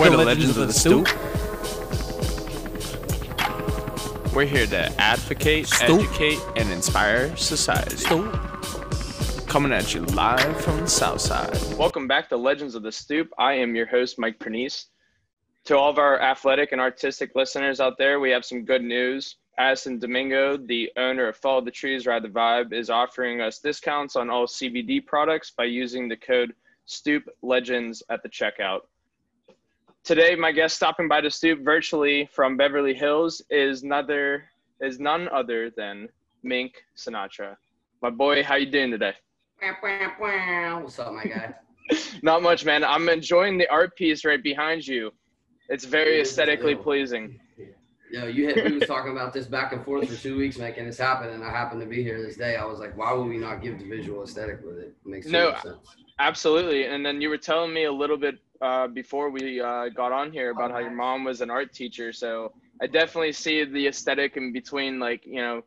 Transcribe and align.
We 0.00 0.08
We're 0.08 0.12
the 0.12 0.16
the 0.16 0.24
legends 0.24 0.56
legends 0.56 0.56
of 0.56 0.62
of 0.62 0.68
the 0.68 0.72
the 0.72 0.78
stoop. 4.24 4.34
We're 4.34 4.46
here 4.46 4.66
to 4.68 4.90
advocate, 4.98 5.66
Stoop. 5.66 6.00
educate, 6.00 6.38
and 6.56 6.70
inspire 6.70 7.36
society. 7.36 7.96
Stoop. 7.98 8.32
Coming 9.46 9.72
at 9.72 9.92
you 9.92 10.00
live 10.06 10.58
from 10.62 10.80
the 10.80 10.86
south 10.86 11.20
side. 11.20 11.54
Welcome 11.76 12.08
back 12.08 12.30
to 12.30 12.38
Legends 12.38 12.74
of 12.74 12.82
the 12.82 12.90
Stoop. 12.90 13.28
I 13.36 13.52
am 13.52 13.76
your 13.76 13.84
host, 13.84 14.18
Mike 14.18 14.38
Pernice. 14.38 14.86
To 15.66 15.76
all 15.76 15.90
of 15.90 15.98
our 15.98 16.18
athletic 16.18 16.72
and 16.72 16.80
artistic 16.80 17.32
listeners 17.34 17.78
out 17.78 17.98
there, 17.98 18.20
we 18.20 18.30
have 18.30 18.46
some 18.46 18.64
good 18.64 18.82
news. 18.82 19.36
Addison 19.58 19.98
Domingo, 19.98 20.56
the 20.56 20.90
owner 20.96 21.28
of 21.28 21.36
Follow 21.36 21.60
the 21.60 21.70
Trees, 21.70 22.06
Ride 22.06 22.22
the 22.22 22.28
Vibe, 22.30 22.72
is 22.72 22.88
offering 22.88 23.42
us 23.42 23.58
discounts 23.58 24.16
on 24.16 24.30
all 24.30 24.46
CBD 24.46 25.04
products 25.04 25.50
by 25.50 25.64
using 25.64 26.08
the 26.08 26.16
code 26.16 26.54
Stoop 26.86 27.28
Legends 27.42 28.02
at 28.08 28.22
the 28.22 28.30
checkout. 28.30 28.80
Today, 30.02 30.34
my 30.34 30.50
guest 30.50 30.76
stopping 30.76 31.08
by 31.08 31.20
the 31.20 31.30
Stoop 31.30 31.60
virtually 31.62 32.28
from 32.32 32.56
Beverly 32.56 32.94
Hills 32.94 33.42
is 33.50 33.82
another 33.82 34.44
is 34.80 34.98
none 34.98 35.28
other 35.28 35.70
than 35.76 36.08
Mink 36.42 36.72
Sinatra. 36.96 37.54
My 38.00 38.08
boy, 38.08 38.42
how 38.42 38.54
you 38.54 38.64
doing 38.70 38.90
today? 38.90 39.12
What's 39.60 40.98
up, 40.98 41.12
my 41.12 41.24
guy? 41.24 41.54
Not 42.22 42.42
much, 42.42 42.64
man. 42.64 42.82
I'm 42.82 43.10
enjoying 43.10 43.58
the 43.58 43.70
art 43.70 43.94
piece 43.94 44.24
right 44.24 44.42
behind 44.42 44.86
you. 44.86 45.10
It's 45.68 45.84
very 45.84 46.20
aesthetically 46.22 46.74
pleasing. 46.74 47.38
Yo, 48.10 48.26
you 48.26 48.46
hit. 48.46 48.64
We 48.64 48.78
was 48.78 48.88
talking 48.88 49.12
about 49.12 49.34
this 49.34 49.46
back 49.46 49.72
and 49.72 49.84
forth 49.84 50.08
for 50.08 50.20
two 50.20 50.36
weeks, 50.38 50.56
making 50.56 50.86
this 50.86 50.98
happen, 50.98 51.28
and 51.28 51.44
I 51.44 51.50
happened 51.50 51.82
to 51.82 51.86
be 51.86 52.02
here 52.02 52.20
this 52.22 52.36
day. 52.36 52.56
I 52.56 52.64
was 52.64 52.80
like, 52.80 52.96
why 52.96 53.12
would 53.12 53.28
we 53.28 53.36
not 53.36 53.62
give 53.62 53.78
the 53.78 53.84
visual 53.84 54.24
aesthetic 54.24 54.64
with 54.64 54.78
it? 54.78 54.94
It 55.04 55.08
makes 55.08 55.26
No, 55.26 55.54
sense. 55.62 55.76
Absolutely. 56.20 56.84
And 56.84 57.04
then 57.04 57.20
you 57.22 57.30
were 57.30 57.38
telling 57.38 57.72
me 57.72 57.84
a 57.84 57.92
little 57.92 58.18
bit 58.18 58.36
uh, 58.60 58.86
before 58.88 59.30
we 59.30 59.60
uh, 59.60 59.88
got 59.88 60.12
on 60.12 60.30
here 60.30 60.50
about 60.50 60.70
how 60.70 60.78
your 60.78 60.94
mom 60.94 61.24
was 61.24 61.40
an 61.40 61.50
art 61.50 61.72
teacher. 61.72 62.12
So 62.12 62.52
I 62.82 62.86
definitely 62.86 63.32
see 63.32 63.64
the 63.64 63.86
aesthetic 63.86 64.36
in 64.36 64.52
between, 64.52 64.98
like, 64.98 65.24
you 65.24 65.40
know, 65.40 65.62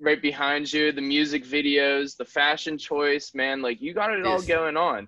right 0.00 0.20
behind 0.20 0.72
you, 0.72 0.90
the 0.90 1.02
music 1.02 1.44
videos, 1.44 2.16
the 2.16 2.24
fashion 2.24 2.78
choice, 2.78 3.32
man. 3.34 3.60
Like, 3.60 3.82
you 3.82 3.92
got 3.92 4.10
it 4.10 4.24
all 4.24 4.40
going 4.40 4.78
on. 4.78 5.06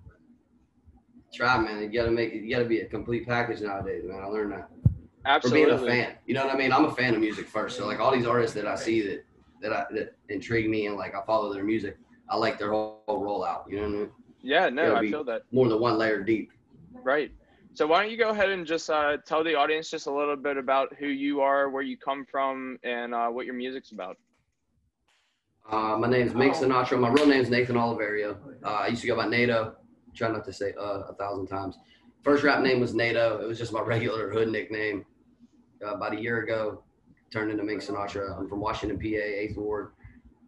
Try, 1.33 1.59
man. 1.59 1.83
You 1.83 1.89
gotta 1.89 2.11
make 2.11 2.35
it. 2.35 2.43
You 2.43 2.51
gotta 2.51 2.69
be 2.69 2.81
a 2.81 2.85
complete 2.85 3.27
package 3.27 3.63
nowadays, 3.63 4.03
man. 4.05 4.21
I 4.23 4.27
learned 4.27 4.53
that. 4.53 4.69
For 5.23 5.31
Absolutely. 5.31 5.65
being 5.65 5.79
a 5.79 5.87
fan, 5.87 6.15
you 6.27 6.35
know 6.35 6.45
what 6.45 6.55
I 6.55 6.59
mean. 6.59 6.73
I'm 6.73 6.85
a 6.85 6.95
fan 6.95 7.15
of 7.15 7.21
music 7.21 7.49
first, 7.49 7.79
so 7.79 7.87
like 7.87 8.01
all 8.01 8.13
these 8.13 8.27
artists 8.27 8.55
that 8.57 8.67
I 8.67 8.75
see 8.75 9.01
that 9.07 9.25
that 9.63 9.73
I, 9.73 9.87
that 9.93 10.15
intrigue 10.29 10.69
me 10.69 10.87
and 10.89 10.97
like 10.97 11.15
I 11.15 11.23
follow 11.25 11.55
their 11.55 11.65
music, 11.65 11.97
I 12.29 12.37
like 12.37 12.59
their 12.59 12.71
whole, 12.71 13.03
whole 13.07 13.23
rollout. 13.23 13.71
You 13.71 13.77
know 13.77 13.83
what 13.83 13.89
I 13.89 13.99
mean? 13.99 14.11
Yeah, 14.43 14.69
no, 14.69 14.97
I 14.97 15.09
feel 15.09 15.25
that. 15.25 15.43
More 15.53 15.69
than 15.69 15.81
one 15.81 15.99
layer 15.99 16.23
deep. 16.23 16.51
Right. 16.93 17.33
So 17.75 17.87
why 17.87 18.03
don't 18.03 18.11
you 18.11 18.19
go 18.19 18.31
ahead 18.31 18.51
and 18.51 18.67
just 18.67 18.91
uh, 18.91 19.17
tell 19.25 19.43
the 19.43 19.55
audience 19.55 19.89
just 19.91 20.07
a 20.07 20.13
little 20.13 20.37
bit 20.37 20.59
about 20.59 20.95
who 20.99 21.07
you 21.07 21.41
are, 21.41 21.71
where 21.71 21.83
you 21.83 21.97
come 21.97 22.27
from, 22.31 22.79
and 22.83 23.15
uh, 23.15 23.29
what 23.29 23.47
your 23.47 23.55
music's 23.55 23.93
about. 23.93 24.19
Uh, 25.71 25.97
my 25.97 26.09
name's 26.09 26.35
Mink 26.35 26.55
Sinatra. 26.55 26.99
My 26.99 27.09
real 27.09 27.27
name's 27.27 27.49
Nathan 27.49 27.77
Oliverio. 27.77 28.37
Uh, 28.63 28.69
I 28.69 28.89
used 28.89 29.01
to 29.03 29.09
go 29.09 29.17
by 29.17 29.27
Nato. 29.27 29.77
Try 30.15 30.29
not 30.29 30.45
to 30.45 30.53
say 30.53 30.75
uh, 30.79 31.05
a 31.09 31.15
thousand 31.15 31.47
times. 31.47 31.79
First 32.23 32.43
rap 32.43 32.63
name 32.63 32.81
was 32.81 32.95
Nato. 32.95 33.41
It 33.41 33.47
was 33.47 33.59
just 33.59 33.73
my 33.73 33.81
regular 33.87 34.31
hood 34.31 34.49
nickname. 34.49 35.07
Uh, 35.83 35.95
about 35.95 36.13
a 36.13 36.21
year 36.21 36.43
ago, 36.43 36.83
turned 37.33 37.51
into 37.51 37.65
Mink 37.65 37.83
Sinatra. 37.83 38.39
I'm 38.39 38.49
from 38.49 38.61
Washington, 38.61 38.99
PA, 38.99 39.05
8th 39.05 39.57
Ward. 39.57 39.93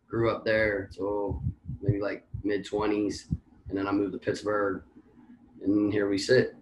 Grew 0.09 0.31
up 0.31 0.45
there 0.45 0.91
till 0.93 1.43
maybe 1.81 2.01
like 2.01 2.27
mid 2.43 2.67
20s. 2.67 3.35
And 3.69 3.79
then 3.79 3.87
I 3.87 3.93
moved 3.93 4.13
to 4.13 4.19
Pittsburgh. 4.19 4.83
And 5.63 5.93
here 5.93 6.09
we 6.09 6.19
sit. 6.19 6.55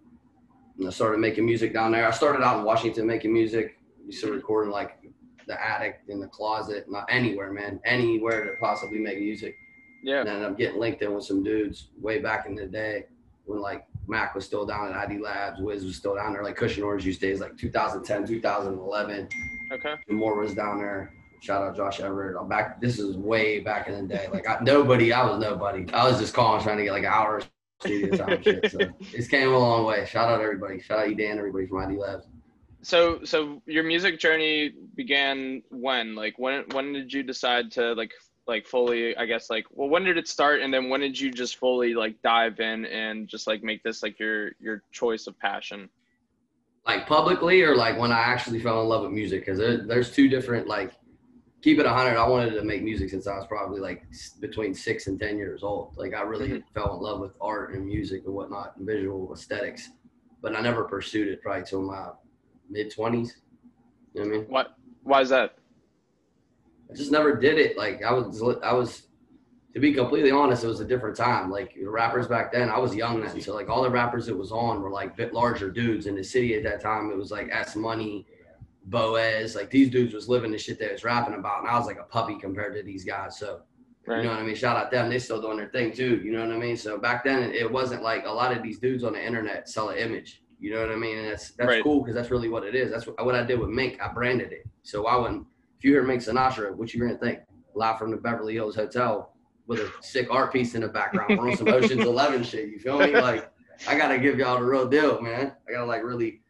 And 0.79 0.87
I 0.87 0.91
started 0.91 1.19
making 1.19 1.45
music 1.45 1.73
down 1.73 1.93
there. 1.93 2.07
I 2.07 2.11
started 2.11 2.43
out 2.43 2.59
in 2.59 2.65
Washington 2.65 3.07
making 3.07 3.33
music. 3.33 3.79
We 4.07 4.13
started 4.13 4.37
recording 4.37 4.73
like 4.73 4.99
the 5.47 5.61
attic, 5.65 6.01
in 6.09 6.21
the 6.21 6.29
closet, 6.29 6.87
not 6.89 7.07
anywhere, 7.09 7.53
man, 7.53 7.81
anywhere 7.85 8.45
to 8.45 8.53
possibly 8.61 8.99
make 8.99 9.19
music. 9.19 9.57
Yeah. 10.03 10.21
And 10.21 10.45
I'm 10.45 10.55
getting 10.55 10.81
linked 10.81 11.03
in 11.03 11.15
with 11.15 11.25
some 11.25 11.43
dudes 11.43 11.89
way 12.01 12.19
back 12.19 12.47
in 12.47 12.55
the 12.55 12.67
day 12.67 13.07
when 13.45 13.61
like 13.61 13.87
Mac 14.07 14.35
was 14.35 14.45
still 14.45 14.67
down 14.67 14.89
at 14.89 14.97
ID 14.97 15.19
Labs, 15.19 15.61
Wiz 15.61 15.85
was 15.85 15.97
still 15.97 16.15
down 16.15 16.33
there, 16.33 16.43
like 16.43 16.57
Kush 16.57 16.77
and 16.77 16.85
Orange 16.85 17.05
Juice 17.05 17.19
days, 17.19 17.41
like 17.41 17.57
2010, 17.57 18.27
2011. 18.27 19.29
Okay. 19.73 19.95
And 20.09 20.19
more 20.19 20.39
was 20.39 20.55
down 20.55 20.79
there. 20.79 21.13
Shout 21.43 21.61
out 21.61 21.75
Josh 21.75 21.99
Everett. 21.99 22.37
I'm 22.39 22.49
back. 22.49 22.81
This 22.81 23.01
is 23.01 23.17
way 23.17 23.59
back 23.59 23.89
in 23.89 23.95
the 23.95 24.15
day. 24.15 24.29
Like 24.33 24.49
I, 24.49 24.59
nobody, 24.63 25.13
I 25.13 25.29
was 25.29 25.41
nobody. 25.41 25.93
I 25.93 26.09
was 26.09 26.21
just 26.21 26.33
calling 26.33 26.63
trying 26.63 26.77
to 26.77 26.85
get 26.85 26.93
like 26.93 27.03
an 27.03 27.09
hour 27.09 27.39
of 27.39 27.51
studio 27.81 28.17
time. 28.17 28.41
shit. 28.45 28.71
So 28.71 28.79
it's 29.01 29.27
came 29.27 29.49
a 29.49 29.59
long 29.59 29.85
way. 29.85 30.07
Shout 30.07 30.29
out 30.29 30.41
everybody. 30.41 30.81
Shout 30.81 31.01
out 31.01 31.09
you, 31.09 31.17
Dan, 31.17 31.39
everybody 31.39 31.67
from 31.67 31.79
ID 31.79 31.99
Labs. 31.99 32.29
So, 32.83 33.25
so 33.25 33.61
your 33.67 33.83
music 33.83 34.21
journey 34.21 34.73
began 34.95 35.65
when? 35.71 36.15
Like, 36.15 36.39
when? 36.39 36.63
When 36.71 36.93
did 36.93 37.13
you 37.13 37.25
decide 37.25 37.73
to 37.73 37.95
like, 37.95 38.13
like 38.47 38.65
fully? 38.65 39.17
I 39.17 39.27
guess 39.27 39.51
like, 39.51 39.65
well, 39.73 39.89
when 39.89 40.05
did 40.05 40.19
it 40.19 40.29
start? 40.29 40.61
And 40.61 40.73
then 40.73 40.91
when 40.91 41.01
did 41.01 41.19
you 41.19 41.33
just 41.33 41.57
fully 41.57 41.93
like 41.95 42.23
dive 42.23 42.61
in 42.61 42.85
and 42.87 43.27
just 43.27 43.49
like 43.49 43.65
make 43.65 43.83
this 43.83 44.01
like 44.05 44.21
your 44.21 44.53
your 44.61 44.85
choice 44.93 45.27
of 45.27 45.37
passion? 45.41 45.89
like 46.85 47.07
publicly 47.07 47.63
or 47.63 47.77
like 47.77 47.97
when 47.97 48.11
I 48.11 48.19
actually 48.19 48.59
fell 48.59 48.83
in 48.83 48.89
love 48.89 49.03
with 49.03 49.13
music 49.13 49.43
because 49.43 49.57
there, 49.57 49.77
there's 49.87 50.11
two 50.11 50.29
different 50.29 50.67
like 50.67 50.93
keep 51.63 51.79
it 51.79 51.87
100 51.87 52.17
I 52.17 52.29
wanted 52.29 52.51
to 52.55 52.65
make 52.65 52.83
music 52.83 53.11
since 53.11 53.27
I 53.27 53.37
was 53.37 53.47
probably 53.47 53.81
like 53.81 54.05
between 54.41 54.75
six 54.75 55.07
and 55.07 55.19
10 55.19 55.39
years 55.39 55.63
old 55.63 55.97
like 55.97 56.15
I 56.15 56.23
really 56.23 56.49
Mhm. 56.49 56.65
fell 56.75 56.97
in 56.97 57.03
love 57.03 57.21
with 57.21 57.33
art 57.41 57.75
and 57.75 57.87
music 57.87 58.25
and 58.27 58.35
whatnot 58.35 58.77
and 58.77 58.87
visual 58.87 59.33
aesthetics 59.33 59.91
but 60.43 60.57
I 60.57 60.61
never 60.61 60.85
pursued 60.85 61.29
it 61.29 61.41
probably 61.41 61.65
till 61.65 61.83
my 61.83 62.11
mid 62.69 62.91
20s 62.91 63.37
you 64.15 64.23
know 64.23 64.29
what 64.29 64.35
I 64.37 64.39
mean 64.41 64.51
What? 64.51 64.77
Why 65.05 65.21
is 65.21 65.31
that? 65.31 65.57
I 66.91 66.95
just 66.95 67.11
never 67.11 67.35
did 67.37 67.59
it 67.59 67.79
like 67.79 68.03
I 68.03 68.13
was 68.13 68.43
I 68.63 68.73
was 68.73 69.09
to 69.75 69.81
be 69.81 69.95
completely 69.95 70.31
honest, 70.31 70.65
it 70.65 70.67
was 70.67 70.81
a 70.81 70.85
different 70.85 71.17
time. 71.17 71.51
Like 71.51 71.75
the 71.75 71.89
rappers 71.89 72.29
back 72.29 72.53
then, 72.53 72.69
I 72.69 72.79
was 72.79 72.95
young 72.95 73.23
then, 73.23 73.41
so 73.41 73.55
like 73.55 73.71
all 73.71 73.83
the 73.83 73.89
rappers 73.89 74.27
that 74.27 74.37
was 74.37 74.53
on 74.53 74.83
were 74.83 74.91
like 74.91 75.17
bit 75.17 75.33
larger 75.33 75.71
dudes 75.71 76.07
in 76.07 76.15
the 76.15 76.23
city 76.23 76.55
at 76.55 76.63
that 76.65 76.83
time. 76.83 77.11
It 77.11 77.17
was 77.17 77.31
like 77.31 77.49
S 77.51 77.75
Money, 77.75 78.27
Boaz, 78.85 79.55
like 79.55 79.71
these 79.71 79.91
dudes 79.91 80.13
was 80.15 80.29
living 80.29 80.51
the 80.51 80.59
shit 80.59 80.79
they 80.79 80.91
was 80.91 81.05
rapping 81.05 81.35
about, 81.35 81.61
and 81.61 81.69
I 81.69 81.79
was 81.79 81.87
like 81.87 81.99
a 81.99 82.05
puppy 82.05 82.39
compared 82.39 82.75
to 82.77 82.83
these 82.83 83.05
guys. 83.05 83.39
So 83.39 83.63
Right. 84.05 84.17
you 84.19 84.25
know 84.25 84.31
what 84.31 84.41
I 84.41 84.43
mean? 84.43 84.57
Shout 84.57 84.77
out 84.77 84.91
them, 84.91 85.09
they 85.09 85.21
still 85.21 85.41
doing 85.41 85.57
their 85.59 85.69
thing 85.69 85.93
too. 85.93 86.21
You 86.25 86.33
know 86.33 86.41
what 86.41 86.51
I 86.55 86.59
mean? 86.59 86.77
So 86.77 86.99
back 86.99 87.23
then, 87.25 87.53
it 87.53 87.71
wasn't 87.71 88.03
like 88.03 88.27
a 88.27 88.31
lot 88.33 88.51
of 88.57 88.61
these 88.61 88.81
dudes 88.81 89.05
on 89.05 89.13
the 89.13 89.25
internet 89.25 89.69
sell 89.69 89.91
an 89.91 89.99
image. 89.99 90.43
You 90.59 90.73
know 90.75 90.81
what 90.81 90.91
I 90.91 90.97
mean? 90.97 91.19
And 91.19 91.29
that's 91.31 91.53
that's 91.53 91.69
Right. 91.69 91.83
cool 91.85 92.01
because 92.01 92.17
that's 92.17 92.31
really 92.31 92.49
what 92.49 92.65
it 92.65 92.75
is. 92.75 92.91
That's 92.91 93.07
what, 93.07 93.25
what 93.25 93.35
I 93.37 93.45
did 93.45 93.61
with 93.61 93.69
Mink. 93.71 94.01
I 94.03 94.09
branded 94.13 94.51
it. 94.53 94.65
So 94.83 95.07
I 95.07 95.17
wouldn't. 95.17 95.47
If 95.79 95.85
you 95.85 95.93
hear 95.93 96.03
Mink 96.03 96.21
Sinatra, 96.23 96.75
what 96.75 96.93
you 96.93 97.01
gonna 97.01 97.17
think? 97.17 97.41
Live 97.75 97.99
from 97.99 98.11
the 98.11 98.17
Beverly 98.17 98.55
Hills 98.55 98.75
Hotel 98.75 99.33
with 99.69 99.79
a 99.81 99.91
sick 100.01 100.27
art 100.31 100.53
piece 100.53 100.75
in 100.75 100.81
the 100.83 100.89
background. 100.89 101.39
We're 101.39 101.49
on 101.51 101.57
some 101.57 101.69
Ocean's 101.73 102.05
Eleven 102.05 102.43
shit. 102.43 102.69
You 102.71 102.79
feel 102.81 102.99
me? 102.99 103.13
Like 103.17 103.51
I 103.89 103.97
gotta 103.97 104.19
give 104.19 104.39
y'all 104.39 104.59
the 104.59 104.65
real 104.65 104.89
deal, 104.89 105.21
man. 105.21 105.53
I 105.69 105.73
gotta 105.73 105.87
like 105.87 106.03
really. 106.03 106.42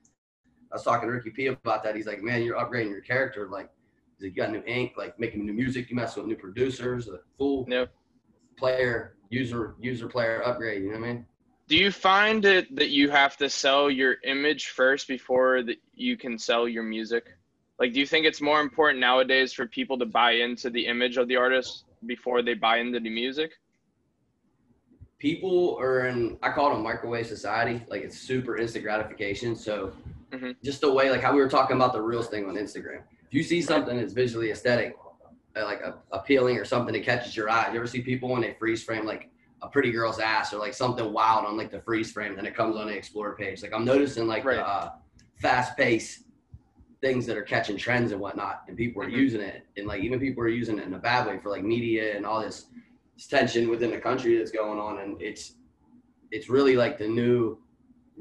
I 0.73 0.77
was 0.77 0.85
talking 0.85 1.07
to 1.07 1.13
Ricky 1.15 1.31
P 1.31 1.47
about 1.49 1.85
that. 1.85 1.95
He's 1.95 2.07
like, 2.07 2.23
man, 2.23 2.43
you're 2.43 2.57
upgrading 2.57 2.91
your 2.91 3.03
character. 3.03 3.47
Like, 3.49 3.71
he's 4.17 4.29
like, 4.29 4.37
you 4.37 4.43
got 4.43 4.51
new 4.53 4.63
ink, 4.67 4.93
like 4.97 5.19
making 5.21 5.45
new 5.45 5.53
music. 5.53 5.91
You 5.91 5.97
mess 5.97 6.17
with 6.17 6.27
new 6.27 6.37
producers, 6.37 7.09
a 7.09 7.19
full 7.37 7.67
Yeah. 7.69 7.87
player, 8.57 9.17
user, 9.29 9.75
user 9.79 10.09
player 10.09 10.43
upgrade. 10.47 10.83
You 10.83 10.93
know 10.93 10.99
what 10.99 11.09
I 11.09 11.13
mean? 11.13 11.27
Do 11.69 11.77
you 11.77 11.91
find 11.91 12.45
it 12.47 12.75
that 12.77 12.89
you 12.89 13.11
have 13.11 13.37
to 13.37 13.51
sell 13.51 13.91
your 13.91 14.17
image 14.25 14.69
first 14.69 15.09
before 15.09 15.63
that 15.63 15.77
you 15.95 16.17
can 16.17 16.39
sell 16.39 16.67
your 16.67 16.83
music? 16.83 17.27
Like, 17.79 17.93
do 17.93 18.01
you 18.01 18.07
think 18.07 18.25
it's 18.25 18.41
more 18.41 18.61
important 18.61 19.01
nowadays 19.01 19.53
for 19.53 19.67
people 19.67 19.99
to 19.99 20.07
buy 20.07 20.33
into 20.33 20.71
the 20.71 20.87
image 20.87 21.19
of 21.19 21.29
the 21.29 21.37
artist 21.37 21.85
before 22.07 22.43
they 22.43 22.55
buy 22.55 22.79
into 22.79 22.99
the 22.99 23.11
music? 23.11 23.53
people 25.19 25.77
are 25.79 26.09
in 26.09 26.37
i 26.43 26.51
call 26.51 26.73
it 26.73 26.75
a 26.75 26.79
microwave 26.79 27.25
society 27.27 27.81
like 27.89 28.03
it's 28.03 28.19
super 28.19 28.59
instant 28.59 28.85
gratification 28.85 29.55
so 29.55 29.93
Mhm. 30.33 30.57
just 30.63 30.81
the 30.81 30.93
way 30.93 31.11
like 31.11 31.21
how 31.21 31.33
we 31.35 31.41
were 31.41 31.49
talking 31.49 31.77
about 31.77 31.93
the 31.93 32.01
reels 32.01 32.29
thing 32.29 32.47
on 32.49 32.55
instagram 32.55 33.03
if 33.27 33.33
you 33.35 33.43
see 33.43 33.61
something 33.61 33.97
that's 33.99 34.13
visually 34.13 34.51
aesthetic 34.51 34.97
uh, 35.57 35.65
like 35.65 35.81
a, 35.83 35.99
appealing 36.13 36.57
or 36.59 36.65
something 36.65 36.95
that 36.95 37.05
catches 37.05 37.37
your 37.37 37.51
eye 37.51 37.71
you 37.71 37.77
ever 37.77 37.87
see 37.87 38.01
people 38.01 38.29
when 38.31 38.41
they 38.41 38.55
freeze 38.59 38.83
frame 38.83 39.05
like 39.05 39.29
a 39.63 39.69
pretty 39.69 39.91
girl's 39.93 40.19
ass 40.19 40.53
or 40.55 40.59
like 40.59 40.75
something 40.75 41.13
wild 41.13 41.45
on 41.45 41.57
like 41.57 41.71
the 41.71 41.81
freeze 41.81 42.11
frame 42.11 42.39
and 42.39 42.47
it 42.47 42.55
comes 42.55 42.77
on 42.77 42.87
the 42.87 42.93
explore 42.97 43.37
page 43.37 43.63
like 43.63 43.73
i'm 43.75 43.85
noticing 43.85 44.27
like 44.27 44.45
Right. 44.45 44.57
the 44.57 44.67
uh, 44.67 44.93
fast 45.37 45.77
pace 45.77 46.25
things 47.03 47.27
that 47.27 47.37
are 47.37 47.43
catching 47.43 47.77
trends 47.77 48.13
and 48.13 48.21
whatnot 48.21 48.63
and 48.69 48.77
people 48.77 49.03
are 49.03 49.07
Mhm. 49.09 49.13
using 49.17 49.41
it 49.41 49.67
and 49.77 49.87
like 49.87 50.03
even 50.03 50.19
people 50.19 50.43
are 50.43 50.49
using 50.49 50.79
it 50.79 50.85
in 50.87 50.95
a 50.95 50.99
bad 50.99 51.27
way 51.27 51.39
for 51.39 51.51
like 51.51 51.63
media 51.65 52.17
and 52.17 52.25
all 52.25 52.41
this 52.41 52.67
tension 53.29 53.69
within 53.69 53.91
the 53.91 53.99
country 53.99 54.37
that's 54.39 54.51
going 54.51 54.79
on 54.81 54.99
and 55.01 55.21
it's 55.21 55.57
it's 56.31 56.49
really 56.49 56.77
like 56.77 56.97
the 56.99 57.07
new 57.07 57.59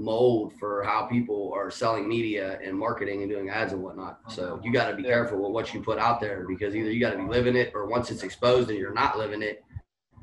mold 0.02 0.54
for 0.60 0.84
how 0.84 1.06
people 1.06 1.52
are 1.56 1.70
selling 1.70 2.08
media 2.08 2.60
and 2.64 2.78
marketing 2.78 3.22
and 3.22 3.30
doing 3.32 3.50
ads 3.50 3.74
and 3.74 3.82
whatnot 3.82 4.20
so 4.30 4.60
you 4.64 4.72
got 4.74 4.90
to 4.90 4.96
be 4.96 5.04
careful 5.04 5.42
with 5.42 5.52
what 5.52 5.74
you 5.74 5.82
put 5.82 5.98
out 6.00 6.20
there 6.20 6.46
because 6.48 6.76
either 6.76 6.92
you 6.92 7.00
got 7.00 7.12
to 7.12 7.18
be 7.18 7.24
living 7.30 7.56
it 7.56 7.72
or 7.76 7.88
once 7.88 8.10
it's 8.12 8.24
exposed 8.24 8.70
and 8.70 8.78
you're 8.80 8.94
not 8.94 9.18
living 9.18 9.42
it 9.42 9.64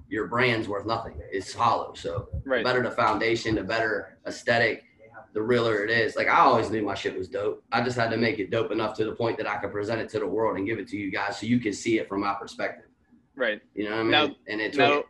your 0.08 0.26
brand's 0.26 0.68
worth 0.68 0.86
nothing 0.86 1.14
it's 1.30 1.52
hollow 1.54 1.92
so 1.94 2.28
Right. 2.44 2.58
the 2.58 2.64
better 2.64 2.82
the 2.82 2.90
foundation 2.90 3.54
the 3.54 3.62
better 3.64 4.18
aesthetic 4.26 4.84
the 5.34 5.42
realer 5.42 5.84
it 5.84 5.90
is. 5.90 6.16
Like 6.16 6.26
I 6.26 6.38
always 6.38 6.70
knew 6.70 6.82
my 6.82 6.94
shit 6.94 7.16
was 7.16 7.28
dope. 7.28 7.62
I 7.70 7.82
just 7.82 7.98
had 7.98 8.10
to 8.12 8.16
make 8.16 8.38
it 8.38 8.50
dope 8.50 8.72
enough 8.72 8.96
to 8.96 9.04
the 9.04 9.12
point 9.12 9.36
that 9.36 9.46
I 9.46 9.56
could 9.58 9.70
present 9.70 10.00
it 10.00 10.08
to 10.10 10.18
the 10.18 10.26
world 10.26 10.56
and 10.56 10.66
give 10.66 10.78
it 10.78 10.88
to 10.88 10.96
you 10.96 11.12
guys 11.12 11.38
so 11.38 11.46
you 11.46 11.60
can 11.60 11.74
see 11.74 11.98
it 11.98 12.08
from 12.08 12.22
my 12.22 12.32
perspective. 12.34 12.86
Right. 13.36 13.60
You 13.74 13.84
know 13.84 13.90
what 13.90 13.98
I 13.98 14.02
mean? 14.04 14.10
Now- 14.10 14.36
and 14.48 14.60
it 14.60 14.72
took 14.72 14.78
Now, 14.78 15.02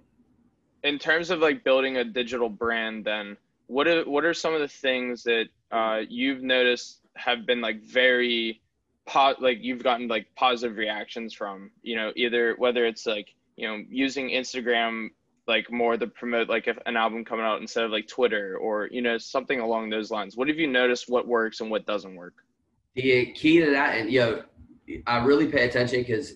in 0.83 0.99
terms 0.99 1.31
of 1.31 1.39
like 1.39 1.63
building 1.63 1.99
a 1.99 2.05
digital 2.05 2.49
brand, 2.49 3.05
then 3.05 3.37
what 3.69 3.87
are 3.87 4.03
what 4.05 4.25
are 4.25 4.35
some 4.35 4.55
of 4.55 4.61
the 4.61 4.69
things 4.69 5.23
that 5.23 5.47
uh, 5.71 6.01
you've 6.09 6.43
noticed 6.43 7.01
have 7.17 7.47
been 7.47 7.61
like 7.61 7.83
very 7.83 8.61
po- 9.07 9.37
like 9.41 9.59
you've 9.61 9.83
gotten 9.83 10.09
like 10.09 10.27
positive 10.35 10.77
reactions 10.77 11.33
from 11.33 11.71
you 11.83 11.97
know 11.97 12.13
either 12.17 12.55
whether 12.59 12.85
it's 12.85 13.07
like 13.07 13.29
you 13.57 13.69
know 13.69 13.83
using 13.89 14.29
Instagram 14.31 15.09
like 15.47 15.71
more 15.71 15.97
to 15.97 16.07
promote 16.07 16.49
like 16.49 16.69
an 16.85 16.97
album 16.97 17.25
coming 17.25 17.47
out 17.47 17.61
instead 17.61 17.85
of 17.85 17.91
like 17.91 18.07
Twitter 18.09 18.59
or 18.59 18.89
you 18.91 19.01
know 19.01 19.17
something 19.17 19.61
along 19.61 19.89
those 19.89 20.11
lines. 20.11 20.37
What 20.37 20.49
have 20.49 20.59
you 20.59 20.67
noticed? 20.67 21.09
What 21.09 21.27
works 21.27 21.61
and 21.61 21.71
what 21.71 21.87
doesn't 21.87 22.17
work? 22.17 22.35
the 22.99 23.27
key 23.33 23.61
to 23.61 23.71
that 23.71 23.97
and 23.97 24.11
yo 24.11 24.43
i 25.07 25.19
really 25.19 25.47
pay 25.47 25.69
attention 25.69 26.01
because 26.01 26.35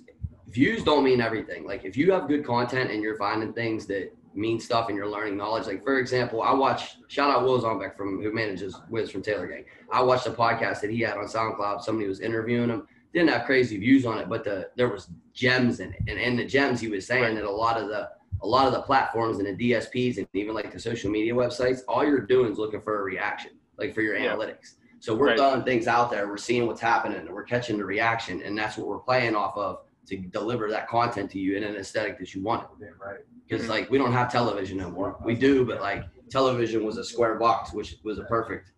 views 0.49 0.85
don't 0.85 1.03
mean 1.03 1.21
everything 1.21 1.67
like 1.67 1.85
if 1.85 1.97
you 1.97 2.13
have 2.13 2.29
good 2.29 2.45
content 2.45 2.91
and 2.91 3.03
you're 3.03 3.17
finding 3.17 3.53
things 3.53 3.87
that 3.87 4.13
mean 4.35 4.59
stuff 4.61 4.89
and 4.89 4.97
you're 4.97 5.09
learning 5.09 5.37
knowledge 5.37 5.67
like 5.67 5.83
for 5.83 5.99
example 5.99 6.43
i 6.43 6.53
watched 6.53 6.97
shout 7.09 7.31
out 7.31 7.43
will 7.45 7.61
Dzombak 7.61 7.97
from 7.97 8.23
who 8.23 8.33
manages 8.33 8.75
wiz 8.89 9.11
from 9.11 9.23
taylor 9.23 9.47
gang 9.47 9.65
i 9.93 10.03
watched 10.03 10.27
a 10.27 10.31
podcast 10.31 10.81
that 10.81 10.91
he 10.91 11.01
had 11.01 11.17
on 11.17 11.27
soundcloud 11.27 11.83
somebody 11.83 12.09
was 12.09 12.21
interviewing 12.21 12.71
him 12.71 12.87
didn't 13.13 13.29
have 13.31 13.45
crazy 13.45 13.77
views 13.77 14.07
on 14.07 14.19
it 14.19 14.29
but 14.29 14.43
the 14.45 14.71
there 14.77 14.89
was 14.89 15.09
gems 15.35 15.81
in 15.81 15.93
it 15.93 16.01
and 16.09 16.19
in 16.19 16.37
the 16.37 16.45
gems 16.45 16.81
he 16.81 16.89
was 16.89 17.07
saying 17.07 17.23
Right. 17.23 17.35
that 17.35 17.45
a 17.45 17.51
lot 17.51 17.81
of 17.81 17.89
the 17.89 18.09
a 18.43 18.47
lot 18.47 18.67
of 18.67 18.73
the 18.73 18.83
platforms 18.83 19.39
and 19.39 19.47
the 19.47 19.71
dsps 19.73 20.17
and 20.19 20.27
even 20.35 20.55
like 20.55 20.73
the 20.73 20.81
social 20.81 21.11
media 21.11 21.33
websites 21.35 21.81
all 21.89 22.05
you're 22.05 22.21
doing 22.21 22.51
is 22.53 22.59
looking 22.59 22.81
for 22.81 23.01
a 23.01 23.03
reaction 23.03 23.53
like 23.79 23.95
for 23.95 24.01
your 24.03 24.17
Yeah. 24.17 24.35
analytics 24.35 24.75
so 25.01 25.15
we're 25.17 25.27
Right. 25.29 25.37
throwing 25.37 25.65
things 25.65 25.89
out 25.89 26.13
there. 26.13 26.29
We're 26.29 26.37
seeing 26.37 26.65
what's 26.69 26.81
happening, 26.81 27.19
and 27.19 27.29
we're 27.29 27.43
catching 27.43 27.77
the 27.77 27.85
reaction, 27.85 28.41
and 28.45 28.57
that's 28.57 28.77
what 28.79 28.87
we're 28.87 29.01
playing 29.01 29.35
off 29.35 29.57
of 29.57 29.81
to 30.07 30.17
deliver 30.17 30.71
that 30.71 30.87
content 30.87 31.29
to 31.33 31.41
you 31.41 31.57
in 31.57 31.65
an 31.65 31.75
aesthetic 31.75 32.21
that 32.21 32.33
you 32.37 32.41
want. 32.41 32.69
Because 33.49 33.67
Mhm. 33.67 33.71
like 33.71 33.91
we 33.91 33.99
don't 33.99 34.13
have 34.13 34.31
television 34.33 34.79
no 34.79 34.91
more. 34.91 35.17
We 35.25 35.35
do, 35.35 35.65
but 35.67 35.81
like 35.81 36.05
television 36.31 36.85
was 36.85 36.97
a 36.99 37.05
square 37.05 37.37
box, 37.37 37.73
which 37.73 37.97
was 38.05 38.19
a 38.19 38.25
perfect, 38.25 38.73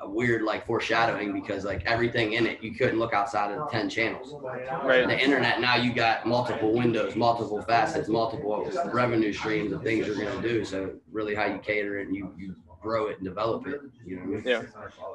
a 0.00 0.08
weird 0.10 0.42
like 0.42 0.66
foreshadowing 0.66 1.32
because 1.32 1.64
like 1.64 1.82
everything 1.86 2.34
in 2.34 2.46
it, 2.46 2.62
you 2.62 2.74
couldn't 2.74 2.98
look 2.98 3.12
outside 3.14 3.52
of 3.52 3.58
the 3.58 3.64
ten 3.66 3.88
channels. 3.88 4.36
Right. 4.82 5.06
The 5.06 5.18
internet 5.18 5.60
now 5.60 5.76
you 5.76 5.92
got 5.94 6.26
multiple 6.26 6.74
windows, 6.74 7.16
multiple 7.16 7.62
facets, 7.62 8.08
multiple 8.08 8.70
revenue 8.90 9.32
streams 9.32 9.72
of 9.72 9.82
things 9.82 10.06
you're 10.06 10.16
gonna 10.16 10.40
do. 10.40 10.64
So 10.64 10.96
really, 11.10 11.34
how 11.34 11.46
you 11.46 11.58
cater 11.58 11.98
it 11.98 12.06
and 12.08 12.16
you 12.16 12.32
you 12.36 12.56
grow 12.86 13.06
it 13.10 13.16
and 13.18 13.26
develop 13.32 13.66
it. 13.66 13.80
You 14.06 14.16
know 14.16 14.22
I 14.22 14.26
mean? 14.26 14.42
Yeah. 14.44 14.62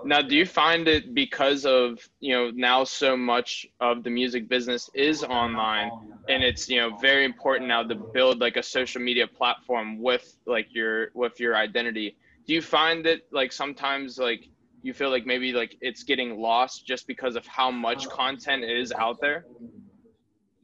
Now, 0.03 0.21
do 0.21 0.35
you 0.35 0.45
find 0.45 0.88
it 0.95 1.03
because 1.23 1.62
of 1.65 1.88
you 2.19 2.33
know 2.35 2.45
now 2.71 2.79
so 2.83 3.12
much 3.33 3.50
of 3.79 4.03
the 4.06 4.09
music 4.21 4.44
business 4.56 4.89
is 5.09 5.23
online, 5.23 5.89
and 6.31 6.39
it's 6.50 6.63
you 6.71 6.79
know 6.81 6.89
very 7.09 7.23
important 7.31 7.65
now 7.75 7.81
to 7.91 7.95
build 8.18 8.35
like 8.39 8.57
a 8.63 8.65
social 8.77 9.01
media 9.09 9.27
platform 9.39 9.88
with 10.07 10.25
like 10.56 10.68
your 10.79 10.95
with 11.21 11.35
your 11.44 11.53
identity. 11.68 12.07
Do 12.45 12.53
you 12.57 12.63
find 12.77 12.97
that 13.07 13.19
like 13.31 13.51
sometimes 13.63 14.18
like 14.18 14.41
you 14.85 14.94
feel 14.94 15.12
like 15.15 15.25
maybe 15.33 15.50
like 15.62 15.73
it's 15.81 16.03
getting 16.12 16.29
lost 16.50 16.75
just 16.91 17.03
because 17.07 17.35
of 17.35 17.45
how 17.47 17.69
much 17.71 18.01
content 18.09 18.63
is 18.63 18.91
out 19.06 19.18
there? 19.21 19.45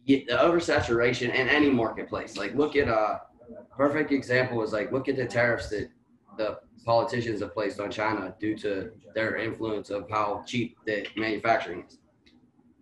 yeah, 0.08 0.20
the 0.26 0.36
oversaturation 0.36 1.30
in 1.36 1.50
any 1.50 1.70
marketplace. 1.70 2.38
Like 2.38 2.56
look 2.56 2.76
at 2.76 2.88
a 2.88 3.22
perfect 3.76 4.12
example 4.12 4.64
is 4.64 4.72
like 4.72 4.92
look 4.92 5.10
at 5.10 5.18
the 5.18 5.26
tariffs 5.26 5.70
that 5.70 5.90
the 6.38 6.60
politicians 6.86 7.42
have 7.42 7.54
placed 7.54 7.80
on 7.80 7.92
China 7.92 8.34
due 8.40 8.58
to 8.58 8.92
their 9.14 9.36
influence 9.38 9.90
of 9.90 10.10
how 10.10 10.44
cheap 10.46 10.78
the 10.86 11.06
manufacturing 11.16 11.84
is. 11.88 11.98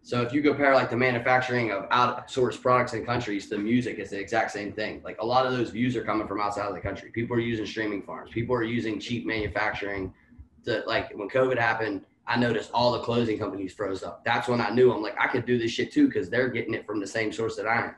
So 0.03 0.21
if 0.21 0.31
you 0.31 0.43
compare 0.43 0.75
like 0.75 0.91
the 0.91 0.95
manufacturing 0.95 1.71
of 1.71 1.89
outsourced 1.89 2.61
products 2.61 2.93
in 2.93 3.03
countries 3.03 3.49
to 3.49 3.57
music, 3.57 3.97
it's 3.97 4.11
the 4.11 4.19
exact 4.19 4.51
same 4.51 4.71
thing. 4.71 5.01
Like 5.03 5.19
a 5.19 5.25
lot 5.25 5.47
of 5.47 5.53
those 5.53 5.71
views 5.71 5.95
are 5.95 6.03
coming 6.03 6.27
from 6.27 6.39
outside 6.39 6.67
of 6.67 6.75
the 6.75 6.79
country. 6.79 7.09
People 7.09 7.35
are 7.35 7.39
using 7.39 7.65
streaming 7.65 8.03
farms. 8.03 8.29
People 8.31 8.55
are 8.55 8.63
using 8.63 8.99
cheap 8.99 9.25
manufacturing. 9.25 10.13
To 10.65 10.83
like 10.85 11.11
when 11.17 11.27
COVID 11.27 11.57
happened, 11.57 12.05
I 12.27 12.37
noticed 12.37 12.69
all 12.71 12.91
the 12.91 12.99
closing 12.99 13.39
companies 13.39 13.73
froze 13.73 14.03
up. 14.03 14.23
That's 14.23 14.47
when 14.47 14.61
I 14.61 14.69
knew 14.69 14.93
I'm 14.93 15.01
like 15.01 15.19
I 15.19 15.25
could 15.25 15.47
do 15.47 15.57
this 15.57 15.71
shit 15.71 15.91
too 15.91 16.05
because 16.05 16.29
they're 16.29 16.49
getting 16.49 16.75
it 16.75 16.85
from 16.85 16.99
the 16.99 17.07
same 17.07 17.31
source 17.31 17.55
that 17.55 17.65
I 17.65 17.85
am. 17.85 17.95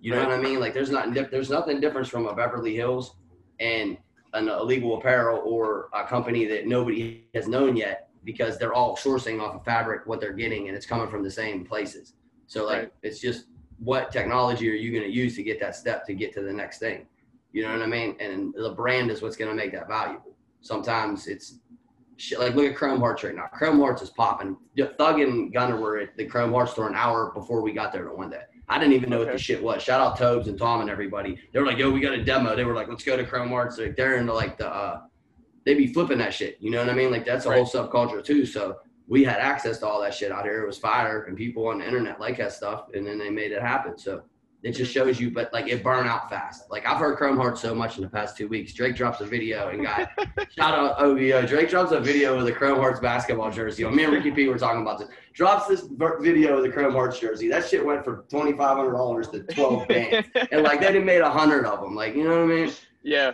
You 0.00 0.12
know 0.12 0.24
what 0.24 0.32
I 0.32 0.40
mean? 0.40 0.58
Like 0.58 0.72
there's 0.72 0.90
not 0.90 1.12
there's 1.12 1.50
nothing 1.50 1.80
different 1.80 2.08
from 2.08 2.26
a 2.26 2.34
Beverly 2.34 2.74
Hills 2.74 3.16
and 3.60 3.98
an 4.34 4.48
illegal 4.48 4.96
apparel 4.98 5.42
or 5.44 5.88
a 5.92 6.04
company 6.04 6.46
that 6.46 6.66
nobody 6.66 7.24
has 7.34 7.48
known 7.48 7.76
yet 7.76 8.08
because 8.24 8.58
they're 8.58 8.72
all 8.74 8.96
sourcing 8.96 9.40
off 9.40 9.54
of 9.54 9.64
fabric 9.64 10.06
what 10.06 10.20
they're 10.20 10.32
getting 10.32 10.68
and 10.68 10.76
it's 10.76 10.86
coming 10.86 11.08
from 11.08 11.22
the 11.22 11.30
same 11.30 11.64
places. 11.64 12.14
So 12.46 12.64
like 12.66 12.78
Right. 12.78 12.92
it's 13.02 13.20
just 13.20 13.46
what 13.78 14.12
technology 14.12 14.70
are 14.70 14.74
you 14.74 14.92
going 14.92 15.02
to 15.02 15.10
use 15.12 15.34
to 15.36 15.42
get 15.42 15.58
that 15.60 15.74
step 15.74 16.06
to 16.06 16.14
get 16.14 16.32
to 16.34 16.42
the 16.42 16.52
next 16.52 16.78
thing? 16.78 17.06
You 17.52 17.62
know 17.64 17.72
what 17.72 17.82
I 17.82 17.86
mean? 17.86 18.16
And 18.20 18.54
the 18.54 18.70
brand 18.70 19.10
is 19.10 19.20
what's 19.22 19.36
going 19.36 19.50
to 19.50 19.56
make 19.56 19.72
that 19.72 19.88
valuable. 19.88 20.36
Sometimes 20.60 21.26
it's 21.26 21.58
shit 22.16 22.38
like 22.38 22.54
look 22.54 22.70
at 22.70 22.76
Chrome 22.76 23.00
Hearts 23.00 23.24
right 23.24 23.34
now. 23.34 23.46
Chrome 23.52 23.80
Hearts 23.80 24.00
is 24.02 24.10
popping. 24.10 24.56
Thug 24.98 25.20
and 25.20 25.52
Gunna 25.52 25.76
were 25.76 25.98
at 25.98 26.16
the 26.16 26.24
Chrome 26.24 26.52
Hearts 26.52 26.72
store 26.72 26.88
an 26.88 26.94
hour 26.94 27.32
before 27.34 27.60
we 27.60 27.72
got 27.72 27.92
there 27.92 28.04
to 28.04 28.14
one 28.14 28.30
day. 28.30 28.42
I 28.72 28.78
didn't 28.78 28.94
even 28.94 29.10
know 29.10 29.18
what 29.18 29.30
the 29.30 29.36
shit 29.36 29.62
was. 29.62 29.82
Shout 29.82 30.00
out 30.00 30.16
Tobes 30.16 30.48
and 30.48 30.58
Tom 30.58 30.80
and 30.80 30.88
everybody. 30.88 31.38
They 31.52 31.60
were 31.60 31.66
like, 31.66 31.76
"Yo, 31.76 31.90
we 31.90 32.00
got 32.00 32.14
a 32.14 32.24
demo." 32.24 32.56
They 32.56 32.64
were 32.64 32.74
like, 32.74 32.88
"Let's 32.88 33.04
go 33.04 33.18
to 33.18 33.24
Chrome 33.24 33.50
Hearts." 33.50 33.76
Like 33.76 33.96
they're 33.96 34.16
into 34.16 34.32
like 34.32 34.56
the, 34.56 34.66
uh, 34.66 35.02
they 35.66 35.74
be 35.74 35.92
flipping 35.92 36.16
that 36.18 36.32
shit. 36.32 36.56
You 36.58 36.70
know 36.70 36.78
what 36.78 36.88
I 36.88 36.94
mean? 36.94 37.10
Like 37.10 37.26
that's 37.26 37.44
a 37.44 37.52
whole 37.52 37.66
subculture 37.66 38.24
too. 38.24 38.46
So 38.46 38.78
we 39.06 39.24
had 39.24 39.40
access 39.40 39.76
to 39.80 39.86
all 39.86 40.00
that 40.00 40.14
shit 40.14 40.32
out 40.32 40.44
here. 40.44 40.62
It 40.62 40.66
was 40.66 40.78
fire, 40.78 41.24
and 41.24 41.36
people 41.36 41.68
on 41.68 41.80
the 41.80 41.86
internet 41.86 42.18
like 42.18 42.38
that 42.38 42.52
stuff, 42.52 42.86
and 42.94 43.06
then 43.06 43.18
they 43.18 43.28
made 43.28 43.52
it 43.52 43.60
happen. 43.60 43.98
So 43.98 44.22
it 44.62 44.72
just 44.72 44.92
shows 44.92 45.18
you, 45.20 45.30
but 45.30 45.52
like 45.52 45.66
it 45.68 45.82
burn 45.82 46.06
out 46.06 46.30
fast. 46.30 46.70
Like 46.70 46.86
I've 46.86 46.98
heard 46.98 47.16
Chrome 47.16 47.36
Hearts 47.36 47.60
so 47.60 47.74
much 47.74 47.96
in 47.96 48.02
the 48.04 48.08
past 48.08 48.36
two 48.36 48.46
weeks. 48.46 48.72
Drake 48.72 48.94
drops 48.94 49.20
a 49.20 49.26
video 49.26 49.68
and 49.70 49.82
got 49.84 50.10
shout 50.56 50.78
out 50.78 51.00
OVO. 51.00 51.46
Drake 51.46 51.68
drops 51.68 51.90
a 51.90 52.00
video 52.00 52.36
with 52.36 52.46
a 52.46 52.52
Chrome 52.52 52.78
Hearts 52.78 53.00
basketball 53.00 53.50
jersey. 53.50 53.82
on. 53.84 53.96
Me 53.96 54.04
and 54.04 54.12
Ricky 54.12 54.30
P 54.30 54.46
were 54.48 54.58
talking 54.58 54.82
about 54.82 54.98
this. 55.00 55.08
Drops 55.34 55.66
this 55.66 55.84
video 56.20 56.54
with 56.56 56.64
the 56.64 56.70
Chrome 56.70 56.92
Hearts 56.92 57.18
jersey. 57.18 57.48
That 57.48 57.68
shit 57.68 57.84
went 57.84 58.04
from 58.04 58.22
twenty 58.28 58.52
five 58.52 58.76
hundred 58.76 58.92
dollars 58.92 59.28
to 59.28 59.42
twelve 59.42 59.88
bands, 59.88 60.28
and 60.52 60.62
like 60.62 60.80
they 60.80 60.98
made 60.98 61.22
a 61.22 61.30
hundred 61.30 61.64
of 61.66 61.80
them. 61.80 61.94
Like 61.96 62.14
you 62.14 62.24
know 62.24 62.30
what 62.46 62.52
I 62.52 62.54
mean? 62.54 62.72
yeah. 63.02 63.32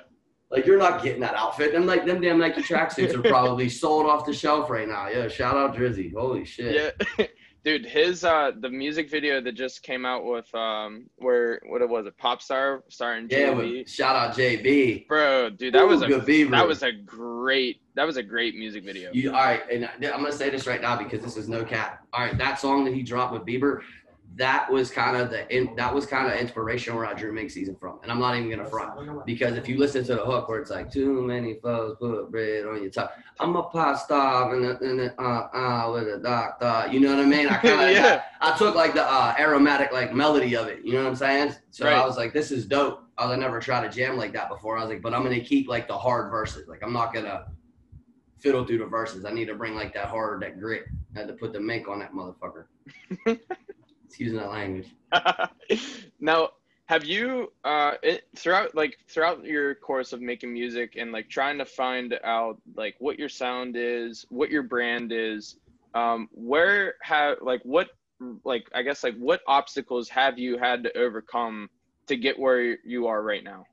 Like 0.50 0.64
you're 0.64 0.78
not 0.78 1.02
getting 1.02 1.20
that 1.20 1.34
outfit. 1.34 1.74
And 1.74 1.86
like 1.86 2.06
them 2.06 2.22
damn 2.22 2.38
Nike 2.38 2.62
tracksuits 2.62 3.14
are 3.14 3.20
probably 3.20 3.68
sold 3.68 4.06
off 4.06 4.24
the 4.24 4.32
shelf 4.32 4.70
right 4.70 4.88
now. 4.88 5.06
Yeah, 5.08 5.28
shout 5.28 5.56
out 5.56 5.76
Drizzy. 5.76 6.10
Holy 6.14 6.46
shit. 6.46 6.96
Yeah. 7.18 7.26
Dude, 7.64 7.84
his 7.84 8.24
uh 8.24 8.52
the 8.58 8.68
music 8.70 9.10
video 9.10 9.40
that 9.40 9.52
just 9.52 9.82
came 9.82 10.06
out 10.06 10.24
with 10.24 10.52
um 10.54 11.10
where 11.16 11.60
what 11.66 11.82
it 11.82 11.88
was 11.88 12.06
it 12.06 12.16
pop 12.16 12.40
star 12.40 12.82
starring 12.88 13.26
Yeah, 13.30 13.48
JB. 13.52 13.88
shout 13.88 14.16
out 14.16 14.36
JB. 14.36 15.06
Bro, 15.08 15.50
dude, 15.50 15.74
that 15.74 15.86
was 15.86 16.00
Ooh, 16.00 16.04
a 16.04 16.08
good 16.08 16.22
Bieber. 16.22 16.52
that 16.52 16.66
was 16.66 16.82
a 16.82 16.92
great 16.92 17.80
that 17.94 18.06
was 18.06 18.16
a 18.16 18.22
great 18.22 18.54
music 18.54 18.84
video. 18.84 19.10
You 19.12 19.30
all 19.30 19.36
right? 19.36 19.62
And 19.70 19.84
I'm 19.86 20.00
gonna 20.22 20.32
say 20.32 20.50
this 20.50 20.66
right 20.66 20.80
now 20.80 20.96
because 20.96 21.20
this 21.20 21.36
is 21.36 21.48
no 21.48 21.64
cap. 21.64 22.06
All 22.12 22.24
right, 22.24 22.38
that 22.38 22.60
song 22.60 22.84
that 22.84 22.94
he 22.94 23.02
dropped 23.02 23.32
with 23.32 23.42
Bieber, 23.42 23.80
that 24.36 24.70
was 24.70 24.90
kind 24.90 25.16
of 25.16 25.30
the 25.30 25.52
in, 25.54 25.74
that 25.76 25.92
was 25.92 26.06
kind 26.06 26.32
of 26.32 26.38
inspirational 26.38 26.98
where 26.98 27.06
I 27.08 27.14
drew 27.14 27.32
Mink 27.32 27.50
Season 27.50 27.74
from. 27.74 27.98
And 28.02 28.12
I'm 28.12 28.20
not 28.20 28.36
even 28.36 28.50
gonna 28.50 28.68
front 28.68 29.24
because 29.26 29.56
if 29.56 29.68
you 29.68 29.78
listen 29.78 30.04
to 30.04 30.14
the 30.14 30.24
hook 30.24 30.48
where 30.48 30.60
it's 30.60 30.70
like 30.70 30.92
too 30.92 31.22
many 31.22 31.54
foes 31.54 31.96
put 31.98 32.30
bread 32.30 32.66
on 32.66 32.80
your 32.80 32.90
top, 32.90 33.14
I'm 33.40 33.56
a 33.56 33.64
pop 33.64 33.98
star 33.98 34.54
and 34.54 34.64
a, 34.64 34.78
and 34.78 35.00
a, 35.00 35.20
uh 35.20 35.48
uh 35.52 35.92
with 35.92 36.08
a 36.08 36.18
doctor. 36.18 36.92
You 36.92 37.00
know 37.00 37.16
what 37.16 37.24
I 37.24 37.28
mean? 37.28 37.48
I 37.48 37.56
kind 37.62 37.80
of 37.80 37.90
Yeah. 37.90 38.22
I 38.40 38.56
took 38.56 38.74
like 38.74 38.94
the 38.94 39.04
uh, 39.04 39.34
aromatic 39.38 39.92
like 39.92 40.14
melody 40.14 40.54
of 40.56 40.68
it. 40.68 40.84
You 40.84 40.92
know 40.92 41.02
what 41.02 41.08
I'm 41.08 41.16
saying? 41.16 41.54
So 41.70 41.86
Right. 41.86 41.94
I 41.94 42.06
was 42.06 42.16
like, 42.16 42.32
this 42.32 42.52
is 42.52 42.66
dope. 42.66 43.02
I 43.16 43.26
was 43.26 43.36
I 43.36 43.40
never 43.40 43.58
tried 43.58 43.90
to 43.90 43.94
jam 43.96 44.16
like 44.16 44.32
that 44.34 44.48
before. 44.48 44.78
I 44.78 44.82
was 44.82 44.90
like, 44.90 45.02
but 45.02 45.14
I'm 45.14 45.24
gonna 45.24 45.40
keep 45.40 45.68
like 45.68 45.88
the 45.88 45.98
hard 45.98 46.30
verses. 46.30 46.68
Like 46.68 46.82
I'm 46.84 46.92
not 46.92 47.12
gonna 47.12 47.46
fiddle 48.38 48.64
through 48.64 48.78
the 48.78 48.86
verses. 48.86 49.24
I 49.24 49.32
need 49.32 49.46
to 49.46 49.54
bring 49.54 49.74
like 49.74 49.92
that 49.94 50.06
hard, 50.06 50.42
that 50.42 50.60
grit. 50.60 50.84
I 51.16 51.20
had 51.20 51.28
to 51.28 51.34
put 51.34 51.52
the 51.52 51.60
mink 51.60 51.88
on 51.88 51.98
that 51.98 52.12
motherfucker. 52.12 52.66
Excuse 54.08 54.32
my 54.32 54.46
language. 54.46 54.88
now, 56.20 56.48
have 56.86 57.04
you 57.04 57.52
uh 57.64 57.92
it, 58.02 58.24
throughout 58.36 58.74
like 58.74 58.96
throughout 59.10 59.44
your 59.44 59.74
course 59.74 60.14
of 60.14 60.22
making 60.22 60.50
music 60.50 60.94
and 60.96 61.12
like 61.12 61.28
trying 61.28 61.58
to 61.58 61.66
find 61.66 62.14
out 62.24 62.56
like 62.74 62.96
what 63.00 63.18
your 63.18 63.28
sound 63.28 63.76
is, 63.76 64.24
what 64.30 64.50
your 64.50 64.62
brand 64.62 65.12
is, 65.12 65.56
um 65.94 66.28
where 66.32 66.94
have 67.02 67.36
like 67.42 67.60
what 67.64 67.88
like 68.44 68.66
I 68.74 68.82
guess 68.82 69.04
like 69.04 69.16
what 69.18 69.42
obstacles 69.46 70.08
have 70.08 70.38
you 70.38 70.56
had 70.56 70.82
to 70.84 70.96
overcome 70.96 71.68
to 72.06 72.16
get 72.16 72.38
where 72.38 72.78
you 72.84 73.06
are 73.08 73.22
right 73.22 73.44
now? 73.44 73.66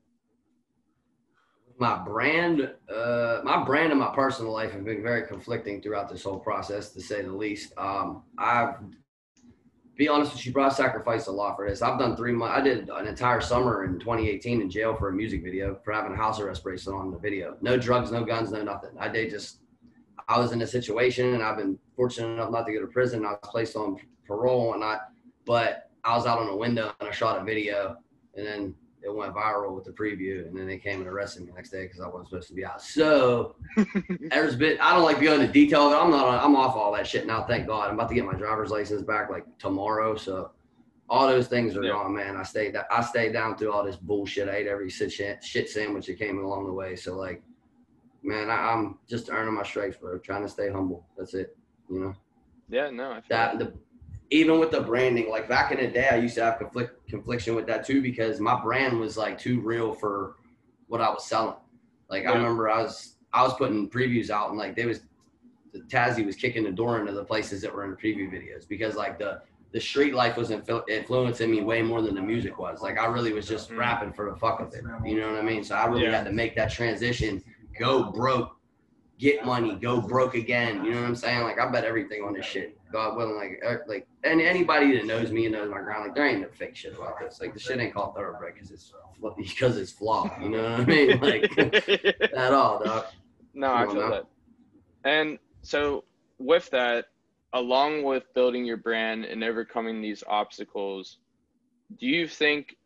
my 1.78 1.98
brand 1.98 2.72
uh 2.90 3.40
my 3.44 3.62
brand 3.64 3.90
and 3.90 4.00
my 4.00 4.14
personal 4.14 4.50
life 4.50 4.72
have 4.72 4.82
been 4.84 5.02
very 5.02 5.26
conflicting 5.26 5.82
throughout 5.82 6.08
this 6.08 6.22
whole 6.22 6.38
process 6.38 6.90
to 6.92 7.02
say 7.02 7.20
the 7.20 7.30
least 7.30 7.72
um 7.76 8.22
i've 8.38 8.76
be 9.96 10.08
honest 10.08 10.32
with 10.32 10.46
you 10.46 10.52
bro 10.52 10.64
i 10.64 10.68
sacrificed 10.68 11.26
a 11.26 11.30
lot 11.30 11.56
for 11.56 11.68
this. 11.68 11.82
I've 11.82 11.98
done 11.98 12.16
three 12.16 12.32
months 12.32 12.58
i 12.58 12.60
did 12.60 12.88
an 12.88 13.06
entire 13.06 13.40
summer 13.40 13.84
in 13.84 13.98
2018 13.98 14.60
in 14.60 14.70
jail 14.70 14.94
for 14.94 15.08
a 15.08 15.12
music 15.12 15.42
video 15.42 15.78
for 15.84 15.92
having 15.92 16.12
a 16.12 16.16
house 16.16 16.38
arrest 16.38 16.62
bracelet 16.62 16.96
on 16.96 17.10
the 17.10 17.18
video. 17.18 17.56
No 17.60 17.76
drugs 17.76 18.12
no 18.12 18.24
guns 18.24 18.52
no 18.52 18.62
nothing. 18.62 18.90
I 18.98 19.08
did 19.08 19.30
just 19.30 19.60
I 20.28 20.38
was 20.38 20.52
in 20.52 20.60
a 20.62 20.66
situation 20.66 21.34
and 21.34 21.42
I've 21.42 21.56
been 21.56 21.78
fortunate 21.94 22.28
enough 22.28 22.50
not 22.50 22.66
to 22.66 22.72
go 22.72 22.80
to 22.80 22.86
prison. 22.86 23.24
I 23.24 23.30
was 23.30 23.38
placed 23.44 23.76
on 23.76 23.96
parole 24.26 24.72
and 24.72 24.80
whatnot, 24.80 25.08
but 25.44 25.90
I 26.04 26.16
was 26.16 26.26
out 26.26 26.38
on 26.38 26.48
a 26.48 26.56
window 26.56 26.92
and 27.00 27.08
I 27.08 27.12
shot 27.12 27.40
a 27.40 27.44
video. 27.44 27.96
And 28.34 28.46
then 28.46 28.74
it 29.06 29.14
went 29.14 29.34
viral 29.34 29.74
with 29.74 29.84
the 29.84 29.92
preview 29.92 30.46
and 30.46 30.56
then 30.56 30.66
they 30.66 30.78
came 30.78 31.00
and 31.00 31.08
arrested 31.08 31.42
me 31.42 31.48
the 31.48 31.54
next 31.54 31.70
day 31.70 31.84
because 31.84 32.00
I 32.00 32.08
wasn't 32.08 32.28
supposed 32.28 32.48
to 32.48 32.54
be 32.54 32.64
out. 32.64 32.82
So 32.82 33.56
there's 34.30 34.56
been 34.56 34.78
I 34.80 34.94
don't 34.94 35.04
like 35.04 35.18
to 35.18 35.24
go 35.24 35.34
into 35.34 35.46
detail 35.46 35.82
of. 35.82 35.94
I'm 35.94 36.10
not 36.10 36.44
I'm 36.44 36.56
off 36.56 36.76
all 36.76 36.92
that 36.92 37.06
shit 37.06 37.26
now, 37.26 37.44
thank 37.44 37.66
God. 37.66 37.88
I'm 37.88 37.94
about 37.94 38.08
to 38.08 38.14
get 38.14 38.24
my 38.24 38.34
driver's 38.34 38.70
license 38.70 39.02
back 39.02 39.30
like 39.30 39.44
tomorrow. 39.58 40.16
So 40.16 40.50
all 41.08 41.28
those 41.28 41.46
things 41.46 41.76
are 41.76 41.84
yeah. 41.84 41.92
gone, 41.92 42.14
man. 42.14 42.36
I 42.36 42.42
stayed 42.42 42.74
that 42.74 42.86
I 42.90 43.00
stayed 43.00 43.32
down 43.32 43.56
through 43.56 43.72
all 43.72 43.84
this 43.84 43.96
bullshit. 43.96 44.48
I 44.48 44.56
ate 44.56 44.66
every 44.66 44.90
shit 44.90 45.12
shit 45.12 45.70
sandwich 45.70 46.06
that 46.06 46.18
came 46.18 46.38
along 46.38 46.66
the 46.66 46.72
way. 46.72 46.96
So 46.96 47.16
like 47.16 47.42
man, 48.22 48.50
I, 48.50 48.72
am 48.72 48.98
just 49.08 49.30
earning 49.30 49.54
my 49.54 49.62
stripes, 49.62 49.96
bro. 49.96 50.18
Trying 50.18 50.42
to 50.42 50.48
stay 50.48 50.68
humble. 50.68 51.06
That's 51.16 51.34
it. 51.34 51.56
You 51.88 52.00
know. 52.00 52.14
Yeah, 52.68 52.90
no. 52.90 53.12
I 53.12 53.22
that 53.28 53.58
the 53.60 53.72
even 54.30 54.58
with 54.58 54.70
the 54.70 54.80
branding, 54.80 55.30
like 55.30 55.48
back 55.48 55.72
in 55.72 55.78
the 55.78 55.86
day, 55.86 56.08
I 56.08 56.16
used 56.16 56.34
to 56.36 56.44
have 56.44 56.58
conflict 56.58 57.08
confliction 57.08 57.54
with 57.54 57.66
that 57.66 57.86
too 57.86 58.02
because 58.02 58.40
my 58.40 58.60
brand 58.60 58.98
was 58.98 59.16
like 59.16 59.38
too 59.38 59.60
real 59.60 59.92
for 59.92 60.36
what 60.88 61.00
I 61.00 61.08
was 61.10 61.26
selling. 61.26 61.56
Like 62.08 62.24
yeah. 62.24 62.32
I 62.32 62.36
remember 62.36 62.68
I 62.68 62.82
was 62.82 63.16
I 63.32 63.42
was 63.42 63.54
putting 63.54 63.88
previews 63.88 64.30
out 64.30 64.50
and 64.50 64.58
like 64.58 64.74
they 64.74 64.86
was 64.86 65.02
the 65.72 65.80
Tazzy 65.80 66.24
was 66.24 66.36
kicking 66.36 66.64
the 66.64 66.70
door 66.70 66.98
into 66.98 67.12
the 67.12 67.24
places 67.24 67.60
that 67.62 67.74
were 67.74 67.84
in 67.84 67.90
the 67.90 67.96
preview 67.96 68.30
videos 68.30 68.68
because 68.68 68.96
like 68.96 69.18
the 69.18 69.42
the 69.72 69.80
street 69.80 70.14
life 70.14 70.36
was 70.36 70.50
influencing 70.50 71.50
me 71.50 71.60
way 71.60 71.82
more 71.82 72.00
than 72.00 72.14
the 72.14 72.22
music 72.22 72.58
was. 72.58 72.80
Like 72.80 72.98
I 72.98 73.06
really 73.06 73.32
was 73.32 73.46
just 73.46 73.70
mm. 73.70 73.78
rapping 73.78 74.12
for 74.12 74.30
the 74.30 74.36
fuck 74.36 74.60
of 74.60 74.72
it. 74.72 74.82
You 75.04 75.20
know 75.20 75.30
what 75.30 75.38
I 75.38 75.42
mean? 75.42 75.64
So 75.64 75.74
I 75.74 75.86
really 75.86 76.04
yeah. 76.04 76.16
had 76.16 76.24
to 76.24 76.32
make 76.32 76.56
that 76.56 76.70
transition 76.70 77.42
go 77.78 78.10
broke, 78.10 78.55
get 79.18 79.44
money, 79.44 79.74
go 79.76 80.00
broke 80.00 80.34
again. 80.34 80.84
You 80.84 80.92
know 80.92 81.00
what 81.00 81.08
I'm 81.08 81.16
saying? 81.16 81.42
Like 81.42 81.58
I 81.58 81.70
bet 81.70 81.84
everything 81.84 82.22
on 82.22 82.34
this 82.34 82.46
shit. 82.46 82.78
God 82.92 83.16
willing, 83.16 83.36
like 83.36 83.60
er, 83.64 83.84
like 83.88 84.06
and 84.24 84.40
anybody 84.40 84.96
that 84.96 85.06
knows 85.06 85.32
me 85.32 85.46
and 85.46 85.54
knows 85.54 85.70
my 85.70 85.80
ground, 85.80 86.04
like 86.04 86.14
there 86.14 86.26
ain't 86.26 86.40
no 86.40 86.48
fake 86.48 86.76
shit 86.76 86.94
about 86.94 87.18
this. 87.20 87.40
Like 87.40 87.54
the 87.54 87.60
shit 87.60 87.78
ain't 87.78 87.94
called 87.94 88.14
thoroughbred 88.14 88.54
because 88.54 88.70
it's 88.70 88.92
because 89.36 89.76
it's 89.76 89.92
flawed. 89.92 90.30
You 90.40 90.50
know 90.50 90.62
what 90.62 90.80
I 90.80 90.84
mean? 90.84 91.18
Like 91.20 91.58
at 92.34 92.52
all, 92.52 92.82
dog. 92.82 93.06
No, 93.54 93.72
I 93.72 93.86
feel 93.86 94.10
that. 94.10 94.26
And 95.04 95.38
so 95.62 96.04
with 96.38 96.70
that, 96.70 97.06
along 97.52 98.02
with 98.02 98.32
building 98.34 98.64
your 98.64 98.76
brand 98.76 99.24
and 99.24 99.42
overcoming 99.42 100.02
these 100.02 100.22
obstacles, 100.26 101.18
do 101.98 102.06
you 102.06 102.28
think 102.28 102.76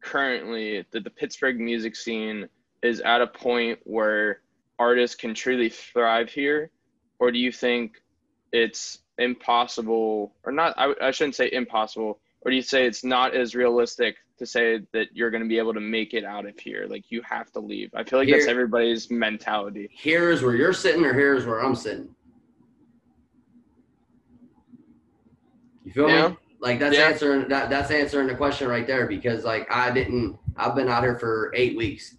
currently 0.00 0.84
that 0.90 1.04
the 1.04 1.10
Pittsburgh 1.10 1.60
music 1.60 1.94
scene 1.94 2.48
is 2.82 3.00
at 3.00 3.20
a 3.20 3.26
point 3.26 3.78
where 3.84 4.40
artists 4.80 5.14
can 5.14 5.34
truly 5.34 5.68
thrive 5.68 6.28
here 6.30 6.70
or 7.18 7.30
do 7.30 7.38
you 7.38 7.52
think 7.52 8.02
it's 8.52 9.00
impossible 9.18 10.32
or 10.44 10.52
not 10.52 10.74
I, 10.76 10.94
I 11.00 11.10
shouldn't 11.10 11.36
say 11.36 11.50
impossible 11.52 12.18
or 12.40 12.50
do 12.50 12.56
you 12.56 12.62
say 12.62 12.86
it's 12.86 13.04
not 13.04 13.36
as 13.36 13.54
realistic 13.54 14.16
to 14.38 14.46
say 14.46 14.80
that 14.92 15.08
you're 15.12 15.30
going 15.30 15.42
to 15.42 15.48
be 15.48 15.58
able 15.58 15.74
to 15.74 15.80
make 15.80 16.14
it 16.14 16.24
out 16.24 16.46
of 16.46 16.58
here 16.58 16.86
like 16.88 17.10
you 17.10 17.20
have 17.22 17.52
to 17.52 17.60
leave 17.60 17.90
i 17.94 18.02
feel 18.02 18.18
like 18.18 18.28
here, 18.28 18.38
that's 18.38 18.48
everybody's 18.48 19.10
mentality 19.10 19.88
here's 19.92 20.42
where 20.42 20.56
you're 20.56 20.72
sitting 20.72 21.04
or 21.04 21.12
here's 21.12 21.44
where 21.44 21.62
i'm 21.62 21.74
sitting 21.74 22.08
you 25.84 25.92
feel 25.92 26.08
yeah. 26.08 26.28
me 26.28 26.36
like 26.60 26.78
that's 26.78 26.96
yeah. 26.96 27.04
answering 27.04 27.46
that 27.48 27.68
that's 27.68 27.90
answering 27.90 28.26
the 28.26 28.34
question 28.34 28.66
right 28.66 28.86
there 28.86 29.06
because 29.06 29.44
like 29.44 29.70
i 29.70 29.90
didn't 29.90 30.38
i've 30.56 30.74
been 30.74 30.88
out 30.88 31.02
here 31.02 31.18
for 31.18 31.52
eight 31.54 31.76
weeks 31.76 32.16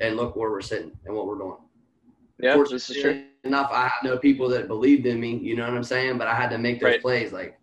and 0.00 0.16
look 0.16 0.36
where 0.36 0.50
we're 0.50 0.60
sitting 0.60 0.92
and 1.04 1.14
what 1.14 1.26
we're 1.26 1.38
doing. 1.38 1.56
Yeah, 2.38 2.62
this 2.68 2.90
is 2.90 3.00
true. 3.00 3.24
Enough, 3.44 3.70
I 3.72 3.90
know 4.02 4.18
people 4.18 4.48
that 4.48 4.68
believed 4.68 5.06
in 5.06 5.20
me. 5.20 5.36
You 5.36 5.56
know 5.56 5.64
what 5.64 5.74
I'm 5.74 5.84
saying? 5.84 6.18
But 6.18 6.28
I 6.28 6.34
had 6.34 6.50
to 6.50 6.58
make 6.58 6.80
those 6.80 6.92
right. 6.92 7.02
plays. 7.02 7.32
Like, 7.32 7.58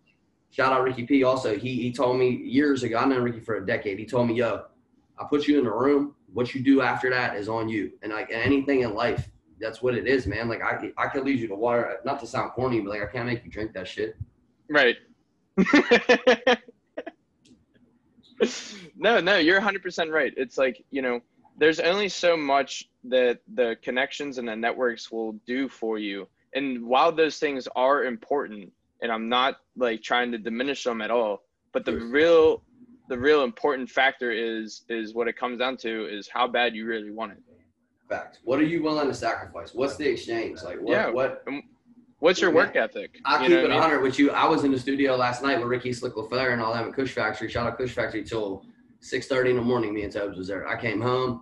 shout 0.52 0.72
out 0.72 0.84
Ricky 0.84 1.06
P. 1.06 1.24
Also, 1.24 1.58
he 1.58 1.82
he 1.82 1.92
told 1.92 2.18
me 2.18 2.30
years 2.30 2.84
ago. 2.84 2.98
I 2.98 3.06
know 3.06 3.20
Ricky 3.20 3.40
for 3.40 3.58
a 3.58 3.66
decade. 3.66 4.00
He 4.00 4.06
told 4.06 4.28
me, 4.28 4.36
"Yo, 4.36 4.64
I 5.20 5.26
put 5.30 5.48
you 5.48 5.58
in 5.58 5.66
the 5.66 5.72
room. 5.72 6.16
What 6.34 6.54
you 6.56 6.62
do 6.62 6.82
after 6.82 7.10
that 7.10 7.36
is 7.36 7.50
on 7.50 7.68
you." 7.68 7.92
And 8.02 8.14
like 8.14 8.30
anything 8.32 8.82
in 8.82 8.94
life, 8.94 9.30
that's 9.60 9.82
what 9.82 9.96
it 9.96 10.08
is, 10.08 10.28
man. 10.28 10.48
Like 10.48 10.62
I 10.62 10.92
I 10.98 11.08
could 11.08 11.26
lead 11.26 11.40
you 11.40 11.48
to 11.48 11.56
water. 11.56 11.98
Not 12.06 12.20
to 12.22 12.28
sound 12.28 12.52
corny, 12.54 12.80
but 12.80 12.92
like 12.92 13.02
I 13.02 13.08
can't 13.08 13.26
make 13.26 13.44
you 13.44 13.52
drink 13.52 13.74
that 13.74 13.88
shit. 13.88 14.16
Right. 14.70 14.98
no, 18.98 19.20
no, 19.20 19.38
you're 19.38 19.62
100% 19.62 20.12
right. 20.12 20.34
It's 20.38 20.58
like, 20.58 20.84
you 20.92 21.02
know, 21.02 21.20
there's 21.58 21.80
only 21.80 22.10
so 22.10 22.38
much 22.38 22.90
that 23.06 23.40
the 23.54 23.78
connections 23.82 24.38
and 24.38 24.48
the 24.48 24.56
networks 24.56 25.12
will 25.12 25.34
do 25.46 25.68
for 25.68 25.98
you. 25.98 26.28
And 26.54 26.86
while 26.86 27.12
those 27.12 27.38
things 27.40 27.68
are 27.76 28.04
important, 28.04 28.72
and 29.02 29.12
I'm 29.12 29.30
not 29.30 29.58
like 29.76 30.04
trying 30.04 30.32
to 30.32 30.38
diminish 30.38 30.84
them 30.84 31.02
at 31.02 31.12
all, 31.12 31.44
but 31.74 31.86
the 31.86 31.98
real 31.98 32.64
the 33.10 33.18
real 33.18 33.44
important 33.44 33.90
factor 33.90 34.32
is 34.32 34.84
is 34.90 35.14
what 35.14 35.28
it 35.28 35.38
comes 35.38 35.60
down 35.60 35.78
to 35.78 36.08
is 36.08 36.30
how 36.30 36.48
bad 36.48 36.76
you 36.76 36.86
really 36.86 37.12
want 37.12 37.32
it. 37.34 37.40
Fact. 38.08 38.40
What 38.44 38.60
are 38.60 38.66
you 38.66 38.84
willing 38.84 39.08
to 39.08 39.14
sacrifice? 39.14 39.74
What's 39.74 39.96
the 39.96 40.08
exchange? 40.08 40.62
Like 40.64 40.80
what 40.82 40.92
yeah. 40.92 41.10
what 41.10 41.44
What's 42.22 42.40
your 42.40 42.52
work 42.52 42.76
ethic? 42.76 43.20
I 43.26 43.40
keep 43.40 43.50
it 43.50 43.68
100 43.68 43.84
I 43.84 43.94
mean? 43.96 44.04
with 44.04 44.20
you. 44.20 44.30
I 44.30 44.48
was 44.48 44.64
in 44.64 44.72
the 44.72 44.80
studio 44.80 45.16
last 45.16 45.42
night 45.42 45.58
with 45.58 45.68
Ricky 45.68 45.92
Slick 45.92 46.14
LaFleur 46.14 46.54
and 46.54 46.62
all 46.62 46.72
them 46.72 46.88
at 46.88 46.94
Kush 46.94 47.14
Factory. 47.14 47.50
Shout 47.50 47.66
out 47.66 47.78
Kush 47.80 47.94
Factory 47.94 48.24
till 48.24 48.64
6.30 49.02 49.50
in 49.50 49.56
the 49.56 49.62
morning. 49.64 49.92
Me 49.92 50.04
and 50.04 50.14
Tubbs 50.14 50.38
was 50.38 50.48
there. 50.48 50.68
I 50.68 50.80
came 50.80 51.02
home. 51.02 51.42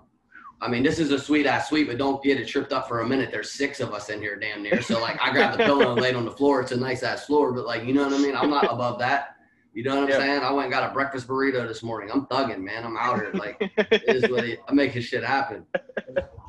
I 0.62 0.68
mean, 0.68 0.84
this 0.84 1.00
is 1.00 1.12
a 1.12 1.20
sweet 1.20 1.46
ass 1.46 1.70
suite, 1.70 1.88
but 1.88 1.98
don't 1.98 2.22
get 2.22 2.39
it 2.39 2.48
tripped 2.48 2.74
up 2.74 2.88
for 2.88 3.00
a 3.00 3.08
minute. 3.08 3.32
There's 3.32 3.51
six 3.51 3.80
of 3.80 3.94
us 3.94 4.10
in 4.10 4.20
here, 4.22 4.36
damn 4.36 4.62
near. 4.62 4.82
So 4.82 5.00
like, 5.00 5.18
I 5.22 5.32
grabbed 5.32 5.58
the 5.58 5.63
pillow 5.63 5.94
and 5.94 6.01
laid 6.01 6.16
on 6.16 6.25
the 6.25 6.32
floor. 6.32 6.62
It's 6.62 6.74
a 6.74 6.78
nice 6.78 7.01
ass 7.04 7.25
floor, 7.25 7.54
but 7.54 7.66
like, 7.66 7.86
you 7.86 7.94
know 7.94 8.04
what 8.04 8.13
I 8.13 8.18
mean? 8.18 8.36
I'm 8.36 8.50
not 8.50 8.66
above 8.72 9.00
that. 9.00 9.36
You 9.74 9.84
know 9.84 10.01
what 10.01 10.12
I'm 10.12 10.20
saying? 10.20 10.42
I 10.42 10.51
went 10.51 10.66
and 10.66 10.74
got 10.74 10.89
a 10.89 10.94
breakfast 10.94 11.28
burrito 11.28 11.66
this 11.68 11.84
morning. 11.84 12.10
I'm 12.12 12.25
thugging, 12.25 12.60
man. 12.60 12.84
I'm 12.84 12.98
out 12.98 13.16
here. 13.16 13.32
Like, 13.34 13.56
it 13.78 14.04
is 14.08 14.30
what 14.30 14.44
it, 14.44 14.60
I'm 14.68 14.75
making 14.75 15.04
shit 15.04 15.24
happen. 15.24 15.66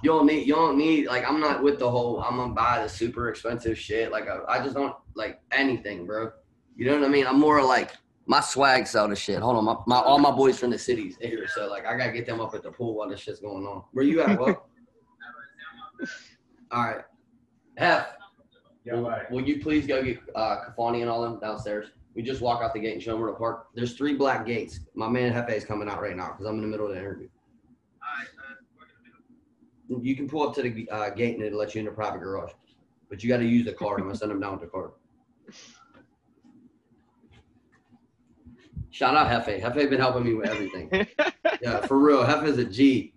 You 0.02 0.10
don't 0.10 0.26
need, 0.26 0.46
you 0.46 0.54
don't 0.54 0.78
need, 0.78 1.06
like, 1.06 1.28
I'm 1.28 1.38
not 1.38 1.62
with 1.62 1.78
the 1.78 1.88
whole, 1.88 2.22
I'm 2.22 2.36
gonna 2.36 2.54
buy 2.54 2.82
the 2.82 2.88
super 2.88 3.28
expensive 3.28 3.78
shit. 3.78 4.10
Like, 4.10 4.26
I, 4.26 4.40
I 4.48 4.64
just 4.64 4.74
don't 4.74 4.96
like 5.14 5.40
anything, 5.52 6.06
bro. 6.06 6.32
You 6.74 6.86
know 6.86 6.98
what 6.98 7.04
I 7.04 7.08
mean? 7.08 7.26
I'm 7.26 7.38
more 7.38 7.62
like, 7.62 7.92
my 8.26 8.40
swag 8.40 8.86
sell 8.86 9.08
the 9.08 9.16
shit. 9.16 9.40
Hold 9.40 9.56
on, 9.56 9.64
my, 9.64 9.76
my 9.86 9.96
all 9.96 10.18
my 10.18 10.30
boys 10.30 10.58
from 10.58 10.70
the 10.70 10.78
cities 10.78 11.16
here, 11.20 11.46
so 11.54 11.68
like 11.68 11.86
I 11.86 11.96
gotta 11.96 12.12
get 12.12 12.26
them 12.26 12.40
up 12.40 12.54
at 12.54 12.62
the 12.62 12.70
pool 12.70 12.94
while 12.94 13.08
this 13.08 13.20
shit's 13.20 13.40
going 13.40 13.66
on. 13.66 13.82
Where 13.92 14.04
you 14.04 14.20
at, 14.22 14.38
What? 14.38 14.66
all 16.70 16.84
right, 16.84 17.04
Hef. 17.76 18.06
Yeah, 18.84 18.94
will, 18.94 19.10
right. 19.10 19.30
will, 19.30 19.42
you 19.42 19.60
please 19.60 19.86
go 19.86 20.02
get 20.02 20.18
uh, 20.34 20.56
Kafani 20.70 21.02
and 21.02 21.10
all 21.10 21.22
them 21.22 21.38
downstairs? 21.38 21.88
We 22.14 22.22
just 22.22 22.40
walk 22.40 22.62
out 22.62 22.72
the 22.72 22.80
gate 22.80 22.94
and 22.94 23.02
show 23.02 23.12
them 23.12 23.20
where 23.20 23.30
to 23.30 23.36
park. 23.36 23.68
There's 23.74 23.94
three 23.94 24.14
black 24.14 24.46
gates. 24.46 24.80
My 24.94 25.08
man 25.08 25.32
Hefe 25.32 25.52
is 25.52 25.64
coming 25.64 25.88
out 25.88 26.00
right 26.00 26.16
now 26.16 26.28
because 26.28 26.46
I'm 26.46 26.54
in 26.56 26.62
the 26.62 26.66
middle 26.66 26.86
of 26.86 26.94
the 26.94 26.98
interview. 26.98 27.28
You 29.88 30.16
can 30.16 30.28
pull 30.28 30.48
up 30.48 30.54
to 30.54 30.62
the 30.62 30.88
uh, 30.90 31.10
gate 31.10 31.34
and 31.36 31.44
it'll 31.44 31.58
let 31.58 31.74
you 31.74 31.80
in 31.80 31.84
the 31.84 31.90
private 31.90 32.20
garage, 32.20 32.52
but 33.08 33.22
you 33.22 33.28
got 33.28 33.38
to 33.38 33.44
use 33.44 33.66
the 33.66 33.72
card. 33.72 34.00
I'm 34.00 34.06
gonna 34.06 34.16
send 34.16 34.30
them 34.30 34.40
down 34.40 34.52
with 34.52 34.60
the 34.62 34.66
card. 34.68 34.92
Shout 38.90 39.16
out 39.16 39.28
Hefe. 39.28 39.60
Hefe 39.60 39.88
been 39.88 40.00
helping 40.00 40.24
me 40.24 40.34
with 40.34 40.48
everything. 40.48 40.90
yeah, 41.62 41.80
for 41.86 41.98
real. 41.98 42.24
Hefe's 42.24 42.58
a 42.58 42.64
G. 42.64 43.12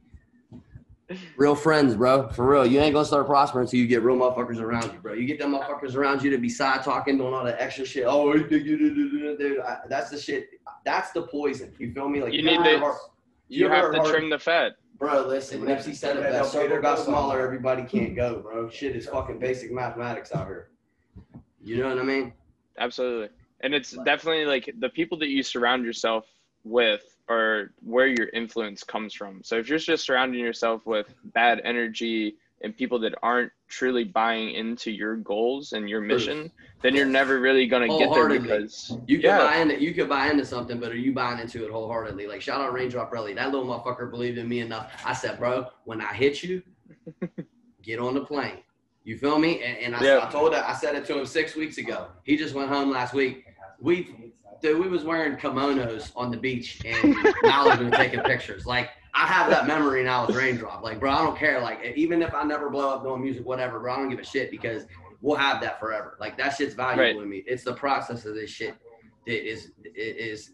Real 1.36 1.56
friends, 1.56 1.96
bro. 1.96 2.30
For 2.30 2.48
real. 2.48 2.66
You 2.66 2.80
ain't 2.80 2.94
gonna 2.94 3.06
start 3.06 3.26
prospering 3.26 3.66
until 3.66 3.80
you 3.80 3.88
get 3.88 4.04
real 4.04 4.16
motherfuckers 4.16 4.60
around 4.60 4.94
you, 4.94 5.00
bro. 5.00 5.14
You 5.14 5.26
get 5.26 5.40
them 5.40 5.54
motherfuckers 5.54 5.96
around 5.96 6.24
you 6.24 6.30
to 6.30 6.38
be 6.38 6.50
side 6.50 6.84
talking, 6.84 7.18
doing 7.18 7.34
all 7.34 7.44
that 7.44 7.60
extra 7.60 7.86
shit. 7.86 8.06
Oh, 8.08 8.34
dude, 8.34 9.60
that's 9.90 10.10
the 10.10 10.20
shit. 10.20 10.50
That's 10.86 11.12
the 11.12 11.24
poison. 11.24 11.74
You 11.80 11.92
feel 11.92 12.08
me? 12.08 12.22
Like 12.22 12.34
you, 12.34 12.44
need 12.44 12.64
to. 12.64 12.96
You, 13.50 13.66
you 13.66 13.70
have 13.70 13.92
to 13.92 14.00
trim 14.10 14.30
the 14.30 14.40
fat. 14.40 14.74
Bro, 14.98 15.28
listen. 15.28 15.62
Nipsey 15.64 15.96
said 15.96 16.18
it 16.18 16.24
best. 16.24 16.52
Circle 16.52 16.82
got 16.82 17.00
smaller. 17.00 17.42
Everybody 17.42 17.84
can't 17.84 18.16
go, 18.16 18.40
bro. 18.40 18.70
Shit 18.70 18.96
is 18.96 19.08
fucking 19.08 19.40
basic 19.40 19.72
mathematics 19.72 20.34
out 20.34 20.48
here. 20.48 20.70
You 21.64 21.78
know 21.78 21.90
what 21.90 22.00
I 22.00 22.04
mean? 22.04 22.34
Absolutely 22.78 23.30
and 23.64 23.74
it's 23.74 23.92
definitely 24.06 24.46
like 24.46 24.70
the 24.80 24.90
people 24.90 25.18
that 25.18 25.30
you 25.30 25.42
surround 25.42 25.84
yourself 25.84 26.26
with 26.64 27.02
are 27.30 27.72
where 27.82 28.08
your 28.08 28.28
influence 28.30 28.84
comes 28.84 29.14
from 29.14 29.42
so 29.44 29.58
if 29.58 29.68
you're 29.68 29.80
just 29.80 30.06
surrounding 30.06 30.40
yourself 30.40 30.86
with 30.86 31.14
bad 31.34 31.62
energy 31.64 32.36
and 32.64 32.76
people 32.76 32.98
that 32.98 33.14
aren't 33.22 33.52
truly 33.68 34.06
buying 34.06 34.52
into 34.52 34.90
your 34.90 35.18
goals 35.18 35.74
and 35.74 35.90
your 35.90 36.00
mission, 36.00 36.50
then 36.82 36.96
you're 36.96 37.06
never 37.06 37.40
really 37.40 37.68
gonna 37.68 37.88
get 37.88 38.12
there 38.14 38.30
because 38.30 38.96
you 39.06 39.18
can 39.18 39.26
yeah. 39.26 39.38
buy 39.38 39.58
into 39.58 39.82
you 39.82 39.94
could 39.94 40.08
buy 40.08 40.30
into 40.30 40.46
something, 40.46 40.80
but 40.80 40.92
are 40.92 40.98
you 40.98 41.14
buying 41.14 41.40
into 41.40 41.66
it 41.66 41.72
wholeheartedly? 41.72 42.26
Like 42.26 42.42
shout 42.42 42.62
out 42.62 42.74
Raindrop 42.74 43.12
Relly, 43.12 43.36
that 43.36 43.52
little 43.52 43.68
motherfucker 43.68 44.10
believed 44.10 44.38
in 44.38 44.48
me 44.48 44.62
enough. 44.62 44.92
I 45.06 45.14
said, 45.14 45.38
bro, 45.38 45.68
when 45.84 46.00
I 46.00 46.14
hit 46.14 46.42
you, 46.42 46.64
get 47.84 48.00
on 48.00 48.14
the 48.14 48.22
plane. 48.22 48.60
You 49.04 49.18
feel 49.18 49.38
me? 49.38 49.62
And, 49.62 49.78
and 49.80 49.96
I, 49.98 50.02
yeah. 50.02 50.26
I 50.26 50.32
told 50.32 50.54
that 50.54 50.64
I 50.64 50.74
said 50.74 50.96
it 50.96 51.06
to 51.08 51.20
him 51.20 51.26
six 51.26 51.58
weeks 51.58 51.78
ago. 51.78 52.08
He 52.24 52.38
just 52.38 52.56
went 52.56 52.70
home 52.70 52.90
last 52.90 53.14
week 53.14 53.46
we 53.84 54.32
dude, 54.62 54.80
we 54.80 54.88
was 54.88 55.04
wearing 55.04 55.36
kimonos 55.38 56.12
on 56.16 56.32
the 56.32 56.38
beach 56.38 56.82
and 56.86 57.16
Malibu 57.44 57.96
taking 57.96 58.22
pictures. 58.22 58.66
Like 58.66 58.90
I 59.14 59.28
have 59.28 59.50
that 59.52 59.68
memory 59.68 60.04
now 60.04 60.26
with 60.26 60.36
Raindrop. 60.36 60.82
Like, 60.82 61.00
bro, 61.00 61.12
I 61.12 61.18
don't 61.18 61.38
care. 61.38 61.60
Like, 61.62 61.94
even 61.96 62.24
if 62.24 62.34
I 62.34 62.44
never 62.44 62.70
blow 62.72 62.90
up 62.96 63.04
doing 63.04 63.22
music, 63.22 63.46
whatever, 63.46 63.80
bro, 63.80 63.94
I 63.94 63.98
don't 63.98 64.10
give 64.10 64.18
a 64.20 64.24
shit 64.26 64.50
because 64.50 64.86
we'll 65.22 65.38
have 65.38 65.62
that 65.62 65.80
forever. 65.80 66.18
Like 66.20 66.38
that 66.38 66.56
shit's 66.56 66.74
valuable 66.74 67.04
Right. 67.04 67.24
to 67.24 67.26
me. 67.30 67.44
It's 67.46 67.64
the 67.64 67.74
process 67.74 68.26
of 68.26 68.34
this 68.34 68.50
shit 68.50 68.74
that 69.28 69.48
is 69.48 69.72
it 69.84 70.18
is 70.18 70.54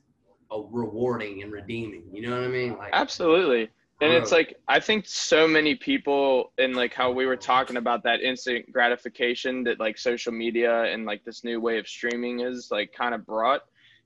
a 0.52 0.60
rewarding 0.72 1.44
and 1.44 1.52
redeeming. 1.52 2.04
You 2.12 2.24
know 2.24 2.32
what 2.36 2.44
I 2.44 2.48
mean? 2.48 2.78
Like 2.78 2.90
Absolutely. 2.94 3.70
And 4.02 4.14
it's 4.14 4.32
like 4.32 4.56
I 4.68 4.80
think 4.80 5.06
so 5.08 5.46
many 5.48 5.76
people 5.76 6.54
and 6.58 6.76
like 6.76 6.94
how 6.94 7.12
we 7.12 7.26
were 7.26 7.36
talking 7.36 7.76
about 7.78 8.02
that 8.04 8.22
instant 8.22 8.72
gratification 8.72 9.64
that 9.66 9.80
like 9.80 9.98
social 9.98 10.32
media 10.32 10.84
and 10.86 11.06
like 11.06 11.24
this 11.26 11.44
new 11.44 11.60
way 11.60 11.78
of 11.80 11.88
streaming 11.88 12.40
is 12.40 12.70
like 12.72 12.94
kind 12.94 13.14
of 13.14 13.26
brought. 13.26 13.62